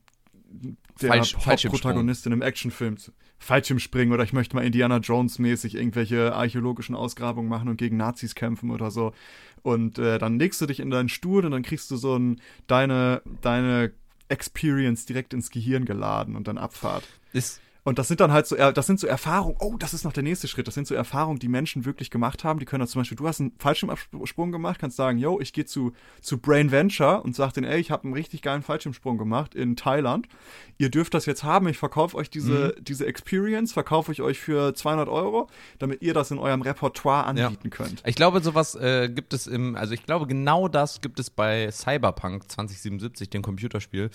der 1.01 1.09
Falsch-. 1.09 1.35
Hauptprotagonist 1.45 2.25
in 2.25 2.33
einem 2.33 2.41
Actionfilm 2.41 2.97
Fallschirmspringen 3.39 4.13
oder 4.13 4.23
ich 4.23 4.33
möchte 4.33 4.55
mal 4.55 4.63
Indiana 4.63 4.97
Jones 4.97 5.39
mäßig 5.39 5.73
irgendwelche 5.75 6.35
archäologischen 6.35 6.93
Ausgrabungen 6.93 7.49
machen 7.49 7.69
und 7.69 7.77
gegen 7.77 7.97
Nazis 7.97 8.35
kämpfen 8.35 8.69
oder 8.69 8.91
so. 8.91 9.13
Und 9.63 9.97
äh, 9.97 10.19
dann 10.19 10.37
legst 10.37 10.61
du 10.61 10.67
dich 10.67 10.79
in 10.79 10.91
deinen 10.91 11.09
Stuhl 11.09 11.43
und 11.43 11.51
dann 11.51 11.63
kriegst 11.63 11.89
du 11.89 11.95
so 11.95 12.15
ein, 12.15 12.39
deine, 12.67 13.23
deine 13.41 13.93
Experience 14.29 15.07
direkt 15.07 15.33
ins 15.33 15.49
Gehirn 15.49 15.85
geladen 15.85 16.35
und 16.35 16.47
dann 16.47 16.59
Abfahrt. 16.59 17.03
Ist, 17.33 17.61
Und 17.83 17.97
das 17.97 18.07
sind 18.07 18.19
dann 18.19 18.31
halt 18.31 18.45
so, 18.45 18.55
das 18.55 18.85
sind 18.85 18.99
so 18.99 19.07
Erfahrungen, 19.07 19.55
oh, 19.59 19.75
das 19.77 19.95
ist 19.95 20.03
noch 20.03 20.13
der 20.13 20.21
nächste 20.21 20.47
Schritt, 20.47 20.67
das 20.67 20.75
sind 20.75 20.85
so 20.85 20.93
Erfahrungen, 20.93 21.39
die 21.39 21.47
Menschen 21.47 21.83
wirklich 21.83 22.11
gemacht 22.11 22.43
haben. 22.43 22.59
Die 22.59 22.65
können 22.65 22.81
dann 22.81 22.87
zum 22.87 23.01
Beispiel, 23.01 23.17
du 23.17 23.27
hast 23.27 23.39
einen 23.39 23.53
Fallschirmsprung 23.57 24.51
gemacht, 24.51 24.79
kannst 24.79 24.97
sagen, 24.97 25.17
yo, 25.17 25.39
ich 25.39 25.51
gehe 25.51 25.65
zu, 25.65 25.93
zu 26.21 26.37
Brain 26.37 26.71
Venture 26.71 27.23
und 27.25 27.35
sag 27.35 27.53
denen, 27.53 27.65
ey, 27.65 27.79
ich 27.79 27.89
habe 27.89 28.03
einen 28.03 28.13
richtig 28.13 28.43
geilen 28.43 28.61
Fallschirmsprung 28.61 29.17
gemacht 29.17 29.55
in 29.55 29.75
Thailand. 29.75 30.27
Ihr 30.77 30.89
dürft 30.89 31.15
das 31.15 31.25
jetzt 31.25 31.43
haben, 31.43 31.67
ich 31.67 31.77
verkaufe 31.77 32.17
euch 32.17 32.29
diese, 32.29 32.75
diese 32.79 33.07
Experience, 33.07 33.73
verkaufe 33.73 34.11
ich 34.11 34.21
euch 34.21 34.39
für 34.39 34.75
200 34.75 35.09
Euro, 35.09 35.47
damit 35.79 36.03
ihr 36.03 36.13
das 36.13 36.29
in 36.29 36.37
eurem 36.37 36.61
Repertoire 36.61 37.25
anbieten 37.25 37.71
könnt. 37.71 38.03
Ich 38.05 38.15
glaube, 38.15 38.41
sowas 38.41 38.75
äh, 38.75 39.09
gibt 39.09 39.33
es 39.33 39.47
im, 39.47 39.75
also 39.75 39.93
ich 39.93 40.05
glaube, 40.05 40.27
genau 40.27 40.67
das 40.67 41.01
gibt 41.01 41.19
es 41.19 41.31
bei 41.31 41.71
Cyberpunk 41.71 42.49
2077, 42.51 43.29
dem 43.29 43.41
Computerspiel. 43.41 44.11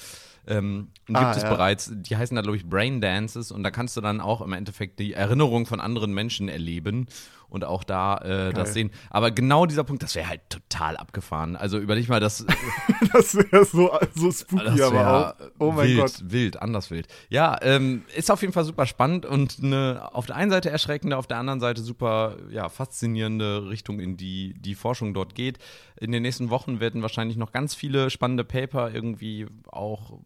Ähm, 0.48 0.88
gibt 1.06 1.18
Ah, 1.18 1.32
es 1.36 1.42
ja. 1.42 1.48
bereits, 1.50 1.90
die 1.92 2.16
heißen 2.16 2.34
da, 2.34 2.42
glaube 2.42 2.56
ich, 2.56 2.66
Brain 2.68 3.00
Dances 3.00 3.50
und 3.52 3.62
da 3.62 3.70
kannst 3.70 3.96
du 3.96 4.00
dann 4.00 4.20
auch 4.20 4.40
im 4.40 4.52
Endeffekt 4.52 4.98
die 4.98 5.12
Erinnerung 5.12 5.66
von 5.66 5.80
anderen 5.80 6.12
Menschen 6.12 6.48
erleben 6.48 7.06
und 7.48 7.64
auch 7.64 7.84
da 7.84 8.18
äh, 8.18 8.52
das 8.52 8.72
sehen. 8.74 8.90
Aber 9.10 9.30
genau 9.30 9.66
dieser 9.66 9.84
Punkt, 9.84 10.02
das 10.02 10.14
wäre 10.16 10.28
halt 10.28 10.40
total 10.50 10.96
abgefahren. 10.96 11.54
Also 11.56 11.78
überleg 11.78 12.08
mal, 12.08 12.18
das, 12.20 12.44
Das 13.12 13.34
wäre 13.36 13.64
so, 13.64 13.90
so 14.14 14.32
spooky, 14.32 14.82
aber 14.82 15.36
auch. 15.40 15.46
Oh 15.60 15.70
mein 15.72 15.86
wild, 15.88 16.00
Gott. 16.00 16.22
wild, 16.24 16.62
anders 16.62 16.90
wild. 16.90 17.06
Ja, 17.28 17.56
ähm, 17.62 18.02
ist 18.16 18.30
auf 18.30 18.40
jeden 18.40 18.52
Fall 18.52 18.64
super 18.64 18.86
spannend 18.86 19.26
und 19.26 19.58
eine 19.62 20.08
auf 20.12 20.26
der 20.26 20.36
einen 20.36 20.50
Seite 20.50 20.70
erschreckende, 20.70 21.16
auf 21.16 21.26
der 21.28 21.38
anderen 21.38 21.60
Seite 21.60 21.82
super 21.82 22.36
ja, 22.50 22.68
faszinierende 22.68 23.68
Richtung, 23.68 24.00
in 24.00 24.16
die 24.16 24.54
die 24.58 24.74
Forschung 24.74 25.14
dort 25.14 25.34
geht. 25.34 25.58
In 26.00 26.10
den 26.12 26.22
nächsten 26.22 26.50
Wochen 26.50 26.80
werden 26.80 27.02
wahrscheinlich 27.02 27.36
noch 27.36 27.52
ganz 27.52 27.74
viele 27.74 28.10
spannende 28.10 28.44
Paper 28.44 28.92
irgendwie 28.92 29.46
auch 29.70 30.18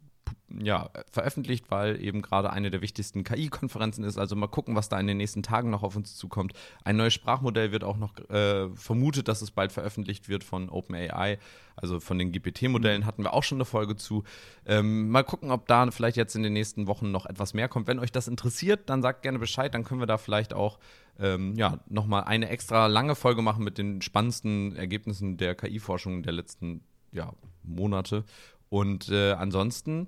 ja, 0.59 0.89
veröffentlicht, 1.11 1.69
weil 1.69 2.01
eben 2.03 2.21
gerade 2.21 2.51
eine 2.51 2.71
der 2.71 2.81
wichtigsten 2.81 3.23
KI-Konferenzen 3.23 4.03
ist. 4.03 4.17
Also 4.17 4.35
mal 4.35 4.47
gucken, 4.47 4.75
was 4.75 4.89
da 4.89 4.99
in 4.99 5.07
den 5.07 5.17
nächsten 5.17 5.43
Tagen 5.43 5.69
noch 5.69 5.83
auf 5.83 5.95
uns 5.95 6.15
zukommt. 6.15 6.53
Ein 6.83 6.97
neues 6.97 7.13
Sprachmodell 7.13 7.71
wird 7.71 7.83
auch 7.83 7.97
noch 7.97 8.17
äh, 8.29 8.69
vermutet, 8.75 9.27
dass 9.27 9.41
es 9.41 9.51
bald 9.51 9.71
veröffentlicht 9.71 10.29
wird 10.29 10.43
von 10.43 10.69
OpenAI. 10.69 11.37
Also 11.75 11.99
von 11.99 12.19
den 12.19 12.31
GPT-Modellen 12.31 13.05
hatten 13.05 13.23
wir 13.23 13.33
auch 13.33 13.43
schon 13.43 13.57
eine 13.57 13.65
Folge 13.65 13.95
zu. 13.95 14.23
Ähm, 14.65 15.09
mal 15.09 15.23
gucken, 15.23 15.51
ob 15.51 15.67
da 15.67 15.89
vielleicht 15.91 16.17
jetzt 16.17 16.35
in 16.35 16.43
den 16.43 16.53
nächsten 16.53 16.87
Wochen 16.87 17.11
noch 17.11 17.25
etwas 17.25 17.53
mehr 17.53 17.67
kommt. 17.67 17.87
Wenn 17.87 17.99
euch 17.99 18.11
das 18.11 18.27
interessiert, 18.27 18.89
dann 18.89 19.01
sagt 19.01 19.23
gerne 19.23 19.39
Bescheid. 19.39 19.73
Dann 19.73 19.83
können 19.83 19.99
wir 19.99 20.07
da 20.07 20.17
vielleicht 20.17 20.53
auch 20.53 20.79
ähm, 21.19 21.55
ja, 21.55 21.79
nochmal 21.87 22.23
eine 22.23 22.49
extra 22.49 22.87
lange 22.87 23.15
Folge 23.15 23.41
machen 23.41 23.63
mit 23.63 23.77
den 23.77 24.01
spannendsten 24.01 24.75
Ergebnissen 24.75 25.37
der 25.37 25.55
KI-Forschung 25.55 26.23
der 26.23 26.33
letzten 26.33 26.83
ja, 27.11 27.33
Monate. 27.63 28.23
Und 28.69 29.09
äh, 29.09 29.33
ansonsten, 29.33 30.07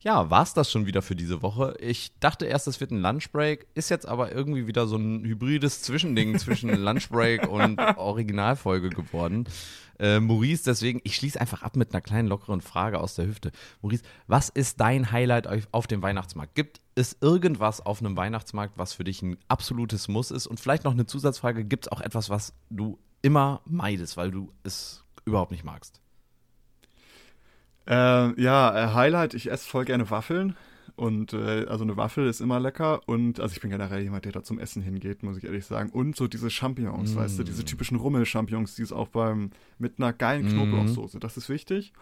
ja, 0.00 0.30
war 0.30 0.42
es 0.42 0.54
das 0.54 0.70
schon 0.70 0.86
wieder 0.86 1.02
für 1.02 1.16
diese 1.16 1.42
Woche. 1.42 1.74
Ich 1.80 2.12
dachte 2.20 2.46
erst, 2.46 2.68
es 2.68 2.80
wird 2.80 2.90
ein 2.92 3.00
Lunchbreak, 3.02 3.66
ist 3.74 3.88
jetzt 3.90 4.06
aber 4.06 4.32
irgendwie 4.32 4.66
wieder 4.66 4.86
so 4.86 4.96
ein 4.96 5.24
hybrides 5.24 5.82
Zwischending 5.82 6.38
zwischen 6.38 6.68
Lunchbreak 6.82 7.48
und 7.48 7.78
Originalfolge 7.78 8.90
geworden. 8.90 9.46
Äh, 9.98 10.20
Maurice, 10.20 10.62
deswegen, 10.64 11.00
ich 11.02 11.16
schließe 11.16 11.40
einfach 11.40 11.62
ab 11.62 11.74
mit 11.74 11.92
einer 11.92 12.00
kleinen 12.00 12.28
lockeren 12.28 12.60
Frage 12.60 13.00
aus 13.00 13.16
der 13.16 13.26
Hüfte. 13.26 13.50
Maurice, 13.82 14.04
was 14.28 14.48
ist 14.48 14.80
dein 14.80 15.10
Highlight 15.10 15.48
auf- 15.48 15.66
auf 15.72 15.86
dem 15.88 16.02
Weihnachtsmarkt? 16.02 16.54
Gibt 16.54 16.80
es 16.94 17.16
irgendwas 17.20 17.80
auf 17.84 17.98
einem 18.00 18.16
Weihnachtsmarkt, 18.16 18.78
was 18.78 18.92
für 18.92 19.02
dich 19.02 19.22
ein 19.22 19.36
absolutes 19.48 20.06
Muss 20.06 20.30
ist? 20.30 20.46
Und 20.46 20.60
vielleicht 20.60 20.84
noch 20.84 20.92
eine 20.92 21.06
Zusatzfrage, 21.06 21.64
gibt 21.64 21.86
es 21.86 21.92
auch 21.92 22.00
etwas, 22.00 22.30
was 22.30 22.52
du 22.70 22.98
immer 23.22 23.60
meidest, 23.64 24.16
weil 24.16 24.30
du 24.30 24.52
es 24.62 25.02
überhaupt 25.24 25.50
nicht 25.50 25.64
magst? 25.64 26.00
Äh, 27.88 28.40
ja, 28.40 28.92
Highlight, 28.94 29.34
ich 29.34 29.50
esse 29.50 29.68
voll 29.68 29.84
gerne 29.84 30.10
Waffeln. 30.10 30.56
Und 30.96 31.32
äh, 31.32 31.64
also 31.68 31.84
eine 31.84 31.96
Waffel 31.96 32.26
ist 32.26 32.40
immer 32.40 32.58
lecker. 32.58 33.00
Und 33.06 33.38
also 33.38 33.54
ich 33.54 33.60
bin 33.60 33.70
generell 33.70 34.02
jemand, 34.02 34.24
der 34.24 34.32
da 34.32 34.42
zum 34.42 34.58
Essen 34.58 34.82
hingeht, 34.82 35.22
muss 35.22 35.38
ich 35.38 35.44
ehrlich 35.44 35.64
sagen. 35.64 35.90
Und 35.90 36.16
so 36.16 36.26
diese 36.26 36.50
Champignons, 36.50 37.14
weißt 37.14 37.38
du, 37.38 37.44
diese 37.44 37.64
typischen 37.64 37.98
Rummel-Champignons, 37.98 38.74
die 38.74 38.82
es 38.82 38.92
auch 38.92 39.06
beim 39.08 39.50
mit 39.78 39.94
einer 39.98 40.12
geilen 40.12 40.46
Mm. 40.46 40.50
Knoblauchsoße. 40.50 41.20
Das 41.20 41.36
ist 41.36 41.48
wichtig. 41.48 41.92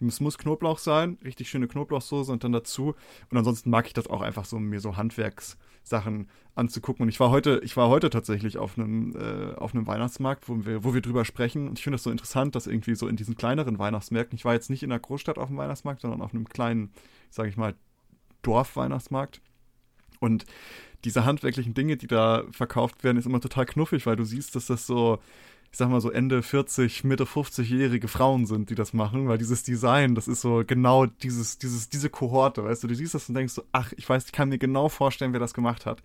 Es 0.00 0.20
muss 0.20 0.38
Knoblauch 0.38 0.78
sein, 0.78 1.18
richtig 1.24 1.48
schöne 1.48 1.66
Knoblauchsoße 1.66 2.30
und 2.30 2.44
dann 2.44 2.52
dazu. 2.52 2.94
Und 3.30 3.36
ansonsten 3.36 3.70
mag 3.70 3.86
ich 3.86 3.92
das 3.92 4.06
auch 4.06 4.20
einfach 4.20 4.44
so, 4.44 4.58
mir 4.58 4.80
so 4.80 4.96
Handwerkssachen 4.96 6.28
anzugucken. 6.54 7.02
Und 7.02 7.08
ich 7.08 7.18
war 7.18 7.30
heute, 7.30 7.60
ich 7.64 7.76
war 7.76 7.88
heute 7.88 8.10
tatsächlich 8.10 8.58
auf 8.58 8.78
einem, 8.78 9.16
äh, 9.16 9.54
auf 9.54 9.74
einem 9.74 9.86
Weihnachtsmarkt, 9.86 10.48
wo 10.48 10.64
wir, 10.64 10.84
wo 10.84 10.94
wir 10.94 11.00
drüber 11.00 11.24
sprechen. 11.24 11.68
Und 11.68 11.78
ich 11.78 11.84
finde 11.84 11.96
das 11.96 12.04
so 12.04 12.10
interessant, 12.10 12.54
dass 12.54 12.66
irgendwie 12.66 12.94
so 12.94 13.08
in 13.08 13.16
diesen 13.16 13.36
kleineren 13.36 13.78
Weihnachtsmärkten, 13.78 14.36
ich 14.36 14.44
war 14.44 14.54
jetzt 14.54 14.70
nicht 14.70 14.82
in 14.82 14.90
der 14.90 15.00
Großstadt 15.00 15.38
auf 15.38 15.48
dem 15.48 15.56
Weihnachtsmarkt, 15.56 16.02
sondern 16.02 16.22
auf 16.22 16.32
einem 16.32 16.48
kleinen, 16.48 16.92
sage 17.30 17.48
ich 17.48 17.56
mal, 17.56 17.74
Dorfweihnachtsmarkt. 18.42 19.40
Und 20.20 20.46
diese 21.04 21.24
handwerklichen 21.24 21.74
Dinge, 21.74 21.96
die 21.96 22.08
da 22.08 22.44
verkauft 22.50 23.04
werden, 23.04 23.18
ist 23.18 23.26
immer 23.26 23.40
total 23.40 23.66
knuffig, 23.66 24.06
weil 24.06 24.16
du 24.16 24.24
siehst, 24.24 24.56
dass 24.56 24.66
das 24.66 24.86
so, 24.86 25.20
ich 25.70 25.78
sag 25.78 25.90
mal 25.90 26.00
so 26.00 26.10
Ende 26.10 26.42
40, 26.42 27.04
Mitte 27.04 27.24
50-jährige 27.24 28.08
Frauen 28.08 28.46
sind, 28.46 28.70
die 28.70 28.74
das 28.74 28.94
machen, 28.94 29.28
weil 29.28 29.38
dieses 29.38 29.62
Design, 29.64 30.14
das 30.14 30.26
ist 30.26 30.40
so 30.40 30.62
genau 30.66 31.06
dieses, 31.06 31.58
dieses, 31.58 31.90
diese 31.90 32.08
Kohorte, 32.08 32.64
weißt 32.64 32.82
du, 32.82 32.88
du 32.88 32.94
siehst 32.94 33.14
das 33.14 33.28
und 33.28 33.34
denkst 33.34 33.52
so, 33.52 33.62
ach, 33.72 33.92
ich 33.96 34.08
weiß, 34.08 34.26
ich 34.26 34.32
kann 34.32 34.48
mir 34.48 34.58
genau 34.58 34.88
vorstellen, 34.88 35.32
wer 35.32 35.40
das 35.40 35.52
gemacht 35.52 35.84
hat. 35.84 36.02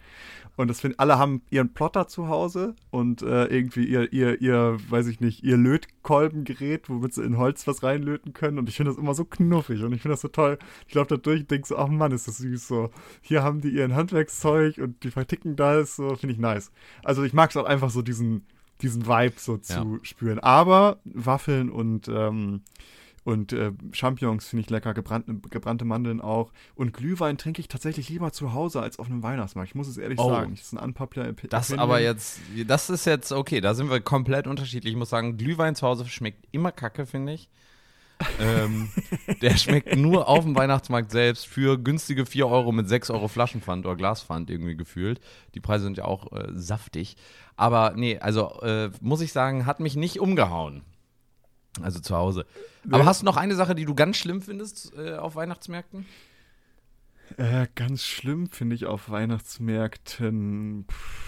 Und 0.56 0.68
das 0.68 0.82
finden, 0.82 1.00
alle 1.00 1.18
haben 1.18 1.42
ihren 1.50 1.74
Plotter 1.74 2.08
zu 2.08 2.28
Hause 2.28 2.76
und 2.92 3.22
äh, 3.22 3.46
irgendwie 3.46 3.86
ihr, 3.86 4.12
ihr, 4.12 4.42
ihr, 4.42 4.78
weiß 4.90 5.08
ich 5.08 5.20
nicht, 5.20 5.44
ihr 5.44 5.58
Lötkolbengerät, 5.58 6.90
womit 6.90 7.14
sie 7.14 7.24
in 7.24 7.38
Holz 7.38 7.66
was 7.66 7.84
reinlöten 7.84 8.34
können. 8.34 8.60
Und 8.60 8.70
ich 8.70 8.76
finde 8.76 8.92
das 8.92 9.00
immer 9.00 9.16
so 9.16 9.26
knuffig 9.26 9.82
und 9.84 9.94
ich 9.94 10.02
finde 10.02 10.14
das 10.14 10.22
so 10.22 10.28
toll. 10.28 10.60
Ich 10.88 10.94
laufe 10.94 11.10
da 11.10 11.18
durch 11.18 11.42
und 11.42 11.52
denke 11.52 11.68
so, 11.68 11.78
ach 11.78 11.88
Mann, 11.88 12.12
ist 12.12 12.28
das 12.28 12.38
süß 12.38 12.68
so. 12.68 12.92
Hier 13.22 13.44
haben 13.44 13.62
die 13.62 13.70
ihren 13.70 13.96
Handwerkszeug 13.96 14.78
und 14.78 15.04
die 15.04 15.12
verticken 15.12 15.56
das, 15.56 15.96
so, 15.96 16.16
finde 16.16 16.34
ich 16.34 16.40
nice. 16.40 16.72
Also 17.04 17.24
ich 17.24 17.34
mag 17.34 17.50
es 17.50 17.58
auch 17.58 17.66
einfach 17.66 17.90
so 17.90 18.02
diesen, 18.02 18.46
diesen 18.82 19.06
Vibe 19.08 19.36
so 19.38 19.58
zu 19.58 19.74
Ja. 19.74 20.00
spüren. 20.04 20.40
Aber 20.40 20.98
Waffeln 21.06 21.70
und, 21.70 22.08
ähm, 22.08 22.62
Und 23.26 23.54
äh, 23.54 23.72
Champignons 23.94 24.48
finde 24.48 24.64
ich 24.64 24.70
lecker, 24.70 24.94
gebrannte, 24.94 25.36
gebrannte 25.50 25.86
Mandeln 25.86 26.20
auch. 26.20 26.52
Und 26.76 26.92
Glühwein 26.92 27.38
trinke 27.38 27.62
ich 27.62 27.70
tatsächlich 27.70 28.10
lieber 28.10 28.34
zu 28.34 28.52
Hause 28.54 28.82
als 28.82 29.00
auf 29.00 29.08
einem 29.10 29.24
Weihnachtsmarkt. 29.24 29.70
Ich 29.70 29.76
muss 29.76 29.88
es 29.88 29.98
ehrlich 29.98 30.20
oh. 30.20 30.30
sagen. 30.30 30.56
Das 30.56 30.66
ist 30.66 30.74
ein 30.74 30.78
unpopular 30.80 31.30
Opinion. 31.30 31.50
Das 31.50 31.72
aber 31.72 32.02
jetzt, 32.02 32.42
das 32.68 32.90
ist 32.90 33.06
jetzt 33.06 33.32
okay, 33.32 33.62
da 33.62 33.76
sind 33.76 33.90
wir 33.90 34.02
komplett 34.02 34.46
unterschiedlich. 34.46 34.92
Ich 34.92 35.00
muss 35.00 35.10
sagen, 35.10 35.38
Glühwein 35.38 35.74
zu 35.76 35.88
Hause 35.88 36.06
schmeckt 36.10 36.46
immer 36.52 36.74
kacke, 36.74 37.06
finde 37.06 37.32
ich. 37.32 37.48
Ähm, 38.40 38.90
der 39.42 39.58
schmeckt 39.58 39.96
nur 39.96 40.28
auf 40.28 40.44
dem 40.44 40.56
Weihnachtsmarkt 40.56 41.12
selbst 41.12 41.48
für 41.48 41.78
günstige 41.78 42.26
4 42.26 42.48
Euro 42.48 42.72
mit 42.72 42.88
6 42.88 43.10
Euro 43.10 43.28
Flaschenpfand 43.28 43.86
oder 43.86 43.96
Glaspfand 43.96 44.50
irgendwie 44.50 44.76
gefühlt. 44.76 45.20
Die 45.56 45.60
Preise 45.60 45.86
sind 45.86 45.98
ja 45.98 46.06
auch 46.06 46.32
äh, 46.32 46.48
saftig. 46.54 47.16
Aber 47.56 47.94
nee, 47.96 48.20
also 48.20 48.62
äh, 48.62 48.92
muss 49.02 49.22
ich 49.22 49.32
sagen, 49.32 49.66
hat 49.66 49.80
mich 49.80 49.96
nicht 49.96 50.20
umgehauen. 50.20 50.84
Also 51.82 52.00
zu 52.00 52.16
Hause. 52.16 52.46
Aber 52.92 53.06
hast 53.06 53.22
du 53.22 53.26
noch 53.26 53.38
eine 53.38 53.56
Sache, 53.56 53.74
die 53.74 53.86
du 53.86 53.96
ganz 53.96 54.18
schlimm 54.18 54.42
findest 54.42 54.94
äh, 54.96 55.16
auf 55.16 55.36
Weihnachtsmärkten? 55.36 56.06
Äh, 57.38 57.68
ganz 57.74 58.04
schlimm 58.04 58.50
finde 58.50 58.76
ich 58.76 58.86
auf 58.86 59.10
Weihnachtsmärkten. 59.10 60.86
Pff 60.92 61.23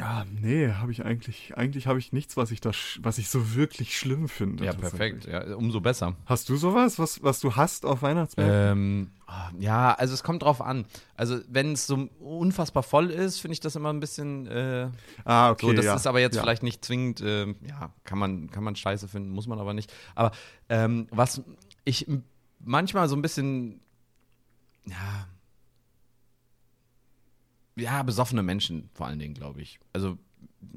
Ah, 0.00 0.24
nee, 0.30 0.70
habe 0.72 0.92
ich 0.92 1.04
eigentlich, 1.04 1.56
eigentlich 1.56 1.88
habe 1.88 1.98
ich 1.98 2.12
nichts, 2.12 2.36
was 2.36 2.52
ich 2.52 2.60
da, 2.60 2.70
was 3.00 3.18
ich 3.18 3.28
so 3.28 3.54
wirklich 3.56 3.98
schlimm 3.98 4.28
finde. 4.28 4.64
Ja, 4.64 4.72
perfekt, 4.72 5.26
ja, 5.26 5.56
umso 5.56 5.80
besser. 5.80 6.14
Hast 6.26 6.48
du 6.48 6.56
sowas, 6.56 6.98
was, 6.98 7.22
was 7.22 7.40
du 7.40 7.56
hast 7.56 7.84
auf 7.84 8.02
Weihnachtsmärkten? 8.02 8.78
Ähm, 8.78 9.10
ah, 9.26 9.50
ja, 9.58 9.92
also 9.94 10.14
es 10.14 10.22
kommt 10.22 10.42
drauf 10.44 10.60
an. 10.60 10.84
Also 11.16 11.40
wenn 11.48 11.72
es 11.72 11.86
so 11.86 12.08
unfassbar 12.20 12.84
voll 12.84 13.10
ist, 13.10 13.40
finde 13.40 13.54
ich 13.54 13.60
das 13.60 13.74
immer 13.74 13.92
ein 13.92 13.98
bisschen. 13.98 14.46
Äh, 14.46 14.88
ah, 15.24 15.50
okay. 15.50 15.66
So, 15.66 15.72
das 15.72 15.84
ja. 15.84 15.94
ist 15.96 16.06
aber 16.06 16.20
jetzt 16.20 16.36
ja. 16.36 16.42
vielleicht 16.42 16.62
nicht 16.62 16.84
zwingend. 16.84 17.20
Äh, 17.20 17.54
ja, 17.66 17.92
kann 18.04 18.18
man, 18.18 18.50
kann 18.50 18.62
man 18.62 18.76
Scheiße 18.76 19.08
finden, 19.08 19.30
muss 19.30 19.48
man 19.48 19.58
aber 19.58 19.74
nicht. 19.74 19.92
Aber 20.14 20.30
ähm, 20.68 21.08
was 21.10 21.42
ich 21.84 22.06
manchmal 22.60 23.08
so 23.08 23.16
ein 23.16 23.22
bisschen, 23.22 23.80
ja 24.86 25.26
ja, 27.78 28.02
besoffene 28.02 28.42
Menschen 28.42 28.88
vor 28.92 29.06
allen 29.06 29.18
Dingen, 29.18 29.34
glaube 29.34 29.62
ich. 29.62 29.78
Also 29.92 30.18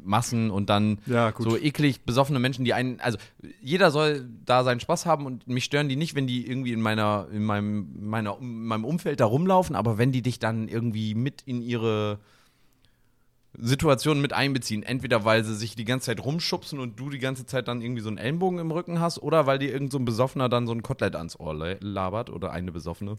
Massen 0.03 0.51
und 0.51 0.69
dann 0.69 0.99
ja, 1.05 1.33
so 1.37 1.57
eklig 1.57 2.01
besoffene 2.05 2.39
Menschen, 2.39 2.65
die 2.65 2.73
einen, 2.73 2.99
also 2.99 3.17
jeder 3.61 3.91
soll 3.91 4.27
da 4.45 4.63
seinen 4.63 4.79
Spaß 4.79 5.05
haben 5.05 5.25
und 5.25 5.47
mich 5.47 5.63
stören 5.63 5.89
die 5.89 5.95
nicht, 5.95 6.15
wenn 6.15 6.27
die 6.27 6.47
irgendwie 6.47 6.73
in 6.73 6.81
meiner, 6.81 7.27
in 7.31 7.43
meinem, 7.43 7.89
meiner, 7.99 8.37
in 8.39 8.65
meinem 8.65 8.85
Umfeld 8.85 9.19
da 9.19 9.25
rumlaufen, 9.25 9.75
aber 9.75 9.97
wenn 9.97 10.11
die 10.11 10.21
dich 10.21 10.39
dann 10.39 10.67
irgendwie 10.67 11.15
mit 11.15 11.41
in 11.43 11.61
ihre 11.61 12.19
Situation 13.57 14.21
mit 14.21 14.33
einbeziehen, 14.33 14.83
entweder 14.83 15.25
weil 15.25 15.43
sie 15.43 15.55
sich 15.55 15.75
die 15.75 15.85
ganze 15.85 16.07
Zeit 16.07 16.23
rumschubsen 16.23 16.79
und 16.79 16.99
du 16.99 17.09
die 17.09 17.19
ganze 17.19 17.45
Zeit 17.45 17.67
dann 17.67 17.81
irgendwie 17.81 18.01
so 18.01 18.09
einen 18.09 18.17
Ellenbogen 18.17 18.59
im 18.59 18.71
Rücken 18.71 18.99
hast, 18.99 19.21
oder 19.21 19.45
weil 19.45 19.59
dir 19.59 19.71
irgend 19.71 19.91
so 19.91 19.99
ein 19.99 20.05
Besoffener 20.05 20.47
dann 20.47 20.67
so 20.67 20.73
ein 20.73 20.83
Kotelett 20.83 21.15
ans 21.15 21.39
Ohr 21.39 21.53
labert 21.53 22.29
oder 22.29 22.51
eine 22.51 22.71
Besoffene 22.71 23.17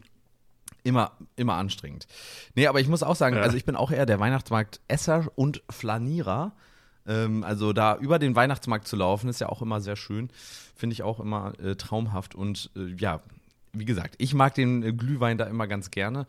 immer, 0.82 1.12
immer 1.36 1.54
anstrengend. 1.54 2.06
Nee, 2.54 2.66
aber 2.66 2.80
ich 2.80 2.88
muss 2.88 3.02
auch 3.02 3.16
sagen, 3.16 3.36
ja. 3.36 3.42
also 3.42 3.56
ich 3.56 3.64
bin 3.64 3.76
auch 3.76 3.90
eher 3.90 4.06
der 4.06 4.20
Weihnachtsmarkt-Esser 4.20 5.30
und 5.34 5.62
Flanierer. 5.70 6.52
Ähm, 7.06 7.44
also 7.44 7.72
da 7.72 7.96
über 7.96 8.18
den 8.18 8.34
Weihnachtsmarkt 8.34 8.86
zu 8.86 8.96
laufen, 8.96 9.28
ist 9.28 9.40
ja 9.40 9.48
auch 9.48 9.62
immer 9.62 9.80
sehr 9.80 9.96
schön. 9.96 10.30
Finde 10.74 10.94
ich 10.94 11.02
auch 11.02 11.20
immer 11.20 11.58
äh, 11.60 11.76
traumhaft. 11.76 12.34
Und 12.34 12.70
äh, 12.76 12.94
ja, 12.96 13.22
wie 13.72 13.84
gesagt, 13.84 14.14
ich 14.18 14.34
mag 14.34 14.54
den 14.54 14.82
äh, 14.82 14.92
Glühwein 14.92 15.38
da 15.38 15.44
immer 15.44 15.66
ganz 15.66 15.90
gerne. 15.90 16.26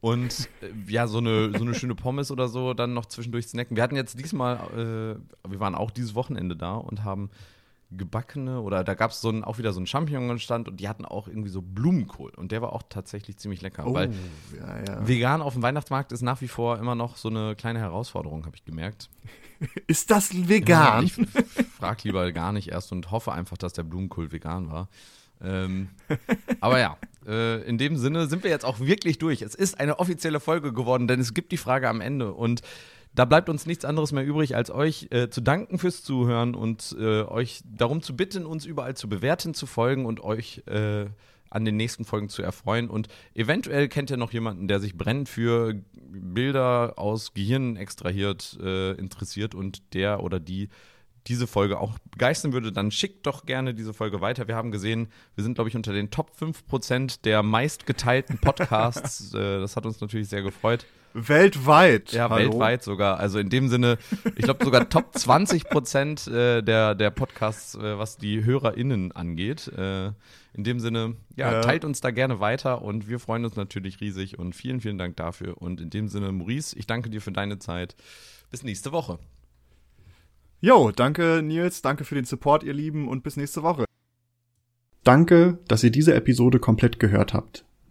Und 0.00 0.48
äh, 0.62 0.92
ja, 0.92 1.06
so 1.06 1.18
eine, 1.18 1.50
so 1.56 1.64
eine 1.64 1.74
schöne 1.74 1.94
Pommes 1.94 2.30
oder 2.30 2.48
so 2.48 2.74
dann 2.74 2.94
noch 2.94 3.06
zwischendurch 3.06 3.46
snacken. 3.46 3.76
Wir 3.76 3.82
hatten 3.82 3.96
jetzt 3.96 4.18
diesmal, 4.18 4.56
äh, 4.72 5.50
wir 5.50 5.60
waren 5.60 5.74
auch 5.74 5.90
dieses 5.90 6.14
Wochenende 6.14 6.56
da 6.56 6.74
und 6.74 7.04
haben 7.04 7.30
gebackene 7.90 8.60
oder 8.60 8.82
da 8.82 8.94
gab 8.94 9.12
es 9.12 9.20
so 9.20 9.30
auch 9.42 9.58
wieder 9.58 9.72
so 9.72 9.78
einen 9.78 9.86
Champignon-Stand 9.86 10.68
und 10.68 10.80
die 10.80 10.88
hatten 10.88 11.04
auch 11.04 11.28
irgendwie 11.28 11.50
so 11.50 11.62
Blumenkohl 11.62 12.32
und 12.36 12.50
der 12.50 12.60
war 12.62 12.72
auch 12.72 12.82
tatsächlich 12.88 13.36
ziemlich 13.36 13.62
lecker, 13.62 13.86
oh, 13.86 13.94
weil 13.94 14.12
ja, 14.58 14.78
ja. 14.84 15.06
vegan 15.08 15.40
auf 15.40 15.52
dem 15.52 15.62
Weihnachtsmarkt 15.62 16.10
ist 16.10 16.22
nach 16.22 16.40
wie 16.40 16.48
vor 16.48 16.78
immer 16.78 16.94
noch 16.94 17.16
so 17.16 17.28
eine 17.28 17.54
kleine 17.54 17.78
Herausforderung, 17.78 18.44
habe 18.44 18.56
ich 18.56 18.64
gemerkt. 18.64 19.08
Ist 19.86 20.10
das 20.10 20.48
vegan? 20.48 20.76
Ja, 20.76 21.02
ich 21.02 21.14
frag 21.78 22.04
lieber 22.04 22.30
gar 22.32 22.52
nicht 22.52 22.68
erst 22.68 22.92
und 22.92 23.10
hoffe 23.10 23.32
einfach, 23.32 23.56
dass 23.56 23.72
der 23.72 23.84
Blumenkohl 23.84 24.30
vegan 24.30 24.70
war. 24.70 24.88
Ähm, 25.42 25.88
aber 26.60 26.78
ja, 26.78 26.98
äh, 27.26 27.62
in 27.62 27.78
dem 27.78 27.96
Sinne 27.96 28.26
sind 28.26 28.42
wir 28.42 28.50
jetzt 28.50 28.64
auch 28.64 28.80
wirklich 28.80 29.18
durch. 29.18 29.42
Es 29.42 29.54
ist 29.54 29.78
eine 29.80 29.98
offizielle 29.98 30.40
Folge 30.40 30.72
geworden, 30.72 31.08
denn 31.08 31.20
es 31.20 31.34
gibt 31.34 31.52
die 31.52 31.56
Frage 31.56 31.88
am 31.88 32.00
Ende 32.00 32.32
und 32.32 32.62
da 33.16 33.24
bleibt 33.24 33.48
uns 33.48 33.66
nichts 33.66 33.84
anderes 33.84 34.12
mehr 34.12 34.24
übrig, 34.24 34.54
als 34.54 34.70
euch 34.70 35.08
äh, 35.10 35.30
zu 35.30 35.40
danken 35.40 35.78
fürs 35.78 36.02
Zuhören 36.02 36.54
und 36.54 36.94
äh, 36.98 37.22
euch 37.22 37.62
darum 37.64 38.02
zu 38.02 38.14
bitten, 38.14 38.44
uns 38.44 38.66
überall 38.66 38.94
zu 38.94 39.08
bewerten, 39.08 39.54
zu 39.54 39.66
folgen 39.66 40.04
und 40.04 40.22
euch 40.22 40.62
äh, 40.66 41.06
an 41.48 41.64
den 41.64 41.76
nächsten 41.76 42.04
Folgen 42.04 42.28
zu 42.28 42.42
erfreuen. 42.42 42.90
Und 42.90 43.08
eventuell 43.34 43.88
kennt 43.88 44.10
ihr 44.10 44.18
noch 44.18 44.32
jemanden, 44.32 44.68
der 44.68 44.80
sich 44.80 44.98
brennend 44.98 45.30
für 45.30 45.74
Bilder 45.94 46.94
aus 46.96 47.32
Gehirnen 47.32 47.76
extrahiert 47.76 48.58
äh, 48.62 48.92
interessiert 48.92 49.54
und 49.54 49.94
der 49.94 50.22
oder 50.22 50.38
die 50.38 50.68
diese 51.26 51.46
Folge 51.46 51.80
auch 51.80 51.98
begeistern 52.10 52.52
würde, 52.52 52.70
dann 52.70 52.92
schickt 52.92 53.26
doch 53.26 53.46
gerne 53.46 53.74
diese 53.74 53.92
Folge 53.92 54.20
weiter. 54.20 54.46
Wir 54.46 54.54
haben 54.54 54.70
gesehen, 54.70 55.08
wir 55.34 55.42
sind, 55.42 55.54
glaube 55.54 55.68
ich, 55.68 55.74
unter 55.74 55.92
den 55.92 56.10
Top 56.10 56.30
5% 56.40 57.22
der 57.22 57.42
meistgeteilten 57.42 58.38
Podcasts. 58.38 59.16
Äh, 59.36 59.58
das 59.58 59.76
hat 59.76 59.84
uns 59.86 60.00
natürlich 60.00 60.28
sehr 60.28 60.42
gefreut. 60.42 60.86
Weltweit. 61.16 62.12
Ja, 62.12 62.28
Hallo? 62.28 62.52
weltweit 62.52 62.82
sogar. 62.82 63.18
Also 63.18 63.38
in 63.38 63.48
dem 63.48 63.68
Sinne, 63.68 63.96
ich 64.36 64.44
glaube 64.44 64.64
sogar 64.64 64.88
Top 64.88 65.12
20 65.18 65.64
Prozent 65.64 66.26
äh, 66.26 66.62
der, 66.62 66.94
der 66.94 67.10
Podcasts, 67.10 67.74
äh, 67.74 67.98
was 67.98 68.18
die 68.18 68.44
HörerInnen 68.44 69.12
angeht. 69.12 69.68
Äh, 69.68 70.12
in 70.52 70.64
dem 70.64 70.80
Sinne, 70.80 71.16
ja, 71.34 71.60
teilt 71.60 71.84
uns 71.84 72.00
da 72.00 72.10
gerne 72.10 72.40
weiter 72.40 72.82
und 72.82 73.08
wir 73.08 73.18
freuen 73.18 73.44
uns 73.44 73.56
natürlich 73.56 74.00
riesig 74.00 74.38
und 74.38 74.54
vielen, 74.54 74.80
vielen 74.80 74.98
Dank 74.98 75.16
dafür. 75.16 75.60
Und 75.60 75.80
in 75.80 75.90
dem 75.90 76.08
Sinne, 76.08 76.32
Maurice, 76.32 76.78
ich 76.78 76.86
danke 76.86 77.10
dir 77.10 77.20
für 77.20 77.32
deine 77.32 77.58
Zeit. 77.58 77.94
Bis 78.50 78.62
nächste 78.62 78.92
Woche. 78.92 79.18
Jo, 80.60 80.92
danke 80.92 81.42
Nils, 81.42 81.82
danke 81.82 82.04
für 82.04 82.14
den 82.14 82.24
Support, 82.24 82.62
ihr 82.62 82.72
Lieben, 82.72 83.08
und 83.08 83.22
bis 83.22 83.36
nächste 83.36 83.62
Woche. 83.62 83.84
Danke, 85.04 85.58
dass 85.68 85.84
ihr 85.84 85.90
diese 85.90 86.14
Episode 86.14 86.58
komplett 86.58 86.98
gehört 86.98 87.34
habt. 87.34 87.65